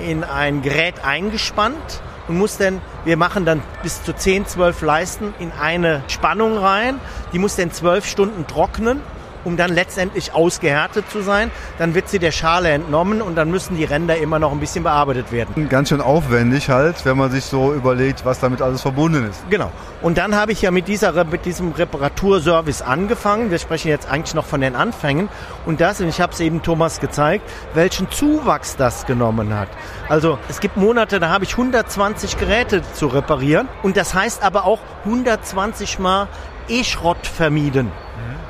in 0.07 0.23
ein 0.23 0.61
Gerät 0.61 1.03
eingespannt 1.03 2.01
und 2.29 2.37
muss 2.37 2.57
dann, 2.57 2.79
wir 3.03 3.17
machen 3.17 3.43
dann 3.43 3.61
bis 3.81 4.01
zu 4.01 4.13
10, 4.15 4.45
12 4.45 4.81
Leisten 4.81 5.33
in 5.39 5.51
eine 5.51 6.03
Spannung 6.07 6.57
rein. 6.57 7.01
Die 7.33 7.37
muss 7.37 7.57
dann 7.57 7.69
12 7.69 8.05
Stunden 8.05 8.47
trocknen 8.47 9.01
um 9.43 9.57
dann 9.57 9.71
letztendlich 9.71 10.33
ausgehärtet 10.33 11.09
zu 11.09 11.21
sein. 11.21 11.51
Dann 11.77 11.95
wird 11.95 12.09
sie 12.09 12.19
der 12.19 12.31
Schale 12.31 12.69
entnommen 12.69 13.21
und 13.21 13.35
dann 13.35 13.51
müssen 13.51 13.77
die 13.77 13.83
Ränder 13.83 14.17
immer 14.17 14.39
noch 14.39 14.51
ein 14.51 14.59
bisschen 14.59 14.83
bearbeitet 14.83 15.31
werden. 15.31 15.69
Ganz 15.69 15.89
schön 15.89 16.01
aufwendig 16.01 16.69
halt, 16.69 17.05
wenn 17.05 17.17
man 17.17 17.31
sich 17.31 17.45
so 17.45 17.73
überlegt, 17.73 18.25
was 18.25 18.39
damit 18.39 18.61
alles 18.61 18.81
verbunden 18.81 19.27
ist. 19.29 19.43
Genau. 19.49 19.71
Und 20.01 20.17
dann 20.17 20.35
habe 20.35 20.51
ich 20.51 20.61
ja 20.61 20.71
mit, 20.71 20.87
dieser, 20.87 21.23
mit 21.23 21.45
diesem 21.45 21.71
Reparaturservice 21.71 22.81
angefangen. 22.81 23.51
Wir 23.51 23.59
sprechen 23.59 23.87
jetzt 23.87 24.09
eigentlich 24.09 24.33
noch 24.33 24.45
von 24.45 24.61
den 24.61 24.75
Anfängen. 24.75 25.29
Und 25.65 25.81
das, 25.81 26.01
und 26.01 26.09
ich 26.09 26.19
habe 26.19 26.33
es 26.33 26.39
eben 26.39 26.61
Thomas 26.61 26.99
gezeigt, 26.99 27.49
welchen 27.73 28.11
Zuwachs 28.11 28.75
das 28.75 29.05
genommen 29.05 29.57
hat. 29.57 29.69
Also 30.09 30.37
es 30.49 30.59
gibt 30.59 30.77
Monate, 30.77 31.19
da 31.19 31.29
habe 31.29 31.45
ich 31.45 31.53
120 31.53 32.37
Geräte 32.37 32.81
zu 32.93 33.07
reparieren. 33.07 33.67
Und 33.81 33.97
das 33.97 34.13
heißt 34.13 34.43
aber 34.43 34.65
auch 34.65 34.79
120 35.05 35.99
Mal 35.99 36.27
E-Schrott 36.67 37.25
vermieden. 37.25 37.91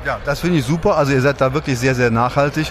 Ja, 0.04 0.18
das 0.24 0.40
finde 0.40 0.58
ich 0.58 0.66
super. 0.66 0.96
Also 0.96 1.12
ihr 1.12 1.20
seid 1.20 1.40
da 1.40 1.54
wirklich 1.54 1.78
sehr, 1.78 1.94
sehr 1.94 2.10
nachhaltig. 2.10 2.70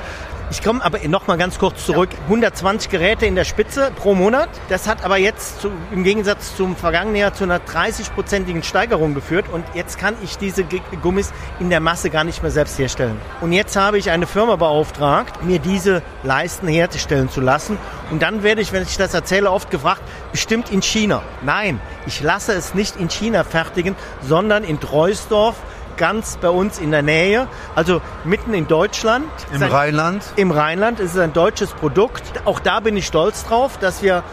Ich 0.50 0.62
komme 0.62 0.84
aber 0.84 1.00
noch 1.08 1.28
mal 1.28 1.38
ganz 1.38 1.58
kurz 1.58 1.86
zurück. 1.86 2.10
120 2.26 2.90
Geräte 2.92 3.26
in 3.26 3.36
der 3.36 3.46
Spitze 3.46 3.92
pro 3.96 4.14
Monat. 4.14 4.50
Das 4.70 4.88
hat 4.88 5.04
aber 5.04 5.18
jetzt 5.18 5.62
zu, 5.62 5.72
im 5.92 6.04
Gegensatz 6.04 6.56
zum 6.56 6.76
vergangenen 6.76 7.16
Jahr 7.16 7.34
zu 7.34 7.44
einer 7.44 7.60
30-prozentigen 7.60 8.64
Steigerung 8.64 9.14
geführt. 9.16 9.46
Und 9.52 9.66
jetzt 9.74 9.98
kann 9.98 10.16
ich 10.24 10.38
diese 10.38 10.64
Gummis 11.02 11.34
in 11.60 11.70
der 11.70 11.80
Masse 11.80 12.10
gar 12.10 12.24
nicht 12.24 12.42
mehr 12.42 12.52
selbst 12.52 12.78
herstellen. 12.78 13.20
Und 13.42 13.52
jetzt 13.52 13.76
habe 13.76 13.98
ich 13.98 14.12
eine 14.12 14.28
Firma 14.28 14.56
beauftragt, 14.56 15.44
mir 15.44 15.60
diese 15.60 16.02
Leisten 16.24 16.68
herstellen 16.68 17.30
zu 17.30 17.42
lassen. 17.42 17.78
Und 18.12 18.22
dann 18.22 18.44
werde 18.44 18.62
ich, 18.62 18.72
wenn 18.74 18.84
ich 18.84 18.98
das 18.98 19.14
erzähle, 19.14 19.50
oft 19.50 19.72
gefragt, 19.72 20.02
bestimmt 20.32 20.72
in 20.72 20.82
China. 20.82 21.24
Nein, 21.42 21.80
ich 22.06 22.22
lasse 22.22 22.54
es 22.54 22.74
nicht 22.74 22.98
in 22.98 23.10
China 23.10 23.44
fertigen, 23.44 23.96
sondern 24.22 24.64
in 24.64 24.80
Treusdorf 24.80 25.56
ganz 25.98 26.38
bei 26.38 26.50
uns 26.50 26.80
in 26.80 26.92
der 26.92 27.02
Nähe, 27.02 27.48
also 27.76 28.02
mitten 28.24 28.54
in 28.54 28.68
Deutschland. 28.68 29.26
Im 29.54 29.64
Rheinland? 29.64 30.24
Im 30.36 30.52
Rheinland 30.52 31.00
ist 31.00 31.14
es 31.14 31.20
ein 31.20 31.34
deutsches 31.34 31.72
Produkt. 31.72 32.24
Auch 32.46 32.60
da 32.60 32.80
bin 32.80 32.98
ich 32.98 33.06
stolz 33.06 33.46
drauf, 33.46 33.78
dass 33.78 34.02
wir 34.02 34.24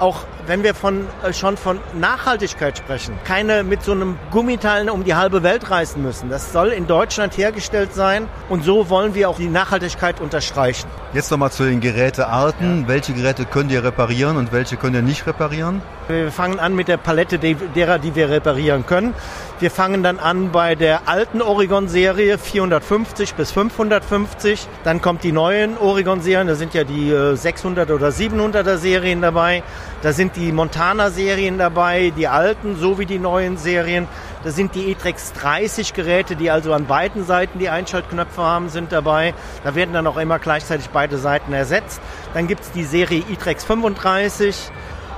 auch 0.00 0.24
wenn 0.46 0.64
wir 0.64 0.74
von, 0.74 1.06
äh, 1.22 1.32
schon 1.32 1.56
von 1.56 1.78
Nachhaltigkeit 1.94 2.76
sprechen, 2.78 3.18
keine 3.24 3.62
mit 3.62 3.82
so 3.84 3.92
einem 3.92 4.18
Gummiteil 4.30 4.90
um 4.90 5.04
die 5.04 5.14
halbe 5.14 5.42
Welt 5.42 5.70
reisen 5.70 6.02
müssen. 6.02 6.30
Das 6.30 6.52
soll 6.52 6.68
in 6.68 6.86
Deutschland 6.86 7.36
hergestellt 7.36 7.94
sein 7.94 8.26
und 8.48 8.64
so 8.64 8.88
wollen 8.88 9.14
wir 9.14 9.28
auch 9.28 9.36
die 9.36 9.48
Nachhaltigkeit 9.48 10.20
unterstreichen. 10.20 10.88
Jetzt 11.12 11.30
nochmal 11.30 11.50
zu 11.50 11.64
den 11.64 11.80
Gerätearten. 11.80 12.82
Ja. 12.82 12.88
Welche 12.88 13.12
Geräte 13.12 13.44
könnt 13.44 13.70
ihr 13.70 13.84
reparieren 13.84 14.36
und 14.36 14.52
welche 14.52 14.76
könnt 14.76 14.94
ihr 14.94 15.02
nicht 15.02 15.26
reparieren? 15.26 15.82
Wir 16.08 16.32
fangen 16.32 16.58
an 16.58 16.74
mit 16.74 16.88
der 16.88 16.96
Palette 16.96 17.38
derer, 17.38 17.98
die 17.98 18.14
wir 18.14 18.30
reparieren 18.30 18.86
können. 18.86 19.14
Wir 19.60 19.70
fangen 19.70 20.02
dann 20.02 20.18
an 20.18 20.50
bei 20.50 20.74
der 20.74 21.02
alten 21.06 21.42
Oregon-Serie 21.42 22.38
450 22.38 23.34
bis 23.34 23.52
550. 23.52 24.66
Dann 24.84 25.02
kommt 25.02 25.22
die 25.22 25.32
neuen 25.32 25.76
Oregon-Serien, 25.78 26.48
da 26.48 26.54
sind 26.54 26.74
ja 26.74 26.84
die 26.84 27.14
600 27.34 27.90
äh, 27.90 27.92
oder 27.92 28.08
700er 28.08 28.76
Serien 28.76 29.20
dabei. 29.20 29.62
Da 30.02 30.14
sind 30.14 30.36
die 30.36 30.50
Montana-Serien 30.50 31.58
dabei, 31.58 32.10
die 32.16 32.26
alten 32.26 32.76
sowie 32.76 33.04
die 33.04 33.18
neuen 33.18 33.58
Serien. 33.58 34.08
Da 34.42 34.50
sind 34.50 34.74
die 34.74 34.90
E-Trex 34.90 35.34
30 35.34 35.92
Geräte, 35.92 36.36
die 36.36 36.50
also 36.50 36.72
an 36.72 36.86
beiden 36.86 37.26
Seiten 37.26 37.58
die 37.58 37.68
Einschaltknöpfe 37.68 38.40
haben, 38.40 38.70
sind 38.70 38.92
dabei. 38.92 39.34
Da 39.62 39.74
werden 39.74 39.92
dann 39.92 40.06
auch 40.06 40.16
immer 40.16 40.38
gleichzeitig 40.38 40.88
beide 40.88 41.18
Seiten 41.18 41.52
ersetzt. 41.52 42.00
Dann 42.32 42.46
gibt 42.46 42.62
es 42.62 42.72
die 42.72 42.84
Serie 42.84 43.22
E-Trex 43.30 43.64
35. 43.64 44.56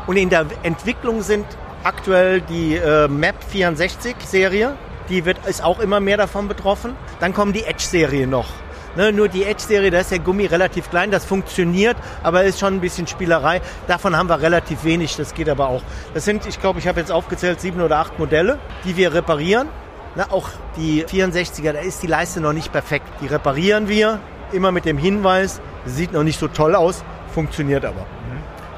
Und 0.09 0.17
in 0.17 0.31
der 0.31 0.47
Entwicklung 0.65 1.23
sind 1.23 1.47
aktuell 1.85 2.41
die 2.41 2.75
äh, 2.75 3.07
Map 3.07 3.37
64 3.51 4.17
Serie. 4.25 4.77
Die 5.09 5.25
wird, 5.25 5.47
ist 5.47 5.63
auch 5.63 5.79
immer 5.79 6.01
mehr 6.01 6.17
davon 6.17 6.49
betroffen. 6.49 6.97
Dann 7.21 7.33
kommen 7.33 7.53
die 7.53 7.63
Edge-Serie 7.63 8.27
noch. 8.27 8.49
Ne, 8.95 9.11
nur 9.11 9.29
die 9.29 9.45
Edge-Serie, 9.45 9.91
da 9.91 10.01
ist 10.01 10.11
der 10.11 10.19
Gummi 10.19 10.45
relativ 10.45 10.91
klein, 10.91 11.11
das 11.11 11.25
funktioniert, 11.25 11.97
aber 12.23 12.45
ist 12.45 12.61
schon 12.61 12.75
ein 12.75 12.81
bisschen 12.81 13.07
Spielerei. 13.07 13.63
Davon 13.87 14.17
haben 14.17 14.29
wir 14.29 14.41
relativ 14.43 14.85
wenig, 14.85 15.17
das 15.17 15.33
geht 15.33 15.49
aber 15.49 15.69
auch. 15.69 15.83
Das 16.13 16.27
sind, 16.27 16.47
ich 16.47 16.61
glaube, 16.61 16.79
ich 16.79 16.87
habe 16.87 17.01
jetzt 17.01 17.11
aufgezählt, 17.11 17.61
sieben 17.61 17.81
oder 17.81 17.99
acht 17.99 18.19
Modelle, 18.19 18.59
die 18.85 18.97
wir 18.97 19.15
reparieren. 19.15 19.69
Na, 20.15 20.27
auch 20.31 20.51
die 20.77 21.05
64er, 21.07 21.73
da 21.73 21.79
ist 21.79 22.03
die 22.03 22.07
Leiste 22.07 22.43
noch 22.43 22.53
nicht 22.53 22.71
perfekt. 22.71 23.07
Die 23.23 23.29
reparieren 23.29 23.89
wir, 23.89 24.19
immer 24.53 24.73
mit 24.73 24.85
dem 24.85 24.99
Hinweis, 24.99 25.63
sieht 25.87 26.13
noch 26.13 26.23
nicht 26.23 26.39
so 26.39 26.49
toll 26.49 26.75
aus, 26.75 27.03
funktioniert 27.33 27.87
aber. 27.87 28.05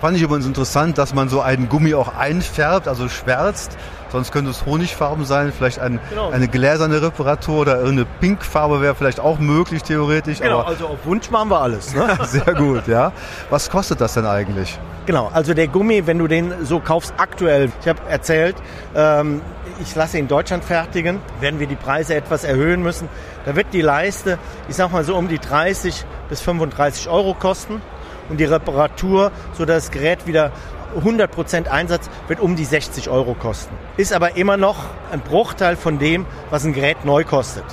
Fand 0.00 0.16
ich 0.16 0.22
übrigens 0.22 0.46
interessant, 0.46 0.98
dass 0.98 1.14
man 1.14 1.28
so 1.28 1.40
einen 1.40 1.68
Gummi 1.68 1.94
auch 1.94 2.14
einfärbt, 2.14 2.86
also 2.88 3.08
schwärzt. 3.08 3.76
Sonst 4.14 4.30
könnte 4.30 4.52
es 4.52 4.64
Honigfarben 4.64 5.24
sein, 5.24 5.52
vielleicht 5.52 5.80
ein, 5.80 5.98
genau. 6.08 6.30
eine 6.30 6.46
gläserne 6.46 7.02
Reparatur 7.02 7.62
oder 7.62 7.78
irgendeine 7.78 8.06
Pinkfarbe 8.20 8.80
wäre 8.80 8.94
vielleicht 8.94 9.18
auch 9.18 9.40
möglich 9.40 9.82
theoretisch. 9.82 10.38
Genau, 10.38 10.60
also 10.60 10.86
auf 10.86 11.04
Wunsch 11.04 11.32
machen 11.32 11.50
wir 11.50 11.60
alles. 11.60 11.92
Ne? 11.96 12.16
Sehr 12.22 12.54
gut, 12.54 12.86
ja. 12.86 13.10
Was 13.50 13.68
kostet 13.68 14.00
das 14.00 14.14
denn 14.14 14.24
eigentlich? 14.24 14.78
Genau, 15.06 15.32
also 15.34 15.52
der 15.52 15.66
Gummi, 15.66 16.06
wenn 16.06 16.18
du 16.18 16.28
den 16.28 16.64
so 16.64 16.78
kaufst 16.78 17.12
aktuell, 17.16 17.72
ich 17.80 17.88
habe 17.88 17.98
erzählt, 18.08 18.54
ähm, 18.94 19.40
ich 19.82 19.92
lasse 19.96 20.16
ihn 20.16 20.26
in 20.26 20.28
Deutschland 20.28 20.64
fertigen, 20.64 21.18
werden 21.40 21.58
wir 21.58 21.66
die 21.66 21.74
Preise 21.74 22.14
etwas 22.14 22.44
erhöhen 22.44 22.84
müssen. 22.84 23.08
Da 23.44 23.56
wird 23.56 23.66
die 23.72 23.82
Leiste, 23.82 24.38
ich 24.68 24.76
sag 24.76 24.92
mal 24.92 25.02
so 25.02 25.16
um 25.16 25.26
die 25.26 25.40
30 25.40 26.04
bis 26.28 26.40
35 26.40 27.08
Euro 27.08 27.34
kosten 27.34 27.82
und 28.28 28.38
die 28.38 28.44
Reparatur, 28.44 29.32
so 29.58 29.64
das 29.64 29.90
Gerät 29.90 30.28
wieder 30.28 30.52
100% 30.94 31.68
Einsatz 31.68 32.08
wird 32.28 32.40
um 32.40 32.56
die 32.56 32.64
60 32.64 33.08
Euro 33.10 33.34
kosten. 33.34 33.74
Ist 33.96 34.12
aber 34.12 34.36
immer 34.36 34.56
noch 34.56 34.76
ein 35.12 35.20
Bruchteil 35.20 35.76
von 35.76 35.98
dem, 35.98 36.26
was 36.50 36.64
ein 36.64 36.72
Gerät 36.72 37.04
neu 37.04 37.24
kostet. 37.24 37.64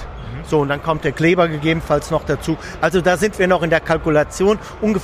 So, 0.47 0.59
und 0.59 0.69
dann 0.69 0.83
kommt 0.83 1.03
der 1.03 1.11
Kleber 1.11 1.47
gegebenenfalls 1.47 2.11
noch 2.11 2.25
dazu. 2.25 2.57
Also 2.81 2.99
da 3.01 3.15
sind 3.15 3.39
wir 3.39 3.47
noch 3.47 3.63
in 3.63 3.69
der 3.69 3.79
Kalkulation. 3.79 4.59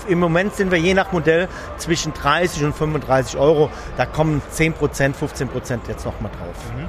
Im 0.07 0.19
Moment 0.19 0.55
sind 0.55 0.71
wir 0.71 0.79
je 0.79 0.93
nach 0.93 1.11
Modell 1.11 1.47
zwischen 1.77 2.13
30 2.13 2.65
und 2.65 2.75
35 2.75 3.39
Euro. 3.39 3.69
Da 3.97 4.05
kommen 4.05 4.41
10% 4.53 4.73
15% 5.13 5.79
jetzt 5.87 6.05
noch 6.05 6.19
mal 6.21 6.29
drauf. 6.29 6.55
Mhm. 6.75 6.87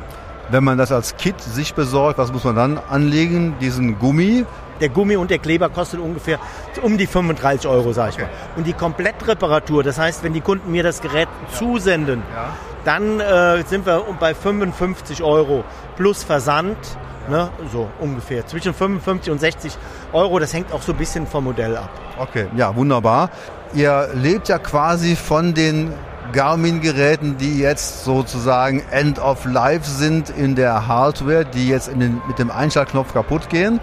Wenn 0.51 0.65
man 0.65 0.79
das 0.79 0.91
als 0.91 1.17
Kit 1.19 1.41
sich 1.41 1.75
besorgt, 1.75 2.19
was 2.19 2.33
muss 2.33 2.45
man 2.45 2.57
dann 2.57 2.79
anlegen? 2.89 3.55
Diesen 3.61 3.99
Gummi, 3.99 4.47
der 4.81 4.89
Gummi 4.89 5.17
und 5.17 5.31
der 5.31 5.39
Kleber 5.39 5.69
kostet 5.69 6.01
ungefähr 6.01 6.39
um 6.83 6.99
die 6.99 7.07
35 7.07 7.69
Euro, 7.69 7.93
sag 7.93 8.11
ich 8.11 8.15
okay. 8.17 8.25
mal. 8.25 8.31
Und 8.57 8.67
die 8.67 8.73
Komplettreparatur, 8.73 9.83
das 9.83 9.99
heißt, 9.99 10.23
wenn 10.23 10.33
die 10.33 10.41
Kunden 10.41 10.71
mir 10.71 10.83
das 10.83 11.01
Gerät 11.01 11.29
ja. 11.29 11.59
zusenden, 11.59 12.23
ja. 12.35 12.53
dann 12.85 13.21
äh, 13.21 13.63
sind 13.65 13.87
wir 13.87 14.05
bei 14.19 14.35
55 14.35 15.23
Euro 15.23 15.65
plus 15.97 16.23
Versand 16.23 16.77
Ne? 17.29 17.51
So 17.73 17.91
ungefähr. 18.01 18.47
Zwischen 18.47 18.73
55 18.73 19.31
und 19.31 19.39
60 19.39 19.77
Euro. 20.13 20.39
Das 20.39 20.55
hängt 20.55 20.73
auch 20.73 20.83
so 20.83 20.93
ein 20.93 20.99
bisschen 20.99 21.27
vom 21.27 21.45
Modell 21.45 21.77
ab. 21.77 21.91
Okay, 22.19 22.47
ja, 22.57 22.75
wunderbar. 22.75 23.31
Ihr 23.75 24.09
lebt 24.15 24.49
ja 24.49 24.59
quasi 24.59 25.15
von 25.15 25.53
den 25.53 25.93
Garmin-Geräten, 26.33 27.37
die 27.39 27.59
jetzt 27.59 28.05
sozusagen 28.05 28.83
End 28.91 29.19
of 29.19 29.45
Life 29.45 29.89
sind 29.89 30.31
in 30.31 30.55
der 30.55 30.89
Hardware, 30.89 31.45
die 31.45 31.69
jetzt 31.69 31.89
den, 31.89 32.21
mit 32.27 32.39
dem 32.39 32.51
Einschaltknopf 32.51 33.13
kaputt 33.13 33.49
gehen. 33.49 33.81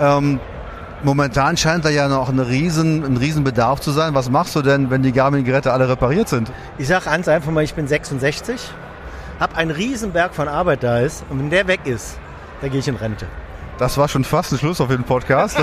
Ähm, 0.00 0.40
momentan 1.02 1.56
scheint 1.56 1.84
da 1.84 1.90
ja 1.90 2.08
noch 2.08 2.28
eine 2.28 2.48
riesen, 2.48 3.04
ein 3.04 3.16
Riesenbedarf 3.16 3.80
zu 3.80 3.90
sein. 3.90 4.14
Was 4.14 4.30
machst 4.30 4.56
du 4.56 4.62
denn, 4.62 4.90
wenn 4.90 5.02
die 5.02 5.12
Garmin-Geräte 5.12 5.72
alle 5.72 5.88
repariert 5.88 6.28
sind? 6.28 6.50
Ich 6.78 6.88
sage 6.88 7.10
eins 7.10 7.28
einfach 7.28 7.52
mal, 7.52 7.62
ich 7.62 7.74
bin 7.74 7.86
66, 7.86 8.70
habe 9.38 9.56
einen 9.56 9.70
Riesenberg 9.70 10.34
von 10.34 10.48
Arbeit 10.48 10.82
da 10.82 10.98
ist 10.98 11.24
und 11.28 11.38
wenn 11.38 11.50
der 11.50 11.66
weg 11.66 11.80
ist, 11.84 12.18
dann 12.60 12.70
gehe 12.70 12.80
ich 12.80 12.88
in 12.88 12.96
Rente. 12.96 13.26
Das 13.78 13.96
war 13.96 14.08
schon 14.08 14.24
fast 14.24 14.52
ein 14.52 14.58
Schluss 14.58 14.78
auf 14.82 14.88
den 14.88 15.04
Podcast. 15.04 15.56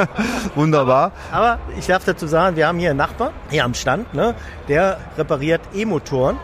Wunderbar. 0.54 1.12
Aber, 1.32 1.52
aber, 1.52 1.58
ich 1.78 1.86
darf 1.86 2.04
dazu 2.04 2.26
sagen, 2.26 2.56
wir 2.56 2.66
haben 2.66 2.78
hier 2.78 2.90
einen 2.90 2.98
Nachbar, 2.98 3.32
hier 3.48 3.64
am 3.64 3.72
Stand, 3.72 4.12
ne, 4.12 4.34
der 4.68 4.98
repariert 5.16 5.62
E-Motoren 5.72 6.36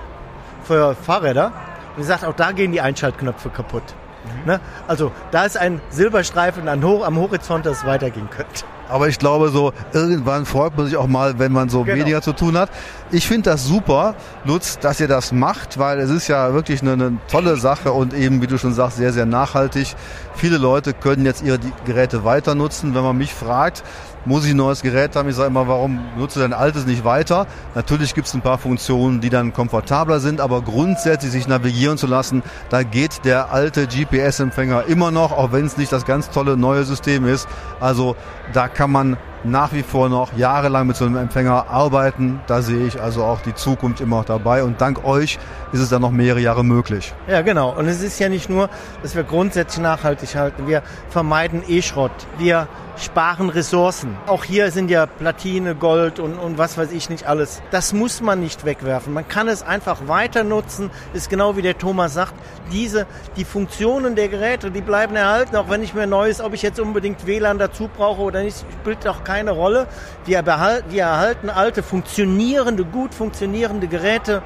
für 0.65 0.95
Fahrräder. 0.95 1.53
Und 1.97 2.05
sagt, 2.05 2.25
auch 2.25 2.35
da 2.35 2.53
gehen 2.53 2.73
die 2.73 2.81
Einschaltknöpfe 2.81 3.51
kaputt. 3.51 3.83
Mhm. 4.25 4.53
Ne? 4.53 4.61
Also 4.87 5.13
da 5.31 5.45
ist 5.45 5.57
ein 5.57 5.81
Silberstreifen 5.91 6.69
am 6.69 7.17
Horizont, 7.17 7.67
das 7.67 7.85
weitergehen 7.85 8.29
könnte. 8.31 8.65
Aber 8.91 9.07
ich 9.07 9.19
glaube, 9.19 9.51
so 9.51 9.73
irgendwann 9.93 10.45
freut 10.47 10.77
man 10.77 10.87
sich 10.87 10.97
auch 10.97 11.07
mal, 11.07 11.39
wenn 11.39 11.53
man 11.53 11.69
so 11.69 11.85
genau. 11.85 11.99
weniger 11.99 12.23
zu 12.23 12.33
tun 12.33 12.59
hat. 12.59 12.71
Ich 13.13 13.27
finde 13.27 13.51
das 13.51 13.65
super, 13.65 14.17
Lutz, 14.45 14.79
dass 14.79 14.99
ihr 14.99 15.07
das 15.07 15.31
macht, 15.33 15.79
weil 15.79 16.01
es 16.01 16.11
ist 16.11 16.27
ja 16.27 16.53
wirklich 16.53 16.83
eine, 16.83 16.95
eine, 16.95 17.19
tolle 17.29 17.57
Sache 17.57 17.93
und 17.93 18.15
eben, 18.15 18.43
wie 18.43 18.49
du 18.49 18.59
schon 18.59 18.75
sagst, 18.75 18.97
sehr, 18.97 19.13
sehr 19.13 19.27
nachhaltig. 19.27 19.95
Viele 20.35 20.59
Leute 20.59 20.93
können 20.93 21.25
jetzt 21.25 21.43
ihre 21.43 21.61
Geräte 21.85 22.25
weiter 22.25 22.57
nutzen. 22.57 22.95
Wenn 22.95 23.03
man 23.03 23.17
mich 23.17 23.33
fragt, 23.33 23.85
muss 24.25 24.45
ich 24.45 24.51
ein 24.51 24.57
neues 24.57 24.83
Gerät 24.83 25.17
haben. 25.17 25.29
Ich 25.29 25.37
sage 25.37 25.49
immer, 25.49 25.69
warum 25.69 26.01
nutze 26.17 26.41
dein 26.41 26.53
altes 26.53 26.87
nicht 26.87 27.05
weiter? 27.05 27.47
Natürlich 27.75 28.15
gibt 28.15 28.27
es 28.27 28.35
ein 28.35 28.43
paar 28.43 28.59
Funktionen, 28.59 29.21
die 29.21 29.31
dann 29.31 29.53
komfortabler 29.53 30.21
sind, 30.21 30.41
aber 30.41 30.63
grundsätzlich 30.63 31.33
sich 31.33 31.49
navigieren 31.49 31.99
zu 31.99 32.07
lassen, 32.07 32.43
da 32.69 32.83
geht 32.83 33.25
der 33.25 33.53
alte 33.53 33.87
GPS-Empfänger 33.87 34.85
immer 34.87 35.11
noch, 35.11 35.33
auch 35.33 35.53
wenn 35.53 35.67
es 35.67 35.77
nicht 35.77 35.93
das 35.93 36.05
ganz 36.05 36.31
tolle 36.31 36.57
neue 36.57 36.85
System 36.85 37.27
ist. 37.27 37.49
Also 37.81 38.17
da 38.53 38.69
kann 38.69 38.91
man 38.91 39.17
nach 39.45 39.73
wie 39.73 39.83
vor 39.83 40.09
noch 40.09 40.37
jahrelang 40.37 40.87
mit 40.87 40.97
so 40.97 41.05
einem 41.05 41.17
Empfänger 41.17 41.69
arbeiten. 41.69 42.41
Da 42.47 42.63
sehe 42.63 42.87
ich 42.87 43.01
also 43.01 43.25
auch 43.25 43.41
die 43.41 43.55
Zukunft 43.55 44.01
immer 44.01 44.19
noch 44.19 44.25
dabei. 44.25 44.63
Und 44.63 44.81
dank 44.81 45.05
euch 45.05 45.39
ist 45.73 45.81
es 45.81 45.89
dann 45.89 46.03
noch 46.03 46.11
mehrere 46.11 46.41
Jahre 46.41 46.65
möglich. 46.65 47.13
Ja, 47.29 47.43
genau. 47.43 47.71
Und 47.77 47.87
es 47.87 48.03
ist 48.03 48.19
ja 48.19 48.29
nicht 48.29 48.51
nur, 48.51 48.69
dass 49.03 49.15
wir 49.15 49.23
grundsätzlich 49.23 49.83
nachhaltig 49.83 50.35
halten. 50.35 50.67
Wir 50.67 50.83
vermeiden 51.09 51.63
E-Schrott. 51.67 52.13
Wir 52.39 52.69
sparen 53.01 53.49
Ressourcen. 53.49 54.17
Auch 54.27 54.45
hier 54.45 54.71
sind 54.71 54.91
ja 54.91 55.07
Platine, 55.07 55.75
Gold 55.75 56.19
und, 56.19 56.39
und 56.39 56.59
was 56.59 56.77
weiß 56.77 56.93
ich 56.93 57.09
nicht 57.09 57.27
alles. 57.27 57.63
Das 57.71 57.93
muss 57.93 58.21
man 58.21 58.41
nicht 58.41 58.65
wegwerfen. 58.65 59.13
Man 59.13 59.27
kann 59.27 59.49
es 59.49 59.63
einfach 59.63 60.07
weiter 60.07 60.45
nutzen. 60.45 60.91
Ist 61.15 61.31
genau 61.31 61.57
wie 61.57 61.63
der 61.63 61.79
Thomas 61.79 62.15
sagt. 62.15 62.35
Diese, 62.73 63.07
die 63.37 63.45
Funktionen 63.45 64.15
der 64.15 64.29
Geräte, 64.29 64.71
die 64.71 64.83
bleiben 64.83 65.17
erhalten. 65.17 65.57
Auch 65.57 65.71
wenn 65.71 65.83
ich 65.83 65.95
mir 65.95 66.07
neues, 66.07 66.41
ob 66.41 66.53
ich 66.53 66.63
jetzt 66.63 66.79
unbedingt 66.79 67.27
WLAN 67.27 67.59
dazu 67.59 67.89
brauche 67.89 68.21
oder 68.21 68.43
nicht, 68.43 68.65
spielt 68.81 69.05
doch 69.07 69.25
keine 69.31 69.53
Rolle. 69.53 69.87
Wir, 70.25 70.43
behalten, 70.43 70.91
wir 70.91 71.05
erhalten 71.05 71.51
alte, 71.51 71.85
funktionierende, 71.85 72.85
gut 72.85 73.15
funktionierende 73.15 73.87
Geräte. 73.87 74.43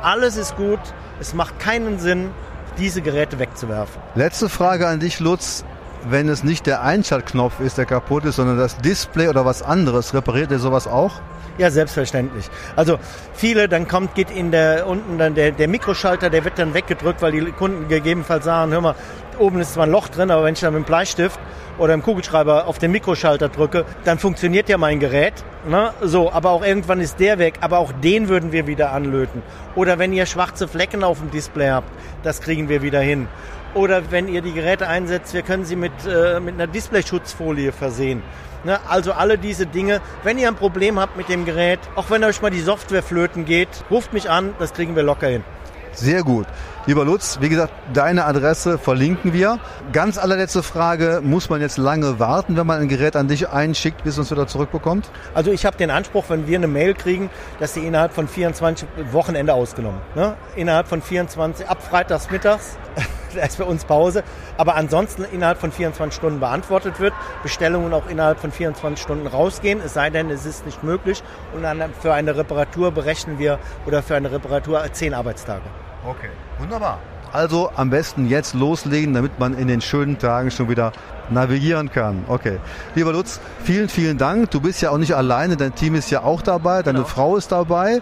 Alles 0.00 0.36
ist 0.36 0.56
gut. 0.56 0.78
Es 1.20 1.34
macht 1.34 1.58
keinen 1.58 1.98
Sinn, 1.98 2.30
diese 2.78 3.02
Geräte 3.02 3.40
wegzuwerfen. 3.40 4.00
Letzte 4.14 4.48
Frage 4.48 4.86
an 4.86 5.00
dich, 5.00 5.18
Lutz. 5.18 5.64
Wenn 6.08 6.28
es 6.28 6.44
nicht 6.44 6.66
der 6.66 6.82
Einschaltknopf 6.82 7.58
ist, 7.58 7.78
der 7.78 7.84
kaputt 7.84 8.24
ist, 8.24 8.36
sondern 8.36 8.56
das 8.56 8.76
Display 8.76 9.26
oder 9.26 9.44
was 9.44 9.64
anderes, 9.64 10.14
repariert 10.14 10.52
ihr 10.52 10.60
sowas 10.60 10.86
auch? 10.86 11.14
Ja, 11.58 11.72
selbstverständlich. 11.72 12.48
Also 12.76 13.00
viele, 13.34 13.68
dann 13.68 13.88
kommt, 13.88 14.14
geht 14.14 14.30
in 14.30 14.52
der 14.52 14.86
unten 14.86 15.18
dann 15.18 15.34
der, 15.34 15.50
der 15.50 15.66
Mikroschalter, 15.66 16.30
der 16.30 16.44
wird 16.44 16.60
dann 16.60 16.72
weggedrückt, 16.72 17.20
weil 17.20 17.32
die 17.32 17.50
Kunden 17.50 17.88
gegebenenfalls 17.88 18.44
sagen, 18.44 18.70
hör 18.70 18.80
mal, 18.80 18.94
oben 19.40 19.60
ist 19.60 19.74
zwar 19.74 19.86
ein 19.86 19.90
Loch 19.90 20.08
drin, 20.08 20.30
aber 20.30 20.44
wenn 20.44 20.54
ich 20.54 20.60
dann 20.60 20.74
mit 20.74 20.84
dem 20.84 20.86
Bleistift 20.86 21.38
oder 21.78 21.94
im 21.94 22.02
Kugelschreiber 22.02 22.66
auf 22.66 22.78
den 22.78 22.90
Mikroschalter 22.90 23.48
drücke, 23.48 23.84
dann 24.04 24.18
funktioniert 24.18 24.68
ja 24.68 24.78
mein 24.78 25.00
Gerät. 25.00 25.34
Ne? 25.68 25.92
So, 26.00 26.32
aber 26.32 26.50
auch 26.50 26.64
irgendwann 26.64 27.00
ist 27.00 27.20
der 27.20 27.38
weg. 27.38 27.58
Aber 27.60 27.78
auch 27.78 27.92
den 27.92 28.28
würden 28.28 28.52
wir 28.52 28.66
wieder 28.66 28.92
anlöten. 28.92 29.42
Oder 29.74 29.98
wenn 29.98 30.12
ihr 30.12 30.26
schwarze 30.26 30.68
Flecken 30.68 31.04
auf 31.04 31.18
dem 31.18 31.30
Display 31.30 31.70
habt, 31.70 31.90
das 32.22 32.40
kriegen 32.40 32.68
wir 32.68 32.82
wieder 32.82 33.00
hin. 33.00 33.28
Oder 33.74 34.10
wenn 34.10 34.28
ihr 34.28 34.42
die 34.42 34.52
Geräte 34.52 34.88
einsetzt, 34.88 35.34
wir 35.34 35.42
können 35.42 35.64
sie 35.64 35.76
mit, 35.76 35.92
äh, 36.06 36.40
mit 36.40 36.54
einer 36.54 36.66
Displayschutzfolie 36.66 37.72
versehen. 37.72 38.22
Ne? 38.64 38.78
Also 38.88 39.12
alle 39.12 39.38
diese 39.38 39.66
Dinge. 39.66 40.00
Wenn 40.24 40.38
ihr 40.38 40.48
ein 40.48 40.56
Problem 40.56 40.98
habt 40.98 41.16
mit 41.16 41.28
dem 41.28 41.44
Gerät, 41.44 41.80
auch 41.94 42.10
wenn 42.10 42.24
euch 42.24 42.42
mal 42.42 42.50
die 42.50 42.60
Software 42.60 43.02
flöten 43.02 43.44
geht, 43.44 43.68
ruft 43.90 44.12
mich 44.12 44.30
an, 44.30 44.54
das 44.58 44.72
kriegen 44.72 44.96
wir 44.96 45.02
locker 45.02 45.28
hin. 45.28 45.44
Sehr 45.92 46.22
gut. 46.22 46.46
Lieber 46.86 47.04
Lutz, 47.04 47.38
wie 47.42 47.50
gesagt, 47.50 47.72
deine 47.92 48.24
Adresse 48.24 48.78
verlinken 48.78 49.32
wir. 49.32 49.58
Ganz 49.92 50.16
allerletzte 50.16 50.62
Frage, 50.62 51.20
muss 51.22 51.50
man 51.50 51.60
jetzt 51.60 51.76
lange 51.76 52.18
warten, 52.18 52.56
wenn 52.56 52.66
man 52.66 52.80
ein 52.80 52.88
Gerät 52.88 53.14
an 53.14 53.28
dich 53.28 53.50
einschickt, 53.50 54.04
bis 54.04 54.16
es 54.16 54.30
wieder 54.30 54.46
zurückbekommt? 54.46 55.10
Also 55.34 55.50
ich 55.50 55.66
habe 55.66 55.76
den 55.76 55.90
Anspruch, 55.90 56.24
wenn 56.28 56.46
wir 56.46 56.56
eine 56.56 56.66
Mail 56.66 56.94
kriegen, 56.94 57.28
dass 57.60 57.74
sie 57.74 57.86
innerhalb 57.86 58.14
von 58.14 58.26
24 58.26 58.88
Wochenende 59.12 59.52
ausgenommen. 59.52 60.00
Ne? 60.14 60.34
Innerhalb 60.56 60.88
von 60.88 61.02
24, 61.02 61.68
ab 61.68 61.82
freitags 61.82 62.30
mittags, 62.30 62.78
da 63.34 63.42
ist 63.42 63.58
bei 63.58 63.64
uns 63.64 63.84
Pause, 63.84 64.22
aber 64.56 64.74
ansonsten 64.74 65.24
innerhalb 65.24 65.58
von 65.58 65.72
24 65.72 66.14
Stunden 66.14 66.40
beantwortet 66.40 67.00
wird, 67.00 67.12
Bestellungen 67.42 67.92
auch 67.92 68.08
innerhalb 68.08 68.38
von 68.40 68.52
24 68.52 69.02
Stunden 69.02 69.26
rausgehen, 69.26 69.80
es 69.84 69.94
sei 69.94 70.10
denn, 70.10 70.30
es 70.30 70.46
ist 70.46 70.66
nicht 70.66 70.82
möglich 70.82 71.22
und 71.54 71.64
für 72.00 72.12
eine 72.12 72.36
Reparatur 72.36 72.92
berechnen 72.92 73.38
wir 73.38 73.58
oder 73.86 74.02
für 74.02 74.16
eine 74.16 74.30
Reparatur 74.30 74.82
10 74.90 75.14
Arbeitstage. 75.14 75.62
Okay, 76.04 76.30
wunderbar. 76.58 76.98
Also 77.32 77.70
am 77.76 77.90
besten 77.90 78.26
jetzt 78.26 78.54
loslegen, 78.54 79.12
damit 79.12 79.38
man 79.38 79.56
in 79.56 79.68
den 79.68 79.82
schönen 79.82 80.18
Tagen 80.18 80.50
schon 80.50 80.68
wieder 80.70 80.92
navigieren 81.30 81.90
kann. 81.90 82.24
Okay. 82.26 82.58
Lieber 82.94 83.12
Lutz, 83.12 83.38
vielen, 83.62 83.90
vielen 83.90 84.16
Dank. 84.16 84.50
Du 84.50 84.60
bist 84.60 84.80
ja 84.80 84.90
auch 84.90 84.98
nicht 84.98 85.14
alleine, 85.14 85.56
dein 85.56 85.74
Team 85.74 85.94
ist 85.94 86.10
ja 86.10 86.22
auch 86.22 86.40
dabei, 86.40 86.82
deine 86.82 87.00
genau. 87.00 87.08
Frau 87.08 87.36
ist 87.36 87.52
dabei 87.52 88.00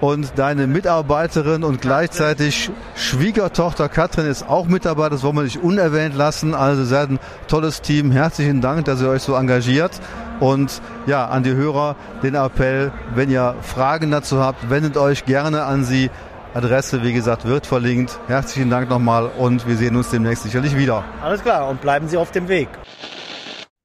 und 0.00 0.32
deine 0.36 0.66
Mitarbeiterin 0.66 1.64
und 1.64 1.80
gleichzeitig 1.80 2.70
Schwiegertochter 2.94 3.88
Katrin 3.88 4.26
ist 4.26 4.48
auch 4.48 4.66
mit 4.66 4.84
dabei. 4.84 5.08
Das 5.08 5.22
wollen 5.22 5.36
wir 5.36 5.42
nicht 5.42 5.62
unerwähnt 5.62 6.14
lassen. 6.14 6.54
Also 6.54 6.84
seid 6.84 7.10
ein 7.10 7.18
tolles 7.48 7.80
Team. 7.80 8.10
Herzlichen 8.10 8.60
Dank, 8.60 8.84
dass 8.84 9.00
ihr 9.00 9.08
euch 9.08 9.22
so 9.22 9.34
engagiert. 9.34 10.00
Und 10.40 10.82
ja, 11.06 11.26
an 11.26 11.42
die 11.42 11.54
Hörer 11.54 11.96
den 12.22 12.34
Appell, 12.34 12.92
wenn 13.14 13.30
ihr 13.30 13.54
Fragen 13.62 14.10
dazu 14.10 14.40
habt, 14.40 14.68
wendet 14.70 14.96
euch 14.96 15.24
gerne 15.24 15.64
an 15.64 15.84
sie. 15.84 16.10
Adresse, 16.54 17.02
wie 17.02 17.12
gesagt, 17.12 17.46
wird 17.46 17.66
verlinkt. 17.66 18.20
Herzlichen 18.28 18.70
Dank 18.70 18.88
nochmal 18.88 19.26
und 19.26 19.66
wir 19.66 19.76
sehen 19.76 19.96
uns 19.96 20.10
demnächst 20.10 20.44
sicherlich 20.44 20.76
wieder. 20.76 21.02
Alles 21.20 21.42
klar 21.42 21.68
und 21.68 21.80
bleiben 21.80 22.06
Sie 22.06 22.16
auf 22.16 22.30
dem 22.30 22.46
Weg. 22.46 22.68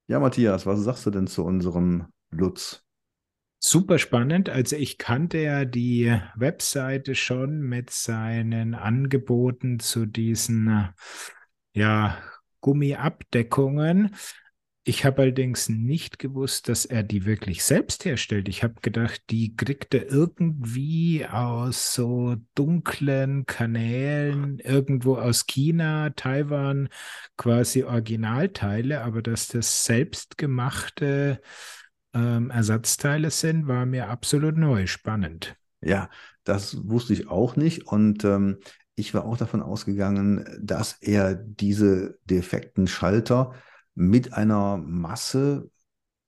Ja, 0.06 0.20
Matthias, 0.20 0.66
was 0.66 0.80
sagst 0.80 1.04
du 1.06 1.10
denn 1.10 1.26
zu 1.26 1.44
unserem 1.44 2.06
Lutz? 2.30 2.84
Super 3.62 3.98
spannend. 3.98 4.48
Also 4.48 4.76
ich 4.76 4.96
kannte 4.96 5.36
ja 5.38 5.66
die 5.66 6.18
Webseite 6.34 7.14
schon 7.14 7.60
mit 7.60 7.90
seinen 7.90 8.74
Angeboten 8.74 9.78
zu 9.80 10.06
diesen 10.06 10.88
ja, 11.74 12.16
Gummiabdeckungen. 12.62 14.16
Ich 14.82 15.04
habe 15.04 15.20
allerdings 15.20 15.68
nicht 15.68 16.18
gewusst, 16.18 16.70
dass 16.70 16.86
er 16.86 17.02
die 17.02 17.26
wirklich 17.26 17.62
selbst 17.62 18.06
herstellt. 18.06 18.48
Ich 18.48 18.62
habe 18.62 18.80
gedacht, 18.80 19.20
die 19.28 19.54
kriegt 19.54 19.92
er 19.92 20.08
irgendwie 20.10 21.26
aus 21.26 21.92
so 21.92 22.36
dunklen 22.54 23.44
Kanälen, 23.44 24.58
irgendwo 24.58 25.16
aus 25.16 25.46
China, 25.46 26.08
Taiwan, 26.16 26.88
quasi 27.36 27.84
Originalteile, 27.84 29.02
aber 29.02 29.20
dass 29.20 29.48
das 29.48 29.84
selbstgemachte 29.84 31.42
ähm, 32.14 32.50
Ersatzteile 32.50 33.30
sind, 33.30 33.68
war 33.68 33.86
mir 33.86 34.08
absolut 34.08 34.56
neu, 34.56 34.86
spannend. 34.86 35.56
Ja, 35.80 36.10
das 36.44 36.76
wusste 36.88 37.12
ich 37.12 37.28
auch 37.28 37.56
nicht 37.56 37.86
und 37.86 38.24
ähm, 38.24 38.58
ich 38.94 39.14
war 39.14 39.24
auch 39.24 39.36
davon 39.36 39.62
ausgegangen, 39.62 40.44
dass 40.60 40.98
er 41.00 41.34
diese 41.34 42.18
defekten 42.24 42.86
Schalter 42.86 43.54
mit 43.94 44.34
einer 44.34 44.76
Masse 44.76 45.70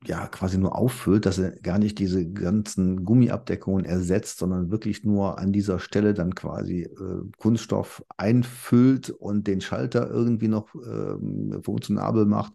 ja 0.04 0.26
quasi 0.26 0.58
nur 0.58 0.76
auffüllt, 0.76 1.26
dass 1.26 1.38
er 1.38 1.52
gar 1.60 1.78
nicht 1.78 1.98
diese 1.98 2.28
ganzen 2.28 3.04
Gummiabdeckungen 3.04 3.84
ersetzt, 3.84 4.38
sondern 4.38 4.70
wirklich 4.70 5.04
nur 5.04 5.38
an 5.38 5.52
dieser 5.52 5.78
Stelle 5.78 6.14
dann 6.14 6.34
quasi 6.34 6.82
äh, 6.82 7.22
Kunststoff 7.36 8.04
einfüllt 8.16 9.10
und 9.10 9.46
den 9.46 9.60
Schalter 9.60 10.10
irgendwie 10.10 10.48
noch 10.48 10.74
äh, 10.74 11.62
funktionabel 11.62 12.26
macht. 12.26 12.52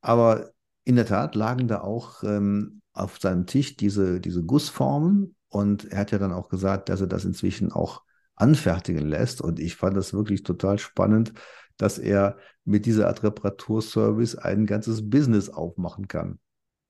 Aber 0.00 0.50
in 0.88 0.96
der 0.96 1.04
Tat 1.04 1.34
lagen 1.34 1.68
da 1.68 1.82
auch 1.82 2.22
ähm, 2.24 2.80
auf 2.94 3.18
seinem 3.18 3.44
Tisch 3.44 3.76
diese, 3.76 4.22
diese 4.22 4.42
Gussformen 4.42 5.36
und 5.50 5.84
er 5.92 5.98
hat 5.98 6.12
ja 6.12 6.18
dann 6.18 6.32
auch 6.32 6.48
gesagt, 6.48 6.88
dass 6.88 7.02
er 7.02 7.06
das 7.06 7.26
inzwischen 7.26 7.70
auch 7.72 8.04
anfertigen 8.36 9.06
lässt 9.06 9.42
und 9.42 9.60
ich 9.60 9.76
fand 9.76 9.98
das 9.98 10.14
wirklich 10.14 10.44
total 10.44 10.78
spannend, 10.78 11.34
dass 11.76 11.98
er 11.98 12.38
mit 12.64 12.86
dieser 12.86 13.06
Art 13.08 13.22
Reparaturservice 13.22 14.36
ein 14.36 14.64
ganzes 14.64 15.10
Business 15.10 15.50
aufmachen 15.50 16.08
kann. 16.08 16.38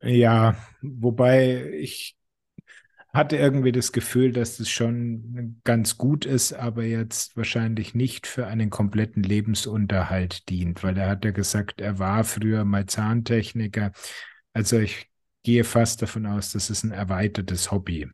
Ja, 0.01 0.55
wobei 0.81 1.69
ich 1.73 2.18
hatte 3.19 3.37
irgendwie 3.37 3.73
das 3.73 3.93
Gefühl, 3.93 4.33
dass 4.33 4.57
das 4.57 4.69
schon 4.69 5.61
ganz 5.65 5.99
gut 5.99 6.25
ist, 6.25 6.53
aber 6.53 6.85
jetzt 6.85 7.37
wahrscheinlich 7.37 7.95
nicht 7.95 8.27
für 8.27 8.47
einen 8.47 8.71
kompletten 8.71 9.23
Lebensunterhalt 9.23 10.49
dient, 10.49 10.83
weil 10.85 10.97
er 10.97 11.11
hat 11.11 11.25
ja 11.25 11.33
gesagt, 11.33 11.81
er 11.81 11.99
war 11.99 12.23
früher 12.23 12.65
mal 12.65 12.87
Zahntechniker. 12.87 13.91
Also 14.53 14.79
ich 14.79 15.09
gehe 15.43 15.65
fast 15.65 16.01
davon 16.01 16.27
aus, 16.27 16.53
das 16.53 16.71
ist 16.71 16.85
ein 16.85 16.93
erweitertes 16.93 17.73
Hobby. 17.73 18.09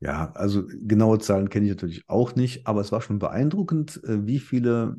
Ja, 0.00 0.32
also 0.32 0.64
genaue 0.66 1.18
Zahlen 1.18 1.50
kenne 1.50 1.66
ich 1.66 1.72
natürlich 1.72 2.08
auch 2.08 2.34
nicht, 2.34 2.66
aber 2.66 2.80
es 2.80 2.90
war 2.90 3.02
schon 3.02 3.18
beeindruckend, 3.18 4.02
äh, 4.02 4.26
wie 4.26 4.38
viele 4.38 4.96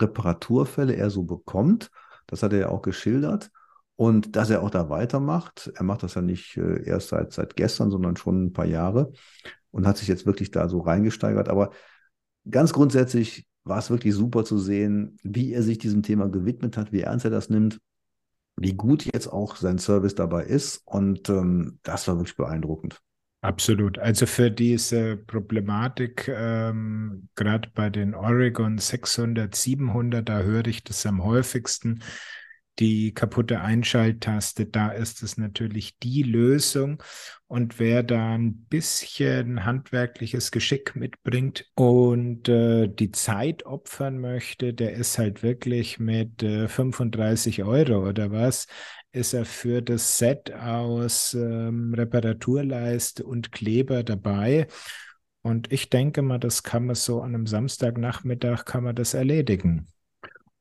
Reparaturfälle 0.00 0.94
er 0.94 1.10
so 1.10 1.24
bekommt. 1.24 1.90
Das 2.28 2.42
hat 2.42 2.52
er 2.52 2.60
ja 2.60 2.68
auch 2.68 2.82
geschildert. 2.82 3.50
Und 3.98 4.36
dass 4.36 4.48
er 4.48 4.62
auch 4.62 4.70
da 4.70 4.90
weitermacht, 4.90 5.72
er 5.74 5.82
macht 5.82 6.04
das 6.04 6.14
ja 6.14 6.22
nicht 6.22 6.56
äh, 6.56 6.84
erst 6.84 7.08
seit, 7.08 7.32
seit 7.32 7.56
gestern, 7.56 7.90
sondern 7.90 8.16
schon 8.16 8.44
ein 8.44 8.52
paar 8.52 8.64
Jahre 8.64 9.10
und 9.72 9.88
hat 9.88 9.96
sich 9.96 10.06
jetzt 10.06 10.24
wirklich 10.24 10.52
da 10.52 10.68
so 10.68 10.78
reingesteigert. 10.78 11.48
Aber 11.48 11.70
ganz 12.48 12.72
grundsätzlich 12.72 13.44
war 13.64 13.78
es 13.78 13.90
wirklich 13.90 14.14
super 14.14 14.44
zu 14.44 14.56
sehen, 14.56 15.16
wie 15.24 15.52
er 15.52 15.64
sich 15.64 15.78
diesem 15.78 16.04
Thema 16.04 16.28
gewidmet 16.28 16.76
hat, 16.76 16.92
wie 16.92 17.00
ernst 17.00 17.24
er 17.24 17.32
das 17.32 17.50
nimmt, 17.50 17.80
wie 18.54 18.74
gut 18.74 19.04
jetzt 19.04 19.26
auch 19.26 19.56
sein 19.56 19.78
Service 19.78 20.14
dabei 20.14 20.44
ist. 20.44 20.80
Und 20.84 21.28
ähm, 21.28 21.80
das 21.82 22.06
war 22.06 22.18
wirklich 22.18 22.36
beeindruckend. 22.36 23.00
Absolut. 23.40 23.98
Also 23.98 24.26
für 24.26 24.52
diese 24.52 25.16
Problematik, 25.16 26.28
ähm, 26.28 27.28
gerade 27.34 27.68
bei 27.74 27.90
den 27.90 28.14
Oregon 28.14 28.78
600, 28.78 29.52
700, 29.56 30.28
da 30.28 30.42
höre 30.42 30.68
ich 30.68 30.84
das 30.84 31.04
am 31.04 31.24
häufigsten, 31.24 32.00
die 32.78 33.12
kaputte 33.12 33.60
Einschalttaste, 33.60 34.66
da 34.66 34.90
ist 34.90 35.22
es 35.22 35.36
natürlich 35.36 35.98
die 35.98 36.22
Lösung. 36.22 37.02
Und 37.46 37.78
wer 37.78 38.02
da 38.02 38.34
ein 38.34 38.66
bisschen 38.66 39.64
handwerkliches 39.64 40.50
Geschick 40.50 40.94
mitbringt 40.94 41.66
und 41.74 42.48
äh, 42.48 42.88
die 42.88 43.10
Zeit 43.10 43.64
opfern 43.66 44.18
möchte, 44.18 44.74
der 44.74 44.92
ist 44.92 45.18
halt 45.18 45.42
wirklich 45.42 45.98
mit 45.98 46.42
äh, 46.42 46.68
35 46.68 47.64
Euro 47.64 48.08
oder 48.08 48.30
was, 48.30 48.66
ist 49.12 49.32
er 49.32 49.44
für 49.44 49.82
das 49.82 50.18
Set 50.18 50.52
aus 50.52 51.34
ähm, 51.34 51.94
Reparaturleiste 51.94 53.24
und 53.24 53.52
Kleber 53.52 54.04
dabei. 54.04 54.66
Und 55.42 55.72
ich 55.72 55.88
denke 55.90 56.22
mal, 56.22 56.38
das 56.38 56.62
kann 56.62 56.86
man 56.86 56.94
so 56.94 57.22
an 57.22 57.34
einem 57.34 57.46
Samstagnachmittag 57.46 58.64
kann 58.64 58.84
man 58.84 58.94
das 58.94 59.14
erledigen. 59.14 59.88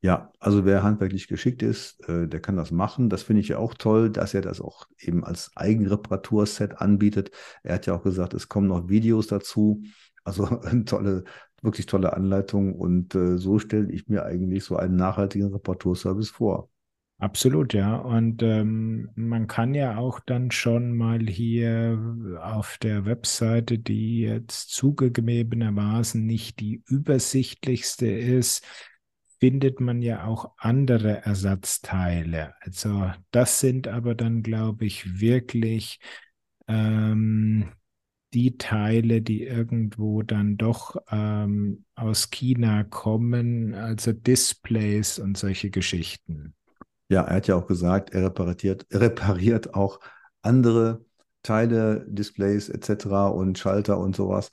Ja, 0.02 0.32
also 0.40 0.64
wer 0.64 0.84
handwerklich 0.84 1.28
geschickt 1.28 1.64
ist, 1.64 2.08
äh, 2.08 2.28
der 2.28 2.40
kann 2.40 2.56
das 2.56 2.72
machen. 2.72 3.10
Das 3.10 3.24
finde 3.24 3.42
ich 3.42 3.48
ja 3.48 3.58
auch 3.58 3.74
toll, 3.74 4.12
dass 4.12 4.34
er 4.34 4.42
das 4.42 4.62
auch 4.62 4.88
eben 5.00 5.24
als 5.24 5.52
Eigenreparaturset 5.56 6.80
anbietet. 6.80 7.32
Er 7.64 7.76
hat 7.76 7.88
ja 7.88 7.96
auch 7.96 8.04
gesagt, 8.04 8.36
es 8.36 8.48
kommen 8.48 8.68
noch 8.68 8.90
Videos 8.90 9.28
dazu. 9.28 9.82
Also 10.24 10.46
eine 10.62 10.86
tolle, 10.86 11.24
wirklich 11.64 11.88
tolle 11.88 12.14
Anleitung. 12.14 12.76
Und 12.76 13.16
äh, 13.16 13.38
so 13.38 13.58
stelle 13.58 13.92
ich 13.92 14.08
mir 14.08 14.24
eigentlich 14.24 14.64
so 14.64 14.76
einen 14.76 14.98
nachhaltigen 14.98 15.52
Reparaturservice 15.52 16.30
vor. 16.30 16.70
Absolut, 17.20 17.74
ja. 17.74 17.96
Und 17.96 18.44
ähm, 18.44 19.10
man 19.16 19.48
kann 19.48 19.74
ja 19.74 19.98
auch 19.98 20.20
dann 20.20 20.52
schon 20.52 20.96
mal 20.96 21.20
hier 21.22 22.00
auf 22.40 22.78
der 22.78 23.06
Webseite, 23.06 23.80
die 23.80 24.20
jetzt 24.20 24.70
zugegebenermaßen 24.70 26.24
nicht 26.24 26.60
die 26.60 26.84
übersichtlichste 26.86 28.06
ist, 28.06 28.64
findet 29.40 29.80
man 29.80 30.02
ja 30.02 30.26
auch 30.26 30.54
andere 30.58 31.26
Ersatzteile. 31.26 32.54
Also 32.62 33.12
das 33.32 33.60
sind 33.60 33.88
aber 33.88 34.16
dann, 34.16 34.44
glaube 34.44 34.86
ich, 34.86 35.20
wirklich 35.20 36.00
ähm, 36.68 37.72
die 38.34 38.58
Teile, 38.58 39.22
die 39.22 39.44
irgendwo 39.44 40.22
dann 40.22 40.58
doch 40.58 40.96
ähm, 41.10 41.86
aus 41.96 42.30
China 42.30 42.84
kommen, 42.84 43.74
also 43.74 44.12
Displays 44.12 45.20
und 45.20 45.38
solche 45.38 45.70
Geschichten. 45.70 46.54
Ja, 47.10 47.22
er 47.24 47.38
hat 47.38 47.48
ja 47.48 47.56
auch 47.56 47.68
gesagt, 47.68 48.10
er 48.14 48.26
repariert, 48.26 48.86
er 48.90 49.02
repariert 49.02 49.74
auch 49.74 50.00
andere 50.42 51.06
Teile, 51.42 52.06
Displays 52.10 52.68
etc. 52.70 53.06
und 53.34 53.58
Schalter 53.58 53.98
und 53.98 54.16
sowas. 54.16 54.50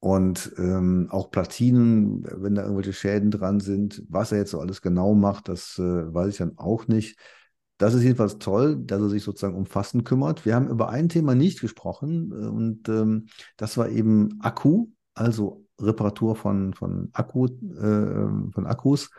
Und 0.00 0.52
ähm, 0.58 1.08
auch 1.10 1.30
Platinen, 1.30 2.24
wenn 2.24 2.54
da 2.54 2.62
irgendwelche 2.62 2.92
Schäden 2.92 3.32
dran 3.32 3.58
sind, 3.58 4.04
was 4.08 4.30
er 4.30 4.38
jetzt 4.38 4.52
so 4.52 4.60
alles 4.60 4.80
genau 4.80 5.14
macht, 5.14 5.48
das 5.48 5.76
äh, 5.78 5.82
weiß 6.14 6.28
ich 6.28 6.38
dann 6.38 6.56
auch 6.56 6.86
nicht. 6.86 7.18
Das 7.78 7.94
ist 7.94 8.02
jedenfalls 8.02 8.38
toll, 8.38 8.76
dass 8.76 9.00
er 9.00 9.08
sich 9.08 9.22
sozusagen 9.24 9.56
umfassend 9.56 10.04
kümmert. 10.04 10.44
Wir 10.44 10.54
haben 10.54 10.68
über 10.68 10.88
ein 10.90 11.08
Thema 11.08 11.34
nicht 11.34 11.60
gesprochen 11.60 12.32
äh, 12.32 12.46
und 12.46 12.88
ähm, 12.88 13.26
das 13.56 13.76
war 13.76 13.88
eben 13.88 14.40
Akku, 14.40 14.88
also 15.14 15.64
Reparatur 15.80 16.36
von, 16.36 16.74
von, 16.74 17.08
Akku, 17.12 17.46
äh, 17.46 18.52
von 18.52 18.66
Akkus. 18.66 19.10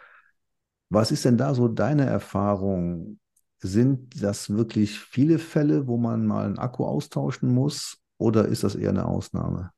Was 0.89 1.11
ist 1.11 1.25
denn 1.25 1.37
da 1.37 1.53
so 1.53 1.67
deine 1.67 2.05
Erfahrung? 2.05 3.19
Sind 3.59 4.23
das 4.23 4.49
wirklich 4.49 4.97
viele 4.99 5.39
Fälle, 5.39 5.87
wo 5.87 5.97
man 5.97 6.25
mal 6.25 6.45
einen 6.45 6.57
Akku 6.57 6.85
austauschen 6.85 7.53
muss 7.53 7.97
oder 8.17 8.45
ist 8.47 8.63
das 8.63 8.75
eher 8.75 8.89
eine 8.89 9.05
Ausnahme? 9.05 9.71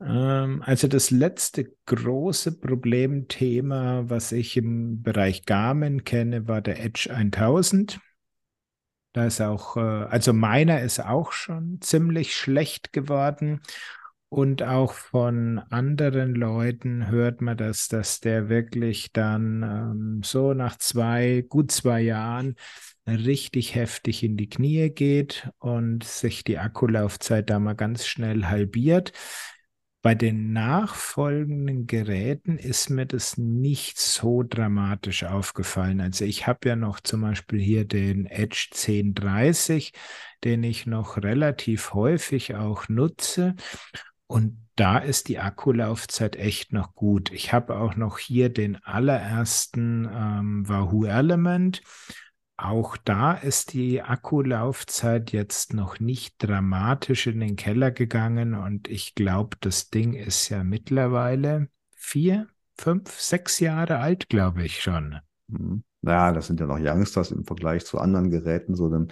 Ähm, 0.00 0.62
also 0.64 0.88
das 0.88 1.10
letzte 1.10 1.72
große 1.86 2.58
Problemthema, 2.58 4.08
was 4.08 4.32
ich 4.32 4.56
im 4.56 5.02
Bereich 5.02 5.44
Garmin 5.44 6.04
kenne, 6.04 6.48
war 6.48 6.62
der 6.62 6.82
Edge 6.82 7.10
1000. 7.12 8.00
Da 9.12 9.26
ist 9.26 9.40
auch, 9.40 9.76
äh, 9.76 9.80
also 9.80 10.32
meiner 10.32 10.80
ist 10.80 11.00
auch 11.00 11.32
schon 11.32 11.80
ziemlich 11.80 12.34
schlecht 12.34 12.92
geworden. 12.92 13.60
Und 14.28 14.62
auch 14.62 14.92
von 14.92 15.58
anderen 15.70 16.36
Leuten 16.36 17.08
hört 17.08 17.40
man 17.40 17.56
das, 17.56 17.88
dass 17.88 18.20
der 18.20 18.48
wirklich 18.48 19.12
dann 19.12 19.62
ähm, 19.64 20.20
so 20.22 20.54
nach 20.54 20.78
zwei, 20.78 21.44
gut 21.48 21.72
zwei 21.72 22.00
Jahren 22.00 22.54
richtig 23.08 23.74
heftig 23.74 24.22
in 24.22 24.36
die 24.36 24.48
Knie 24.48 24.90
geht 24.90 25.50
und 25.58 26.04
sich 26.04 26.44
die 26.44 26.58
Akkulaufzeit 26.58 27.50
da 27.50 27.58
mal 27.58 27.74
ganz 27.74 28.06
schnell 28.06 28.46
halbiert. 28.46 29.12
Bei 30.02 30.14
den 30.14 30.54
nachfolgenden 30.54 31.86
Geräten 31.86 32.56
ist 32.56 32.88
mir 32.88 33.04
das 33.04 33.36
nicht 33.36 33.98
so 33.98 34.42
dramatisch 34.42 35.24
aufgefallen. 35.24 36.00
Also 36.00 36.24
ich 36.24 36.46
habe 36.46 36.70
ja 36.70 36.76
noch 36.76 37.00
zum 37.00 37.20
Beispiel 37.20 37.60
hier 37.60 37.84
den 37.84 38.24
Edge 38.24 38.68
1030, 38.72 39.92
den 40.42 40.64
ich 40.64 40.86
noch 40.86 41.18
relativ 41.18 41.92
häufig 41.92 42.54
auch 42.54 42.88
nutze. 42.88 43.56
Und 44.26 44.56
da 44.74 44.96
ist 44.96 45.28
die 45.28 45.38
Akkulaufzeit 45.38 46.36
echt 46.36 46.72
noch 46.72 46.94
gut. 46.94 47.30
Ich 47.30 47.52
habe 47.52 47.76
auch 47.76 47.96
noch 47.96 48.18
hier 48.18 48.48
den 48.48 48.82
allerersten 48.82 50.08
ähm, 50.10 50.66
Wahoo 50.66 51.04
Element. 51.04 51.82
Auch 52.62 52.96
da 52.98 53.32
ist 53.32 53.72
die 53.72 54.02
Akkulaufzeit 54.02 55.32
jetzt 55.32 55.72
noch 55.72 55.98
nicht 55.98 56.34
dramatisch 56.38 57.26
in 57.26 57.40
den 57.40 57.56
Keller 57.56 57.90
gegangen 57.90 58.54
und 58.54 58.88
ich 58.88 59.14
glaube, 59.14 59.56
das 59.60 59.88
Ding 59.88 60.12
ist 60.12 60.48
ja 60.50 60.62
mittlerweile 60.62 61.68
vier, 61.96 62.48
fünf, 62.76 63.18
sechs 63.18 63.60
Jahre 63.60 63.98
alt, 63.98 64.28
glaube 64.28 64.64
ich 64.64 64.82
schon. 64.82 65.20
Mhm. 65.48 65.84
Ja, 66.02 66.32
das 66.32 66.46
sind 66.46 66.60
ja 66.60 66.66
noch 66.66 66.78
Youngsters 66.78 67.30
im 67.30 67.44
Vergleich 67.44 67.84
zu 67.84 67.98
anderen 67.98 68.30
Geräten, 68.30 68.74
so 68.74 68.88
dem 68.88 69.08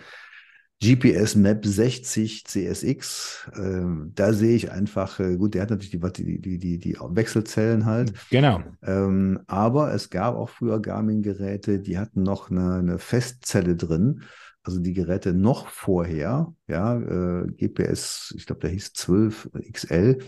GPS 0.80 1.34
Map 1.34 1.66
60 1.66 2.44
CSX, 2.44 3.50
äh, 3.54 3.82
da 4.14 4.32
sehe 4.32 4.54
ich 4.54 4.70
einfach, 4.70 5.18
äh, 5.18 5.36
gut, 5.36 5.54
der 5.54 5.62
hat 5.62 5.70
natürlich 5.70 5.90
die, 5.90 6.40
die, 6.40 6.58
die, 6.58 6.78
die 6.78 6.96
Wechselzellen 7.00 7.84
halt. 7.84 8.12
Genau. 8.30 8.62
Ähm, 8.82 9.40
aber 9.48 9.92
es 9.92 10.08
gab 10.08 10.36
auch 10.36 10.48
früher 10.48 10.80
Garmin-Geräte, 10.80 11.80
die 11.80 11.98
hatten 11.98 12.22
noch 12.22 12.50
eine, 12.50 12.76
eine 12.76 12.98
Festzelle 12.98 13.74
drin. 13.74 14.22
Also 14.62 14.78
die 14.78 14.92
Geräte 14.92 15.32
noch 15.32 15.68
vorher, 15.68 16.54
ja, 16.68 16.96
äh, 16.96 17.46
GPS, 17.48 18.34
ich 18.36 18.46
glaube, 18.46 18.60
der 18.60 18.70
hieß 18.70 18.92
12 18.92 19.50
XL. 19.72 20.18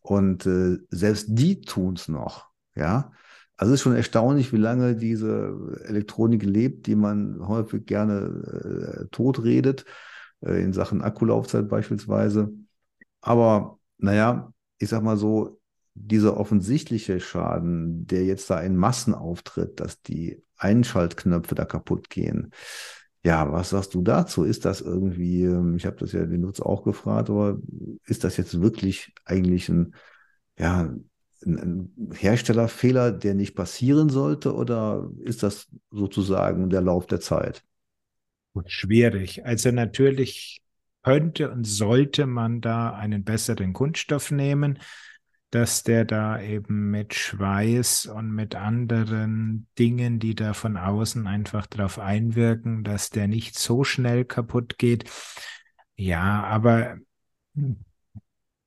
Und 0.00 0.46
äh, 0.46 0.78
selbst 0.90 1.26
die 1.30 1.60
tun 1.60 1.94
es 1.94 2.08
noch, 2.08 2.46
ja. 2.74 3.12
Also 3.56 3.72
es 3.72 3.80
ist 3.80 3.84
schon 3.84 3.94
erstaunlich, 3.94 4.52
wie 4.52 4.58
lange 4.58 4.96
diese 4.96 5.56
Elektronik 5.84 6.42
lebt, 6.42 6.86
die 6.86 6.96
man 6.96 7.46
häufig 7.46 7.86
gerne 7.86 9.04
äh, 9.04 9.06
totredet, 9.10 9.84
äh, 10.40 10.62
in 10.62 10.72
Sachen 10.72 11.02
Akkulaufzeit 11.02 11.68
beispielsweise. 11.68 12.52
Aber 13.20 13.78
naja, 13.98 14.52
ich 14.78 14.88
sag 14.88 15.02
mal 15.02 15.16
so, 15.16 15.60
dieser 15.94 16.36
offensichtliche 16.36 17.20
Schaden, 17.20 18.06
der 18.06 18.24
jetzt 18.24 18.50
da 18.50 18.60
in 18.60 18.76
Massen 18.76 19.14
auftritt, 19.14 19.78
dass 19.80 20.02
die 20.02 20.42
Einschaltknöpfe 20.56 21.54
da 21.54 21.64
kaputt 21.64 22.10
gehen. 22.10 22.50
Ja, 23.22 23.50
was 23.52 23.70
sagst 23.70 23.94
du 23.94 24.02
dazu? 24.02 24.44
Ist 24.44 24.64
das 24.64 24.80
irgendwie, 24.80 25.44
ähm, 25.44 25.76
ich 25.76 25.86
habe 25.86 25.96
das 25.96 26.12
ja 26.12 26.26
den 26.26 26.42
Nutzer 26.42 26.66
auch 26.66 26.82
gefragt, 26.84 27.30
aber 27.30 27.58
ist 28.04 28.24
das 28.24 28.36
jetzt 28.36 28.60
wirklich 28.60 29.14
eigentlich 29.24 29.68
ein, 29.68 29.94
ja, 30.58 30.92
ein 31.46 31.92
Herstellerfehler, 32.14 33.12
der 33.12 33.34
nicht 33.34 33.54
passieren 33.54 34.08
sollte, 34.08 34.54
oder 34.54 35.10
ist 35.22 35.42
das 35.42 35.68
sozusagen 35.90 36.70
der 36.70 36.80
Lauf 36.80 37.06
der 37.06 37.20
Zeit? 37.20 37.64
Schwierig. 38.66 39.44
Also 39.44 39.70
natürlich 39.70 40.62
könnte 41.02 41.50
und 41.50 41.64
sollte 41.64 42.26
man 42.26 42.60
da 42.60 42.90
einen 42.90 43.24
besseren 43.24 43.72
Kunststoff 43.72 44.30
nehmen, 44.30 44.78
dass 45.50 45.84
der 45.84 46.04
da 46.04 46.40
eben 46.40 46.90
mit 46.90 47.14
Schweiß 47.14 48.06
und 48.06 48.32
mit 48.32 48.56
anderen 48.56 49.68
Dingen, 49.78 50.18
die 50.18 50.34
da 50.34 50.52
von 50.52 50.76
außen 50.76 51.26
einfach 51.28 51.66
drauf 51.66 51.98
einwirken, 51.98 52.82
dass 52.82 53.10
der 53.10 53.28
nicht 53.28 53.56
so 53.56 53.84
schnell 53.84 54.24
kaputt 54.24 54.78
geht. 54.78 55.04
Ja, 55.96 56.42
aber 56.42 56.96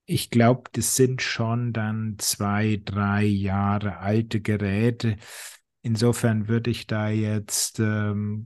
ich 0.08 0.30
glaube, 0.30 0.70
das 0.72 0.96
sind 0.96 1.22
schon 1.22 1.74
dann 1.74 2.16
zwei, 2.18 2.82
drei 2.84 3.24
Jahre 3.26 3.98
alte 3.98 4.40
Geräte. 4.40 5.18
Insofern 5.82 6.48
würde 6.48 6.72
ich 6.72 6.88
da 6.88 7.10
jetzt 7.10 7.80
ähm, 7.80 8.46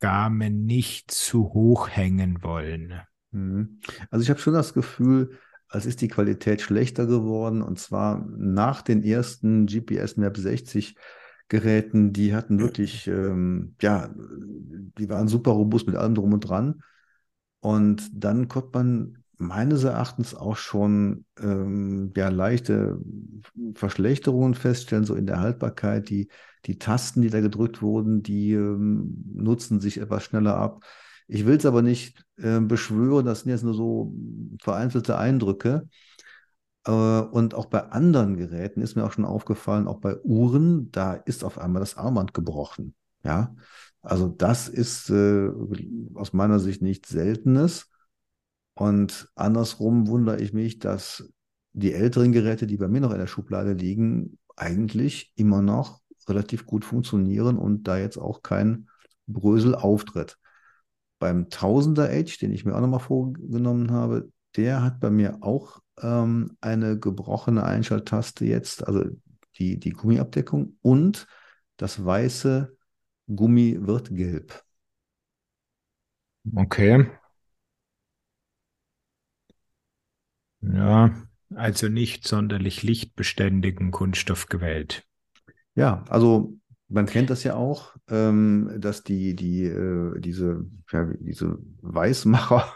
Garmin 0.00 0.64
nicht 0.64 1.10
zu 1.10 1.52
hoch 1.52 1.88
hängen 1.88 2.42
wollen. 2.42 3.02
Mhm. 3.30 3.80
Also 4.10 4.22
ich 4.22 4.30
habe 4.30 4.40
schon 4.40 4.54
das 4.54 4.72
Gefühl, 4.72 5.38
als 5.68 5.84
ist 5.84 6.00
die 6.00 6.08
Qualität 6.08 6.62
schlechter 6.62 7.06
geworden 7.06 7.62
und 7.62 7.78
zwar 7.78 8.26
nach 8.36 8.80
den 8.80 9.02
ersten 9.02 9.66
GPS 9.66 10.16
Map 10.16 10.36
60 10.36 10.96
Geräten, 11.48 12.14
die 12.14 12.34
hatten 12.34 12.58
wirklich, 12.58 13.06
ähm, 13.06 13.76
ja, 13.82 14.10
die 14.16 15.10
waren 15.10 15.28
super 15.28 15.50
robust 15.50 15.86
mit 15.86 15.96
allem 15.96 16.14
drum 16.14 16.32
und 16.32 16.40
dran. 16.40 16.82
Und 17.60 18.10
dann 18.12 18.48
konnte 18.48 18.70
man 18.72 19.21
meines 19.42 19.84
Erachtens 19.84 20.34
auch 20.34 20.56
schon 20.56 21.24
ähm, 21.40 22.12
ja, 22.16 22.28
leichte 22.28 22.98
Verschlechterungen 23.74 24.54
feststellen, 24.54 25.04
so 25.04 25.14
in 25.14 25.26
der 25.26 25.40
Haltbarkeit. 25.40 26.08
Die, 26.08 26.28
die 26.66 26.78
Tasten, 26.78 27.22
die 27.22 27.30
da 27.30 27.40
gedrückt 27.40 27.82
wurden, 27.82 28.22
die 28.22 28.52
ähm, 28.52 29.24
nutzen 29.34 29.80
sich 29.80 29.98
etwas 29.98 30.24
schneller 30.24 30.56
ab. 30.56 30.84
Ich 31.28 31.46
will 31.46 31.56
es 31.56 31.66
aber 31.66 31.82
nicht 31.82 32.24
äh, 32.36 32.60
beschwören, 32.60 33.26
das 33.26 33.40
sind 33.40 33.50
jetzt 33.50 33.64
nur 33.64 33.74
so 33.74 34.14
vereinzelte 34.62 35.18
Eindrücke. 35.18 35.88
Äh, 36.84 36.90
und 36.90 37.54
auch 37.54 37.66
bei 37.66 37.80
anderen 37.90 38.36
Geräten 38.36 38.80
ist 38.80 38.96
mir 38.96 39.04
auch 39.04 39.12
schon 39.12 39.24
aufgefallen, 39.24 39.88
auch 39.88 40.00
bei 40.00 40.20
Uhren, 40.22 40.90
da 40.92 41.14
ist 41.14 41.44
auf 41.44 41.58
einmal 41.58 41.80
das 41.80 41.96
Armband 41.96 42.34
gebrochen. 42.34 42.94
Ja, 43.24 43.54
also 44.02 44.28
das 44.28 44.68
ist 44.68 45.10
äh, 45.10 45.50
aus 46.14 46.32
meiner 46.32 46.58
Sicht 46.58 46.82
nichts 46.82 47.08
Seltenes. 47.08 47.88
Und 48.74 49.28
andersrum 49.34 50.06
wundere 50.08 50.40
ich 50.40 50.52
mich, 50.52 50.78
dass 50.78 51.28
die 51.72 51.92
älteren 51.92 52.32
Geräte, 52.32 52.66
die 52.66 52.76
bei 52.76 52.88
mir 52.88 53.00
noch 53.00 53.12
in 53.12 53.18
der 53.18 53.26
Schublade 53.26 53.72
liegen, 53.72 54.38
eigentlich 54.56 55.32
immer 55.36 55.62
noch 55.62 56.00
relativ 56.28 56.66
gut 56.66 56.84
funktionieren 56.84 57.58
und 57.58 57.84
da 57.84 57.98
jetzt 57.98 58.18
auch 58.18 58.42
kein 58.42 58.88
Brösel 59.26 59.74
auftritt. 59.74 60.38
Beim 61.18 61.48
1000er 61.48 62.08
Edge, 62.08 62.38
den 62.40 62.52
ich 62.52 62.64
mir 62.64 62.74
auch 62.74 62.80
nochmal 62.80 63.00
vorgenommen 63.00 63.90
habe, 63.90 64.30
der 64.56 64.82
hat 64.82 65.00
bei 65.00 65.10
mir 65.10 65.38
auch 65.40 65.80
ähm, 66.00 66.56
eine 66.60 66.98
gebrochene 66.98 67.64
Einschalttaste 67.64 68.44
jetzt, 68.44 68.86
also 68.86 69.04
die, 69.58 69.78
die 69.78 69.90
Gummiabdeckung 69.90 70.76
und 70.82 71.26
das 71.76 72.04
weiße 72.04 72.76
Gummi 73.34 73.78
wird 73.80 74.14
gelb. 74.14 74.62
Okay. 76.56 77.06
Ja, 80.62 81.10
also 81.54 81.88
nicht 81.88 82.26
sonderlich 82.26 82.82
lichtbeständigen 82.82 83.90
Kunststoff 83.90 84.46
gewählt. 84.46 85.04
Ja, 85.74 86.04
also 86.08 86.56
man 86.88 87.06
kennt 87.06 87.30
das 87.30 87.42
ja 87.44 87.54
auch, 87.54 87.96
ähm, 88.08 88.70
dass 88.78 89.02
die, 89.02 89.34
die, 89.34 89.64
äh, 89.64 90.20
diese, 90.20 90.66
ja, 90.90 91.10
diese 91.18 91.58
Weißmacher, 91.80 92.72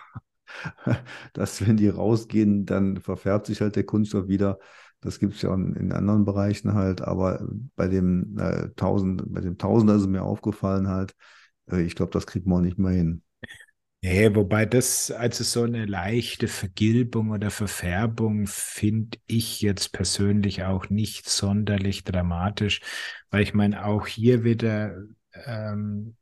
dass 1.34 1.66
wenn 1.66 1.76
die 1.76 1.88
rausgehen, 1.88 2.64
dann 2.64 3.00
verfärbt 3.00 3.46
sich 3.46 3.60
halt 3.60 3.76
der 3.76 3.84
Kunststoff 3.84 4.28
wieder. 4.28 4.58
Das 5.00 5.18
gibt 5.18 5.34
es 5.34 5.42
ja 5.42 5.54
in, 5.54 5.74
in, 5.74 5.92
anderen 5.92 6.24
Bereichen 6.24 6.72
halt, 6.74 7.02
aber 7.02 7.46
bei 7.76 7.88
dem 7.88 8.38
äh, 8.38 8.68
1000, 8.74 9.32
bei 9.32 9.40
dem 9.40 9.58
Tausender 9.58 9.94
ist 9.94 10.02
es 10.02 10.08
mir 10.08 10.22
aufgefallen 10.22 10.88
halt, 10.88 11.14
äh, 11.70 11.82
ich 11.82 11.94
glaube, 11.94 12.12
das 12.12 12.26
kriegt 12.26 12.46
man 12.46 12.62
nicht 12.62 12.78
mehr 12.78 12.92
hin. 12.92 13.22
Nee, 14.08 14.32
wobei 14.36 14.66
das, 14.66 15.10
also 15.10 15.42
so 15.42 15.64
eine 15.64 15.84
leichte 15.84 16.46
Vergilbung 16.46 17.30
oder 17.32 17.50
Verfärbung 17.50 18.46
finde 18.46 19.18
ich 19.26 19.62
jetzt 19.62 19.92
persönlich 19.92 20.62
auch 20.62 20.90
nicht 20.90 21.28
sonderlich 21.28 22.04
dramatisch, 22.04 22.82
weil 23.30 23.42
ich 23.42 23.52
meine, 23.52 23.84
auch 23.84 24.06
hier 24.06 24.44
wieder, 24.44 24.96
ähm, 25.44 26.14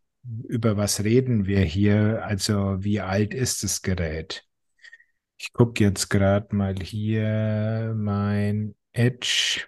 über 0.49 0.79
was 0.79 1.05
reden 1.05 1.45
wir 1.45 1.61
hier? 1.61 2.25
Also 2.25 2.83
wie 2.83 3.01
alt 3.01 3.35
ist 3.35 3.63
das 3.65 3.83
Gerät? 3.83 4.47
Ich 5.37 5.53
gucke 5.53 5.85
jetzt 5.85 6.09
gerade 6.09 6.57
mal 6.57 6.77
hier 6.77 7.93
mein 7.95 8.77
Edge. 8.95 9.67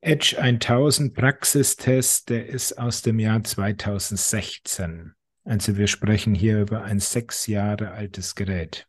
Edge 0.00 0.36
1000 0.38 1.14
Praxistest, 1.14 2.28
der 2.28 2.46
ist 2.46 2.78
aus 2.78 3.02
dem 3.02 3.18
Jahr 3.18 3.42
2016. 3.42 5.16
Also 5.48 5.76
wir 5.78 5.86
sprechen 5.86 6.34
hier 6.34 6.60
über 6.60 6.82
ein 6.82 7.00
sechs 7.00 7.46
Jahre 7.46 7.92
altes 7.92 8.34
Gerät. 8.34 8.86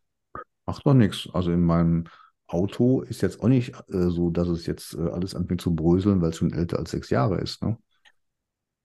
Macht 0.66 0.84
doch 0.84 0.92
nichts. 0.92 1.26
Also 1.32 1.52
in 1.52 1.64
meinem 1.64 2.04
Auto 2.46 3.00
ist 3.00 3.22
jetzt 3.22 3.40
auch 3.40 3.48
nicht 3.48 3.72
äh, 3.88 4.10
so, 4.10 4.28
dass 4.28 4.48
es 4.48 4.66
jetzt 4.66 4.94
äh, 4.94 5.08
alles 5.08 5.34
anfängt 5.34 5.62
zu 5.62 5.74
bröseln, 5.74 6.20
weil 6.20 6.28
es 6.30 6.36
schon 6.36 6.52
älter 6.52 6.78
als 6.78 6.90
sechs 6.90 7.08
Jahre 7.08 7.40
ist. 7.40 7.62
Ne? 7.62 7.78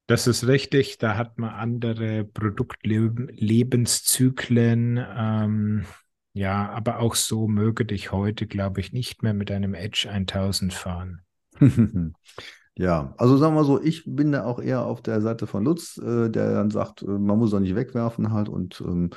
Das 0.07 0.25
ist 0.25 0.47
richtig. 0.47 0.99
Da 0.99 1.17
hat 1.17 1.37
man 1.37 1.49
andere 1.49 2.23
Produktlebenszyklen. 2.23 5.05
Ähm, 5.13 5.85
ja, 6.31 6.69
aber 6.69 6.99
auch 6.99 7.15
so 7.15 7.49
möge 7.49 7.83
dich 7.83 8.13
heute, 8.13 8.47
glaube 8.47 8.79
ich, 8.79 8.93
nicht 8.93 9.21
mehr 9.21 9.33
mit 9.33 9.51
einem 9.51 9.73
Edge 9.73 10.09
1000 10.09 10.73
fahren. 10.73 11.23
Ja, 12.77 13.13
also 13.17 13.37
sagen 13.37 13.55
wir 13.55 13.63
so, 13.63 13.81
ich 13.81 14.03
bin 14.05 14.33
da 14.33 14.43
auch 14.43 14.59
eher 14.59 14.85
auf 14.85 15.01
der 15.01 15.21
Seite 15.21 15.47
von 15.47 15.63
Lutz, 15.63 15.97
äh, 15.97 16.29
der 16.29 16.53
dann 16.53 16.71
sagt, 16.71 17.03
äh, 17.03 17.05
man 17.07 17.39
muss 17.39 17.53
auch 17.53 17.59
nicht 17.61 17.75
wegwerfen 17.75 18.31
halt. 18.33 18.49
Und 18.49 18.81
ähm, 18.81 19.11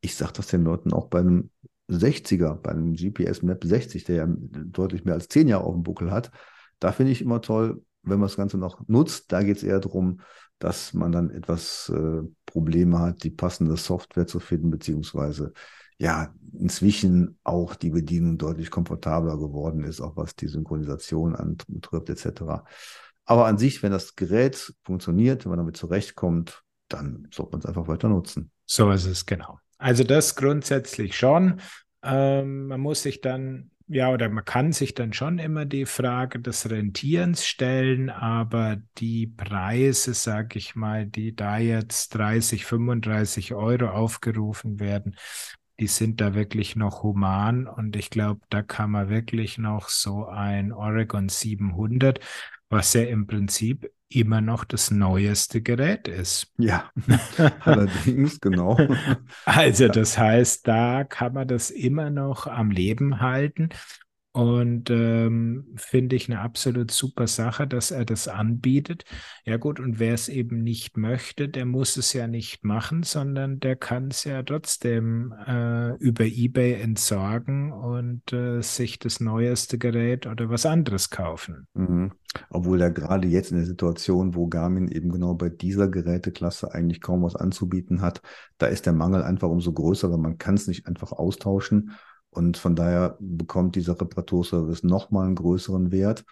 ich 0.00 0.14
sage 0.14 0.32
das 0.34 0.46
den 0.46 0.62
Leuten 0.62 0.92
auch 0.92 1.08
bei 1.08 1.18
einem 1.18 1.50
60er, 1.88 2.54
bei 2.54 2.70
einem 2.70 2.94
GPS 2.94 3.42
Map 3.42 3.64
60, 3.64 4.04
der 4.04 4.16
ja 4.16 4.26
deutlich 4.28 5.04
mehr 5.04 5.14
als 5.14 5.26
zehn 5.28 5.48
Jahre 5.48 5.64
auf 5.64 5.74
dem 5.74 5.82
Buckel 5.82 6.12
hat. 6.12 6.30
Da 6.78 6.92
finde 6.92 7.10
ich 7.10 7.20
immer 7.20 7.40
toll, 7.40 7.82
wenn 8.02 8.20
man 8.20 8.28
das 8.28 8.36
Ganze 8.36 8.58
noch 8.58 8.86
nutzt. 8.86 9.32
Da 9.32 9.42
geht 9.42 9.56
es 9.56 9.64
eher 9.64 9.80
darum, 9.80 10.20
dass 10.60 10.94
man 10.94 11.10
dann 11.10 11.30
etwas 11.30 11.88
äh, 11.92 12.22
Probleme 12.46 13.00
hat, 13.00 13.24
die 13.24 13.30
passende 13.30 13.76
Software 13.76 14.28
zu 14.28 14.38
finden, 14.38 14.70
beziehungsweise 14.70 15.52
ja, 16.00 16.34
inzwischen 16.58 17.38
auch 17.44 17.76
die 17.76 17.90
Bedienung 17.90 18.38
deutlich 18.38 18.70
komfortabler 18.70 19.36
geworden 19.36 19.84
ist, 19.84 20.00
auch 20.00 20.16
was 20.16 20.34
die 20.34 20.48
Synchronisation 20.48 21.36
anbetrifft, 21.36 22.08
etc. 22.08 22.64
Aber 23.26 23.46
an 23.46 23.58
sich, 23.58 23.82
wenn 23.82 23.92
das 23.92 24.16
Gerät 24.16 24.74
funktioniert, 24.82 25.44
wenn 25.44 25.50
man 25.50 25.58
damit 25.58 25.76
zurechtkommt, 25.76 26.62
dann 26.88 27.28
sollte 27.32 27.52
man 27.52 27.60
es 27.60 27.66
einfach 27.66 27.86
weiter 27.86 28.08
nutzen. 28.08 28.50
So 28.64 28.90
ist 28.90 29.04
es, 29.04 29.26
genau. 29.26 29.58
Also 29.78 30.02
das 30.02 30.36
grundsätzlich 30.36 31.16
schon. 31.16 31.60
Ähm, 32.02 32.68
man 32.68 32.80
muss 32.80 33.02
sich 33.02 33.20
dann, 33.20 33.70
ja, 33.86 34.10
oder 34.10 34.30
man 34.30 34.44
kann 34.44 34.72
sich 34.72 34.94
dann 34.94 35.12
schon 35.12 35.38
immer 35.38 35.66
die 35.66 35.84
Frage 35.86 36.40
des 36.40 36.70
Rentierens 36.70 37.46
stellen, 37.46 38.08
aber 38.08 38.78
die 38.98 39.26
Preise, 39.26 40.14
sage 40.14 40.58
ich 40.58 40.74
mal, 40.74 41.06
die 41.06 41.36
da 41.36 41.58
jetzt 41.58 42.14
30, 42.14 42.64
35 42.64 43.54
Euro 43.54 43.90
aufgerufen 43.90 44.80
werden, 44.80 45.14
die 45.80 45.86
sind 45.86 46.20
da 46.20 46.34
wirklich 46.34 46.76
noch 46.76 47.02
human 47.02 47.66
und 47.66 47.96
ich 47.96 48.10
glaube, 48.10 48.40
da 48.50 48.62
kann 48.62 48.90
man 48.90 49.08
wirklich 49.08 49.56
noch 49.56 49.88
so 49.88 50.26
ein 50.26 50.72
Oregon 50.72 51.28
700, 51.28 52.20
was 52.68 52.92
ja 52.92 53.02
im 53.02 53.26
Prinzip 53.26 53.90
immer 54.10 54.40
noch 54.40 54.64
das 54.64 54.90
neueste 54.90 55.62
Gerät 55.62 56.06
ist. 56.06 56.52
Ja, 56.58 56.90
allerdings, 57.60 58.40
genau. 58.40 58.78
Also 59.44 59.88
das 59.88 60.18
heißt, 60.18 60.68
da 60.68 61.04
kann 61.04 61.32
man 61.32 61.48
das 61.48 61.70
immer 61.70 62.10
noch 62.10 62.46
am 62.46 62.70
Leben 62.70 63.20
halten. 63.20 63.70
Und 64.32 64.90
ähm, 64.90 65.66
finde 65.74 66.14
ich 66.14 66.28
eine 66.30 66.40
absolut 66.40 66.92
super 66.92 67.26
Sache, 67.26 67.66
dass 67.66 67.90
er 67.90 68.04
das 68.04 68.28
anbietet. 68.28 69.04
Ja 69.44 69.56
gut, 69.56 69.80
und 69.80 69.98
wer 69.98 70.14
es 70.14 70.28
eben 70.28 70.62
nicht 70.62 70.96
möchte, 70.96 71.48
der 71.48 71.66
muss 71.66 71.96
es 71.96 72.12
ja 72.12 72.28
nicht 72.28 72.64
machen, 72.64 73.02
sondern 73.02 73.58
der 73.58 73.74
kann 73.74 74.08
es 74.08 74.22
ja 74.22 74.44
trotzdem 74.44 75.34
äh, 75.46 75.96
über 75.96 76.26
eBay 76.26 76.74
entsorgen 76.74 77.72
und 77.72 78.32
äh, 78.32 78.62
sich 78.62 79.00
das 79.00 79.18
neueste 79.18 79.78
Gerät 79.78 80.28
oder 80.28 80.48
was 80.48 80.64
anderes 80.64 81.10
kaufen. 81.10 81.66
Mhm. 81.74 82.12
Obwohl 82.50 82.80
er 82.80 82.92
gerade 82.92 83.26
jetzt 83.26 83.50
in 83.50 83.56
der 83.56 83.66
Situation, 83.66 84.36
wo 84.36 84.46
Garmin 84.46 84.86
eben 84.86 85.10
genau 85.10 85.34
bei 85.34 85.48
dieser 85.48 85.88
Geräteklasse 85.88 86.72
eigentlich 86.72 87.00
kaum 87.00 87.24
was 87.24 87.34
anzubieten 87.34 88.00
hat, 88.00 88.22
da 88.58 88.66
ist 88.66 88.86
der 88.86 88.92
Mangel 88.92 89.24
einfach 89.24 89.48
umso 89.48 89.72
größer, 89.72 90.12
weil 90.12 90.18
man 90.18 90.38
kann 90.38 90.54
es 90.54 90.68
nicht 90.68 90.86
einfach 90.86 91.10
austauschen. 91.10 91.90
Und 92.30 92.56
von 92.56 92.76
daher 92.76 93.16
bekommt 93.20 93.76
dieser 93.76 94.00
Reparaturservice 94.00 94.84
nochmal 94.84 95.26
einen 95.26 95.34
größeren 95.34 95.90
Wert. 95.90 96.24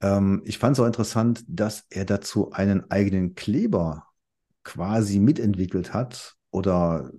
Ähm, 0.00 0.42
ich 0.44 0.58
fand 0.58 0.76
es 0.76 0.80
auch 0.80 0.86
interessant, 0.86 1.44
dass 1.48 1.86
er 1.90 2.04
dazu 2.04 2.52
einen 2.52 2.90
eigenen 2.90 3.34
Kleber 3.34 4.06
quasi 4.64 5.18
mitentwickelt 5.18 5.94
hat 5.94 6.36
oder 6.50 7.10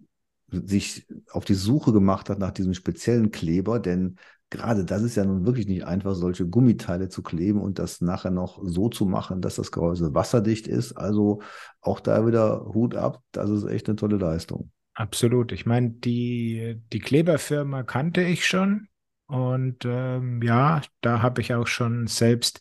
sich 0.51 1.07
auf 1.31 1.45
die 1.45 1.53
Suche 1.53 1.93
gemacht 1.93 2.29
hat 2.29 2.39
nach 2.39 2.51
diesem 2.51 2.73
speziellen 2.73 3.31
Kleber, 3.31 3.79
denn 3.79 4.17
gerade 4.49 4.83
das 4.83 5.03
ist 5.03 5.15
ja 5.15 5.23
nun 5.25 5.45
wirklich 5.45 5.67
nicht 5.67 5.85
einfach, 5.85 6.15
solche 6.15 6.47
Gummiteile 6.47 7.09
zu 7.09 7.21
kleben 7.21 7.61
und 7.61 7.79
das 7.79 8.01
nachher 8.01 8.31
noch 8.31 8.59
so 8.63 8.89
zu 8.89 9.05
machen, 9.05 9.41
dass 9.41 9.55
das 9.55 9.71
Gehäuse 9.71 10.13
wasserdicht 10.15 10.67
ist. 10.67 10.93
Also 10.93 11.41
auch 11.81 11.99
da 11.99 12.25
wieder 12.25 12.65
Hut 12.73 12.95
ab, 12.95 13.21
das 13.31 13.49
ist 13.49 13.65
echt 13.65 13.87
eine 13.87 13.95
tolle 13.95 14.17
Leistung. 14.17 14.71
Absolut. 14.99 15.53
Ich 15.53 15.65
meine, 15.65 15.91
die, 15.91 16.81
die 16.91 16.99
Kleberfirma 16.99 17.83
kannte 17.83 18.21
ich 18.21 18.45
schon. 18.45 18.89
Und 19.27 19.85
ähm, 19.85 20.41
ja, 20.41 20.81
da 20.99 21.21
habe 21.21 21.39
ich 21.39 21.53
auch 21.53 21.67
schon 21.67 22.07
selbst 22.07 22.59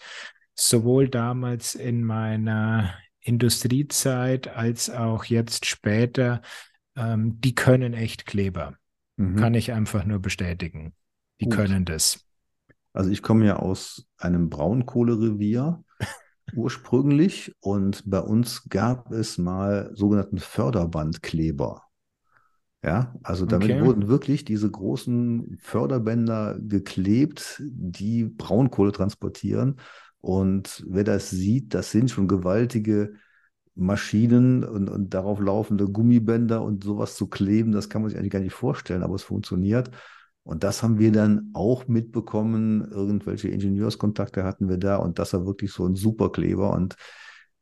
sowohl 0.55 1.09
damals 1.09 1.74
in 1.74 2.05
meiner 2.05 2.95
Industriezeit 3.20 4.55
als 4.55 4.89
auch 4.89 5.24
jetzt 5.24 5.66
später, 5.66 6.41
ähm, 6.95 7.41
die 7.41 7.57
können 7.57 7.93
echt 7.93 8.24
Kleber. 8.24 8.76
Mhm. 9.16 9.34
Kann 9.34 9.55
ich 9.55 9.72
einfach 9.72 10.05
nur 10.05 10.20
bestätigen. 10.20 10.95
Die 11.41 11.47
Gut. 11.47 11.55
können 11.55 11.84
das. 11.84 12.24
Also 12.93 13.11
ich 13.11 13.20
komme 13.20 13.47
ja 13.47 13.57
aus 13.57 14.07
einem 14.16 14.49
Braunkohlerevier 14.49 15.82
ursprünglich 16.55 17.53
und 17.59 18.09
bei 18.09 18.20
uns 18.20 18.68
gab 18.68 19.11
es 19.11 19.39
mal 19.39 19.91
sogenannten 19.95 20.39
Förderbandkleber. 20.39 21.88
Ja, 22.83 23.14
also 23.24 23.45
damit 23.45 23.70
okay. 23.70 23.85
wurden 23.85 24.07
wirklich 24.07 24.45
diese 24.45 24.70
großen 24.70 25.59
Förderbänder 25.61 26.59
geklebt, 26.61 27.61
die 27.61 28.24
Braunkohle 28.24 28.93
transportieren. 28.93 29.76
Und 30.20 30.85
wer 30.89 31.05
das 31.05 31.31
sieht, 31.31 31.74
das 31.74 31.91
sind 31.91 32.11
schon 32.11 32.29
gewaltige 32.29 33.14
Maschinen 33.74 34.64
und, 34.64 34.89
und 34.89 35.14
darauf 35.14 35.41
laufende 35.41 35.89
Gummibänder 35.89 36.62
und 36.62 36.85
sowas 36.85 37.16
zu 37.16 37.29
kleben, 37.29 37.72
das 37.72 37.89
kann 37.89 38.03
man 38.03 38.11
sich 38.11 38.18
eigentlich 38.18 38.33
gar 38.33 38.41
nicht 38.41 38.55
vorstellen, 38.55 39.03
aber 39.03 39.14
es 39.14 39.22
funktioniert. 39.22 39.91
Und 40.43 40.64
das 40.64 40.83
haben 40.83 40.99
wir 40.99 41.12
dann 41.12 41.51
auch 41.53 41.89
mitbekommen. 41.89 42.91
Irgendwelche 42.91 43.49
Ingenieurskontakte 43.49 44.45
hatten 44.45 44.68
wir 44.68 44.79
da 44.79 44.97
und 44.97 45.18
das 45.18 45.33
war 45.33 45.47
wirklich 45.47 45.72
so 45.72 45.87
ein 45.87 45.95
Superkleber. 45.95 46.72
Und 46.72 46.97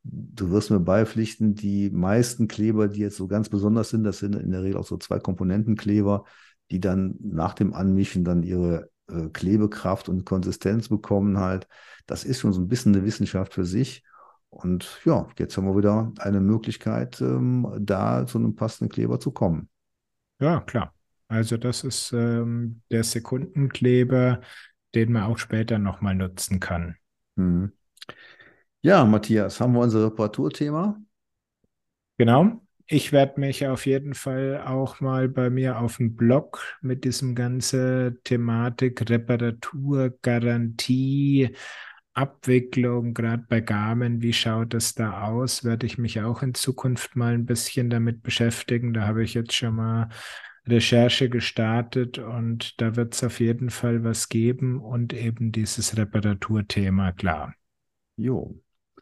du 0.09 0.51
wirst 0.51 0.71
mir 0.71 0.79
beipflichten, 0.79 1.55
die 1.55 1.89
meisten 1.89 2.47
Kleber, 2.47 2.87
die 2.87 3.01
jetzt 3.01 3.17
so 3.17 3.27
ganz 3.27 3.49
besonders 3.49 3.89
sind, 3.89 4.03
das 4.03 4.19
sind 4.19 4.35
in 4.35 4.51
der 4.51 4.63
Regel 4.63 4.77
auch 4.77 4.85
so 4.85 4.97
zwei 4.97 5.19
Komponentenkleber, 5.19 6.25
die 6.71 6.79
dann 6.79 7.15
nach 7.19 7.53
dem 7.53 7.73
Anmischen 7.73 8.23
dann 8.23 8.43
ihre 8.43 8.89
äh, 9.09 9.29
Klebekraft 9.29 10.09
und 10.09 10.25
Konsistenz 10.25 10.89
bekommen 10.89 11.39
halt. 11.39 11.67
Das 12.05 12.23
ist 12.23 12.39
schon 12.39 12.53
so 12.53 12.61
ein 12.61 12.67
bisschen 12.67 12.95
eine 12.95 13.05
Wissenschaft 13.05 13.53
für 13.53 13.65
sich. 13.65 14.03
Und 14.49 15.01
ja, 15.05 15.27
jetzt 15.37 15.57
haben 15.57 15.65
wir 15.65 15.77
wieder 15.77 16.11
eine 16.19 16.39
Möglichkeit, 16.39 17.19
ähm, 17.21 17.67
da 17.79 18.25
zu 18.25 18.37
einem 18.37 18.55
passenden 18.55 18.89
Kleber 18.89 19.19
zu 19.19 19.31
kommen. 19.31 19.69
Ja, 20.39 20.61
klar. 20.61 20.93
Also 21.27 21.57
das 21.57 21.83
ist 21.83 22.13
ähm, 22.13 22.81
der 22.89 23.03
Sekundenkleber, 23.03 24.39
den 24.95 25.11
man 25.11 25.23
auch 25.23 25.37
später 25.37 25.77
nochmal 25.77 26.15
nutzen 26.15 26.59
kann. 26.59 26.95
Mhm. 27.35 27.73
Ja, 28.81 29.05
Matthias, 29.05 29.59
haben 29.59 29.73
wir 29.73 29.81
unser 29.81 30.05
Reparaturthema? 30.05 30.99
Genau. 32.17 32.61
Ich 32.89 33.11
werde 33.11 33.39
mich 33.39 33.67
auf 33.67 33.85
jeden 33.85 34.13
Fall 34.13 34.63
auch 34.65 35.01
mal 35.01 35.27
bei 35.27 35.49
mir 35.49 35.79
auf 35.79 35.97
dem 35.97 36.15
Blog 36.15 36.77
mit 36.81 37.03
diesem 37.03 37.35
ganze 37.35 38.17
Thematik 38.23 39.09
Reparatur, 39.09 40.17
Garantie, 40.21 41.53
Abwicklung, 42.13 43.13
gerade 43.13 43.43
bei 43.49 43.59
Garmin, 43.61 44.21
wie 44.21 44.31
schaut 44.33 44.73
es 44.73 44.95
da 44.95 45.23
aus? 45.23 45.63
Werde 45.65 45.85
ich 45.85 45.97
mich 45.97 46.21
auch 46.21 46.41
in 46.41 46.53
Zukunft 46.53 47.15
mal 47.17 47.33
ein 47.33 47.45
bisschen 47.45 47.89
damit 47.89 48.23
beschäftigen. 48.23 48.93
Da 48.93 49.05
habe 49.05 49.23
ich 49.23 49.33
jetzt 49.33 49.53
schon 49.53 49.75
mal 49.75 50.09
Recherche 50.65 51.29
gestartet 51.29 52.19
und 52.19 52.79
da 52.81 52.95
wird 52.95 53.13
es 53.15 53.23
auf 53.23 53.39
jeden 53.41 53.69
Fall 53.69 54.03
was 54.05 54.29
geben 54.29 54.79
und 54.79 55.13
eben 55.13 55.51
dieses 55.51 55.97
Reparaturthema, 55.97 57.11
klar. 57.11 57.53
Jo, 58.15 58.55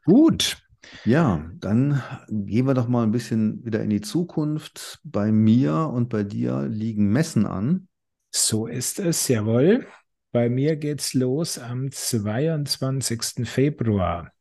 Gut. 0.06 0.58
Ja, 1.04 1.50
dann 1.56 2.02
gehen 2.30 2.68
wir 2.68 2.76
doch 2.76 2.88
mal 2.88 3.04
ein 3.04 3.12
bisschen 3.12 3.66
wieder 3.66 3.82
in 3.82 3.90
die 3.90 4.02
Zukunft. 4.02 5.00
Bei 5.04 5.32
mir 5.32 5.90
und 5.92 6.10
bei 6.10 6.24
dir 6.24 6.68
liegen 6.68 7.12
Messen 7.12 7.46
an. 7.46 7.88
So 8.32 8.68
ist 8.68 9.00
es, 9.00 9.28
jawohl. 9.28 9.88
Bei 10.32 10.50
mir 10.50 10.76
geht's 10.76 11.14
los 11.14 11.58
am 11.58 11.92
22. 11.92 13.48
Februar. 13.50 14.32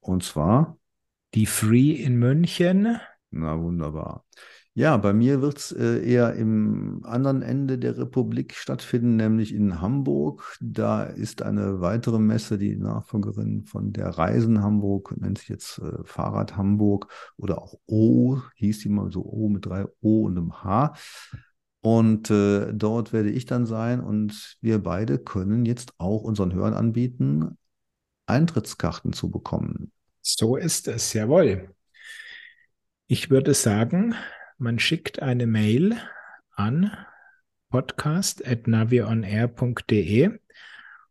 Und 0.00 0.22
zwar? 0.22 0.78
Die 1.34 1.46
Free 1.46 1.92
in 1.92 2.16
München. 2.16 3.00
Na 3.30 3.60
wunderbar. 3.60 4.24
Ja, 4.78 4.96
bei 4.96 5.12
mir 5.12 5.42
wird 5.42 5.58
es 5.58 5.72
äh, 5.72 6.08
eher 6.08 6.34
im 6.34 7.00
anderen 7.04 7.42
Ende 7.42 7.78
der 7.78 7.98
Republik 7.98 8.54
stattfinden, 8.54 9.16
nämlich 9.16 9.52
in 9.52 9.80
Hamburg. 9.80 10.56
Da 10.60 11.02
ist 11.02 11.42
eine 11.42 11.80
weitere 11.80 12.20
Messe, 12.20 12.58
die 12.58 12.76
Nachfolgerin 12.76 13.64
von 13.64 13.92
der 13.92 14.06
Reisen 14.10 14.62
Hamburg, 14.62 15.16
nennt 15.20 15.38
sich 15.38 15.48
jetzt 15.48 15.80
äh, 15.80 16.04
Fahrrad 16.04 16.56
Hamburg 16.56 17.08
oder 17.36 17.60
auch 17.60 17.74
O, 17.86 18.38
hieß 18.54 18.78
die 18.78 18.88
mal 18.88 19.10
so 19.10 19.24
O 19.24 19.48
mit 19.48 19.66
drei 19.66 19.84
O 20.00 20.26
und 20.26 20.38
einem 20.38 20.62
H. 20.62 20.94
Und 21.80 22.30
äh, 22.30 22.72
dort 22.72 23.12
werde 23.12 23.30
ich 23.30 23.46
dann 23.46 23.66
sein 23.66 23.98
und 23.98 24.58
wir 24.60 24.80
beide 24.80 25.18
können 25.18 25.66
jetzt 25.66 25.92
auch 25.98 26.22
unseren 26.22 26.54
Hörern 26.54 26.74
anbieten, 26.74 27.58
Eintrittskarten 28.26 29.12
zu 29.12 29.28
bekommen. 29.28 29.90
So 30.20 30.54
ist 30.54 30.86
es, 30.86 31.14
jawohl. 31.14 31.74
Ich 33.08 33.28
würde 33.28 33.54
sagen, 33.54 34.14
man 34.58 34.78
schickt 34.78 35.22
eine 35.22 35.46
Mail 35.46 35.96
an 36.54 36.90
podcast.navionair.de 37.70 40.38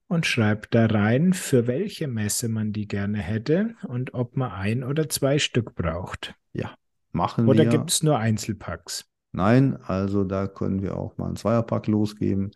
und 0.08 0.26
schreibt 0.26 0.74
da 0.76 0.88
rein, 0.88 1.34
für 1.34 1.68
welche 1.68 2.08
Messe 2.08 2.48
man 2.50 2.74
die 2.74 2.88
gerne 2.88 3.20
hätte 3.20 3.76
und 3.88 4.14
ob 4.14 4.38
man 4.38 4.52
ein 4.52 4.84
oder 4.84 5.08
zwei 5.10 5.40
Stück 5.40 5.76
braucht. 5.76 6.36
Ja, 6.54 6.76
machen 7.12 7.48
oder 7.48 7.60
wir. 7.60 7.68
Oder 7.68 7.78
gibt 7.78 7.92
es 7.92 8.02
nur 8.04 8.18
Einzelpacks? 8.18 9.06
Nein, 9.32 9.78
also 9.84 10.24
da 10.24 10.48
können 10.48 10.82
wir 10.82 10.98
auch 10.98 11.18
mal 11.18 11.28
einen 11.28 11.36
Zweierpack 11.36 11.88
losgeben. 11.88 12.52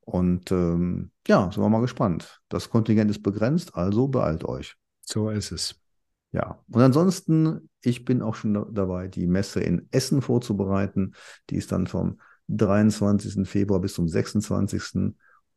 Und 0.00 0.50
ähm, 0.52 1.10
ja, 1.26 1.50
sind 1.50 1.62
wir 1.62 1.70
mal 1.70 1.80
gespannt. 1.80 2.42
Das 2.48 2.68
Kontingent 2.68 3.10
ist 3.10 3.22
begrenzt, 3.22 3.74
also 3.74 4.08
beeilt 4.08 4.44
euch. 4.44 4.76
So 5.00 5.30
ist 5.30 5.52
es. 5.52 5.80
Ja, 6.34 6.58
und 6.68 6.82
ansonsten, 6.82 7.70
ich 7.80 8.04
bin 8.04 8.20
auch 8.20 8.34
schon 8.34 8.66
dabei, 8.74 9.06
die 9.06 9.28
Messe 9.28 9.60
in 9.60 9.86
Essen 9.92 10.20
vorzubereiten. 10.20 11.14
Die 11.48 11.54
ist 11.54 11.70
dann 11.70 11.86
vom 11.86 12.18
23. 12.48 13.48
Februar 13.48 13.80
bis 13.80 13.94
zum 13.94 14.08
26. 14.08 15.14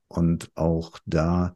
Und 0.07 0.51
auch 0.53 0.99
da 1.07 1.55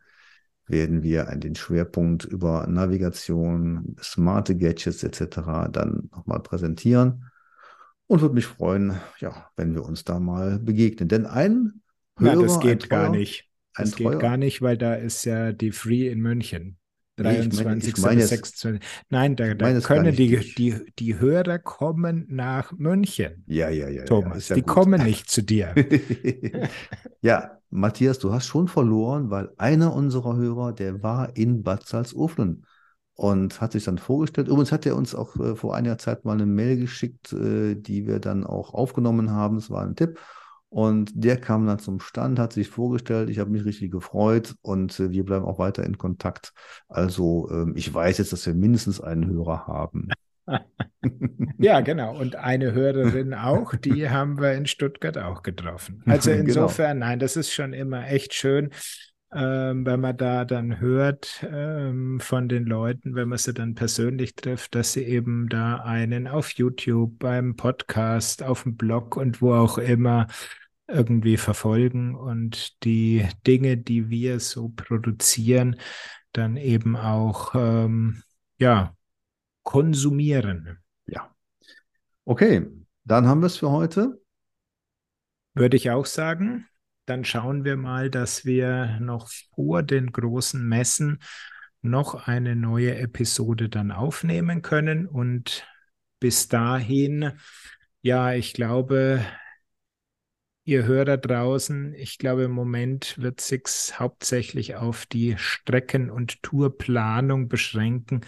werden 0.65 1.03
wir 1.03 1.25
den 1.35 1.53
Schwerpunkt 1.53 2.25
über 2.25 2.65
Navigation, 2.65 3.95
smarte 4.01 4.57
Gadgets 4.57 5.03
etc. 5.03 5.69
dann 5.71 6.09
nochmal 6.11 6.39
präsentieren. 6.39 7.25
Und 8.07 8.21
würde 8.21 8.33
mich 8.33 8.47
freuen, 8.47 8.99
ja, 9.19 9.51
wenn 9.55 9.75
wir 9.75 9.85
uns 9.85 10.03
da 10.03 10.19
mal 10.19 10.57
begegnen. 10.57 11.09
Denn 11.09 11.27
ein 11.27 11.83
Hörer, 12.17 12.35
Na, 12.37 12.41
das 12.41 12.59
geht 12.59 12.89
Treuer, 12.89 13.03
gar 13.03 13.09
nicht. 13.11 13.47
Das 13.75 13.95
geht 13.95 14.19
gar 14.19 14.37
nicht, 14.37 14.63
weil 14.63 14.79
da 14.79 14.95
ist 14.95 15.25
ja 15.25 15.51
die 15.51 15.71
Free 15.71 16.09
in 16.09 16.21
München. 16.21 16.79
23. 17.23 17.97
Ich 17.97 18.03
meine, 18.03 18.21
ich 18.21 18.27
26. 18.27 18.81
Nein, 19.09 19.35
da, 19.35 19.53
da 19.53 19.79
können 19.79 20.15
die, 20.15 20.37
die, 20.55 20.75
die 20.99 21.19
Hörer 21.19 21.59
kommen 21.59 22.25
nach 22.29 22.71
München. 22.73 23.43
Ja, 23.47 23.69
ja, 23.69 23.89
ja. 23.89 24.05
Thomas, 24.05 24.49
ja, 24.49 24.55
die 24.55 24.61
gut. 24.61 24.69
kommen 24.69 25.03
nicht 25.03 25.29
zu 25.29 25.41
dir. 25.41 25.73
ja, 27.21 27.57
Matthias, 27.69 28.19
du 28.19 28.33
hast 28.33 28.47
schon 28.47 28.67
verloren, 28.67 29.29
weil 29.29 29.49
einer 29.57 29.93
unserer 29.93 30.35
Hörer, 30.35 30.73
der 30.73 31.01
war 31.03 31.35
in 31.35 31.63
Bad 31.63 31.87
Salzuflen 31.87 32.65
und 33.15 33.61
hat 33.61 33.73
sich 33.73 33.83
dann 33.83 33.97
vorgestellt. 33.97 34.47
Übrigens 34.47 34.71
hat 34.71 34.85
er 34.85 34.95
uns 34.95 35.13
auch 35.15 35.35
äh, 35.37 35.55
vor 35.55 35.75
einiger 35.75 35.97
Zeit 35.97 36.25
mal 36.25 36.33
eine 36.33 36.45
Mail 36.45 36.77
geschickt, 36.77 37.33
äh, 37.33 37.75
die 37.75 38.07
wir 38.07 38.19
dann 38.19 38.45
auch 38.45 38.73
aufgenommen 38.73 39.31
haben. 39.31 39.55
Das 39.55 39.69
war 39.69 39.83
ein 39.83 39.95
Tipp. 39.95 40.19
Und 40.71 41.11
der 41.13 41.35
kam 41.35 41.67
dann 41.67 41.79
zum 41.79 41.99
Stand, 41.99 42.39
hat 42.39 42.53
sich 42.53 42.69
vorgestellt. 42.69 43.29
Ich 43.29 43.39
habe 43.39 43.49
mich 43.49 43.65
richtig 43.65 43.91
gefreut 43.91 44.55
und 44.61 44.97
äh, 45.01 45.11
wir 45.11 45.25
bleiben 45.25 45.43
auch 45.43 45.59
weiter 45.59 45.83
in 45.83 45.97
Kontakt. 45.97 46.53
Also 46.87 47.49
ähm, 47.51 47.73
ich 47.75 47.93
weiß 47.93 48.19
jetzt, 48.19 48.31
dass 48.31 48.45
wir 48.45 48.53
mindestens 48.53 49.01
einen 49.01 49.29
Hörer 49.29 49.67
haben. 49.67 50.07
ja, 51.57 51.81
genau. 51.81 52.17
Und 52.17 52.37
eine 52.37 52.71
Hörerin 52.71 53.33
auch, 53.33 53.75
die 53.75 54.09
haben 54.09 54.39
wir 54.39 54.53
in 54.53 54.65
Stuttgart 54.65 55.17
auch 55.17 55.43
getroffen. 55.43 56.03
Also 56.05 56.31
genau. 56.31 56.43
insofern, 56.43 56.99
genau. 56.99 57.07
nein, 57.07 57.19
das 57.19 57.35
ist 57.35 57.51
schon 57.51 57.73
immer 57.73 58.07
echt 58.07 58.33
schön, 58.33 58.69
ähm, 59.33 59.85
wenn 59.85 59.99
man 59.99 60.15
da 60.15 60.45
dann 60.45 60.79
hört 60.79 61.45
ähm, 61.51 62.21
von 62.21 62.47
den 62.47 62.63
Leuten, 62.63 63.13
wenn 63.15 63.27
man 63.27 63.37
sie 63.37 63.53
dann 63.53 63.75
persönlich 63.75 64.35
trifft, 64.35 64.75
dass 64.75 64.93
sie 64.93 65.03
eben 65.03 65.49
da 65.49 65.81
einen 65.81 66.29
auf 66.29 66.53
YouTube, 66.53 67.19
beim 67.19 67.57
Podcast, 67.57 68.41
auf 68.41 68.63
dem 68.63 68.77
Blog 68.77 69.17
und 69.17 69.41
wo 69.41 69.53
auch 69.53 69.77
immer 69.77 70.27
irgendwie 70.91 71.37
verfolgen 71.37 72.15
und 72.15 72.83
die 72.83 73.27
Dinge, 73.47 73.77
die 73.77 74.09
wir 74.09 74.39
so 74.39 74.69
produzieren, 74.69 75.77
dann 76.33 76.57
eben 76.57 76.95
auch 76.95 77.53
ähm, 77.55 78.23
ja 78.57 78.95
konsumieren. 79.63 80.79
Ja. 81.05 81.33
Okay, 82.25 82.67
dann 83.03 83.27
haben 83.27 83.41
wir 83.41 83.47
es 83.47 83.57
für 83.57 83.71
heute. 83.71 84.21
Würde 85.53 85.77
ich 85.77 85.91
auch 85.91 86.05
sagen. 86.05 86.67
Dann 87.05 87.25
schauen 87.25 87.65
wir 87.65 87.77
mal, 87.77 88.09
dass 88.09 88.45
wir 88.45 88.99
noch 88.99 89.29
vor 89.55 89.83
den 89.83 90.11
großen 90.11 90.65
Messen 90.65 91.19
noch 91.81 92.27
eine 92.27 92.55
neue 92.55 92.95
Episode 92.97 93.69
dann 93.69 93.91
aufnehmen 93.91 94.61
können. 94.61 95.07
Und 95.07 95.67
bis 96.19 96.47
dahin, 96.47 97.33
ja, 98.01 98.33
ich 98.33 98.53
glaube, 98.53 99.25
ihr 100.63 100.85
Hörer 100.85 101.17
draußen, 101.17 101.93
ich 101.95 102.17
glaube, 102.17 102.43
im 102.43 102.51
Moment 102.51 103.17
wird 103.17 103.41
sich 103.41 103.63
hauptsächlich 103.95 104.75
auf 104.75 105.05
die 105.05 105.35
Strecken- 105.37 106.09
und 106.09 106.41
Tourplanung 106.43 107.47
beschränken, 107.47 108.21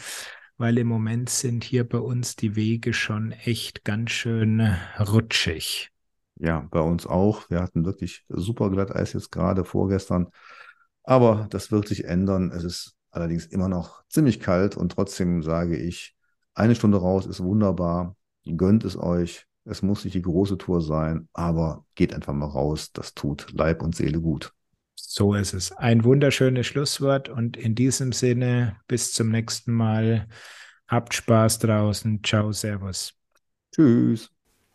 weil 0.57 0.77
im 0.77 0.87
Moment 0.87 1.29
sind 1.29 1.63
hier 1.63 1.87
bei 1.87 1.99
uns 1.99 2.35
die 2.35 2.55
Wege 2.55 2.93
schon 2.93 3.31
echt 3.31 3.83
ganz 3.83 4.11
schön 4.11 4.75
rutschig. 4.99 5.91
Ja, 6.35 6.67
bei 6.71 6.79
uns 6.79 7.05
auch. 7.05 7.49
Wir 7.49 7.61
hatten 7.61 7.85
wirklich 7.85 8.25
super 8.27 8.69
Glatteis 8.69 9.13
jetzt 9.13 9.31
gerade 9.31 9.65
vorgestern. 9.65 10.27
Aber 11.03 11.47
das 11.49 11.71
wird 11.71 11.87
sich 11.87 12.05
ändern. 12.05 12.51
Es 12.51 12.63
ist 12.63 12.95
allerdings 13.11 13.45
immer 13.45 13.67
noch 13.67 14.03
ziemlich 14.07 14.39
kalt 14.39 14.75
und 14.75 14.93
trotzdem 14.93 15.43
sage 15.43 15.77
ich, 15.77 16.15
eine 16.55 16.75
Stunde 16.75 16.97
raus 16.97 17.25
ist 17.25 17.43
wunderbar. 17.43 18.15
Gönnt 18.45 18.83
es 18.83 18.97
euch. 18.97 19.45
Es 19.65 19.81
muss 19.81 20.03
nicht 20.03 20.13
die 20.13 20.21
große 20.21 20.57
Tour 20.57 20.81
sein, 20.81 21.29
aber 21.33 21.85
geht 21.95 22.13
einfach 22.13 22.33
mal 22.33 22.47
raus. 22.47 22.91
Das 22.91 23.13
tut 23.13 23.47
Leib 23.53 23.81
und 23.81 23.95
Seele 23.95 24.19
gut. 24.19 24.53
So 24.95 25.33
ist 25.33 25.53
es. 25.53 25.71
Ein 25.71 26.03
wunderschönes 26.03 26.67
Schlusswort 26.67 27.29
und 27.29 27.55
in 27.55 27.75
diesem 27.75 28.11
Sinne 28.11 28.77
bis 28.87 29.13
zum 29.13 29.29
nächsten 29.29 29.73
Mal. 29.73 30.27
Habt 30.87 31.13
Spaß 31.13 31.59
draußen. 31.59 32.23
Ciao, 32.23 32.51
Servus. 32.51 33.13
Tschüss. 33.73 34.29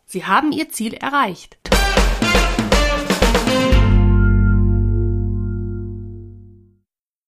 Sie 0.05 0.25
haben 0.25 0.51
Ihr 0.51 0.69
Ziel 0.69 0.95
erreicht. 0.95 1.59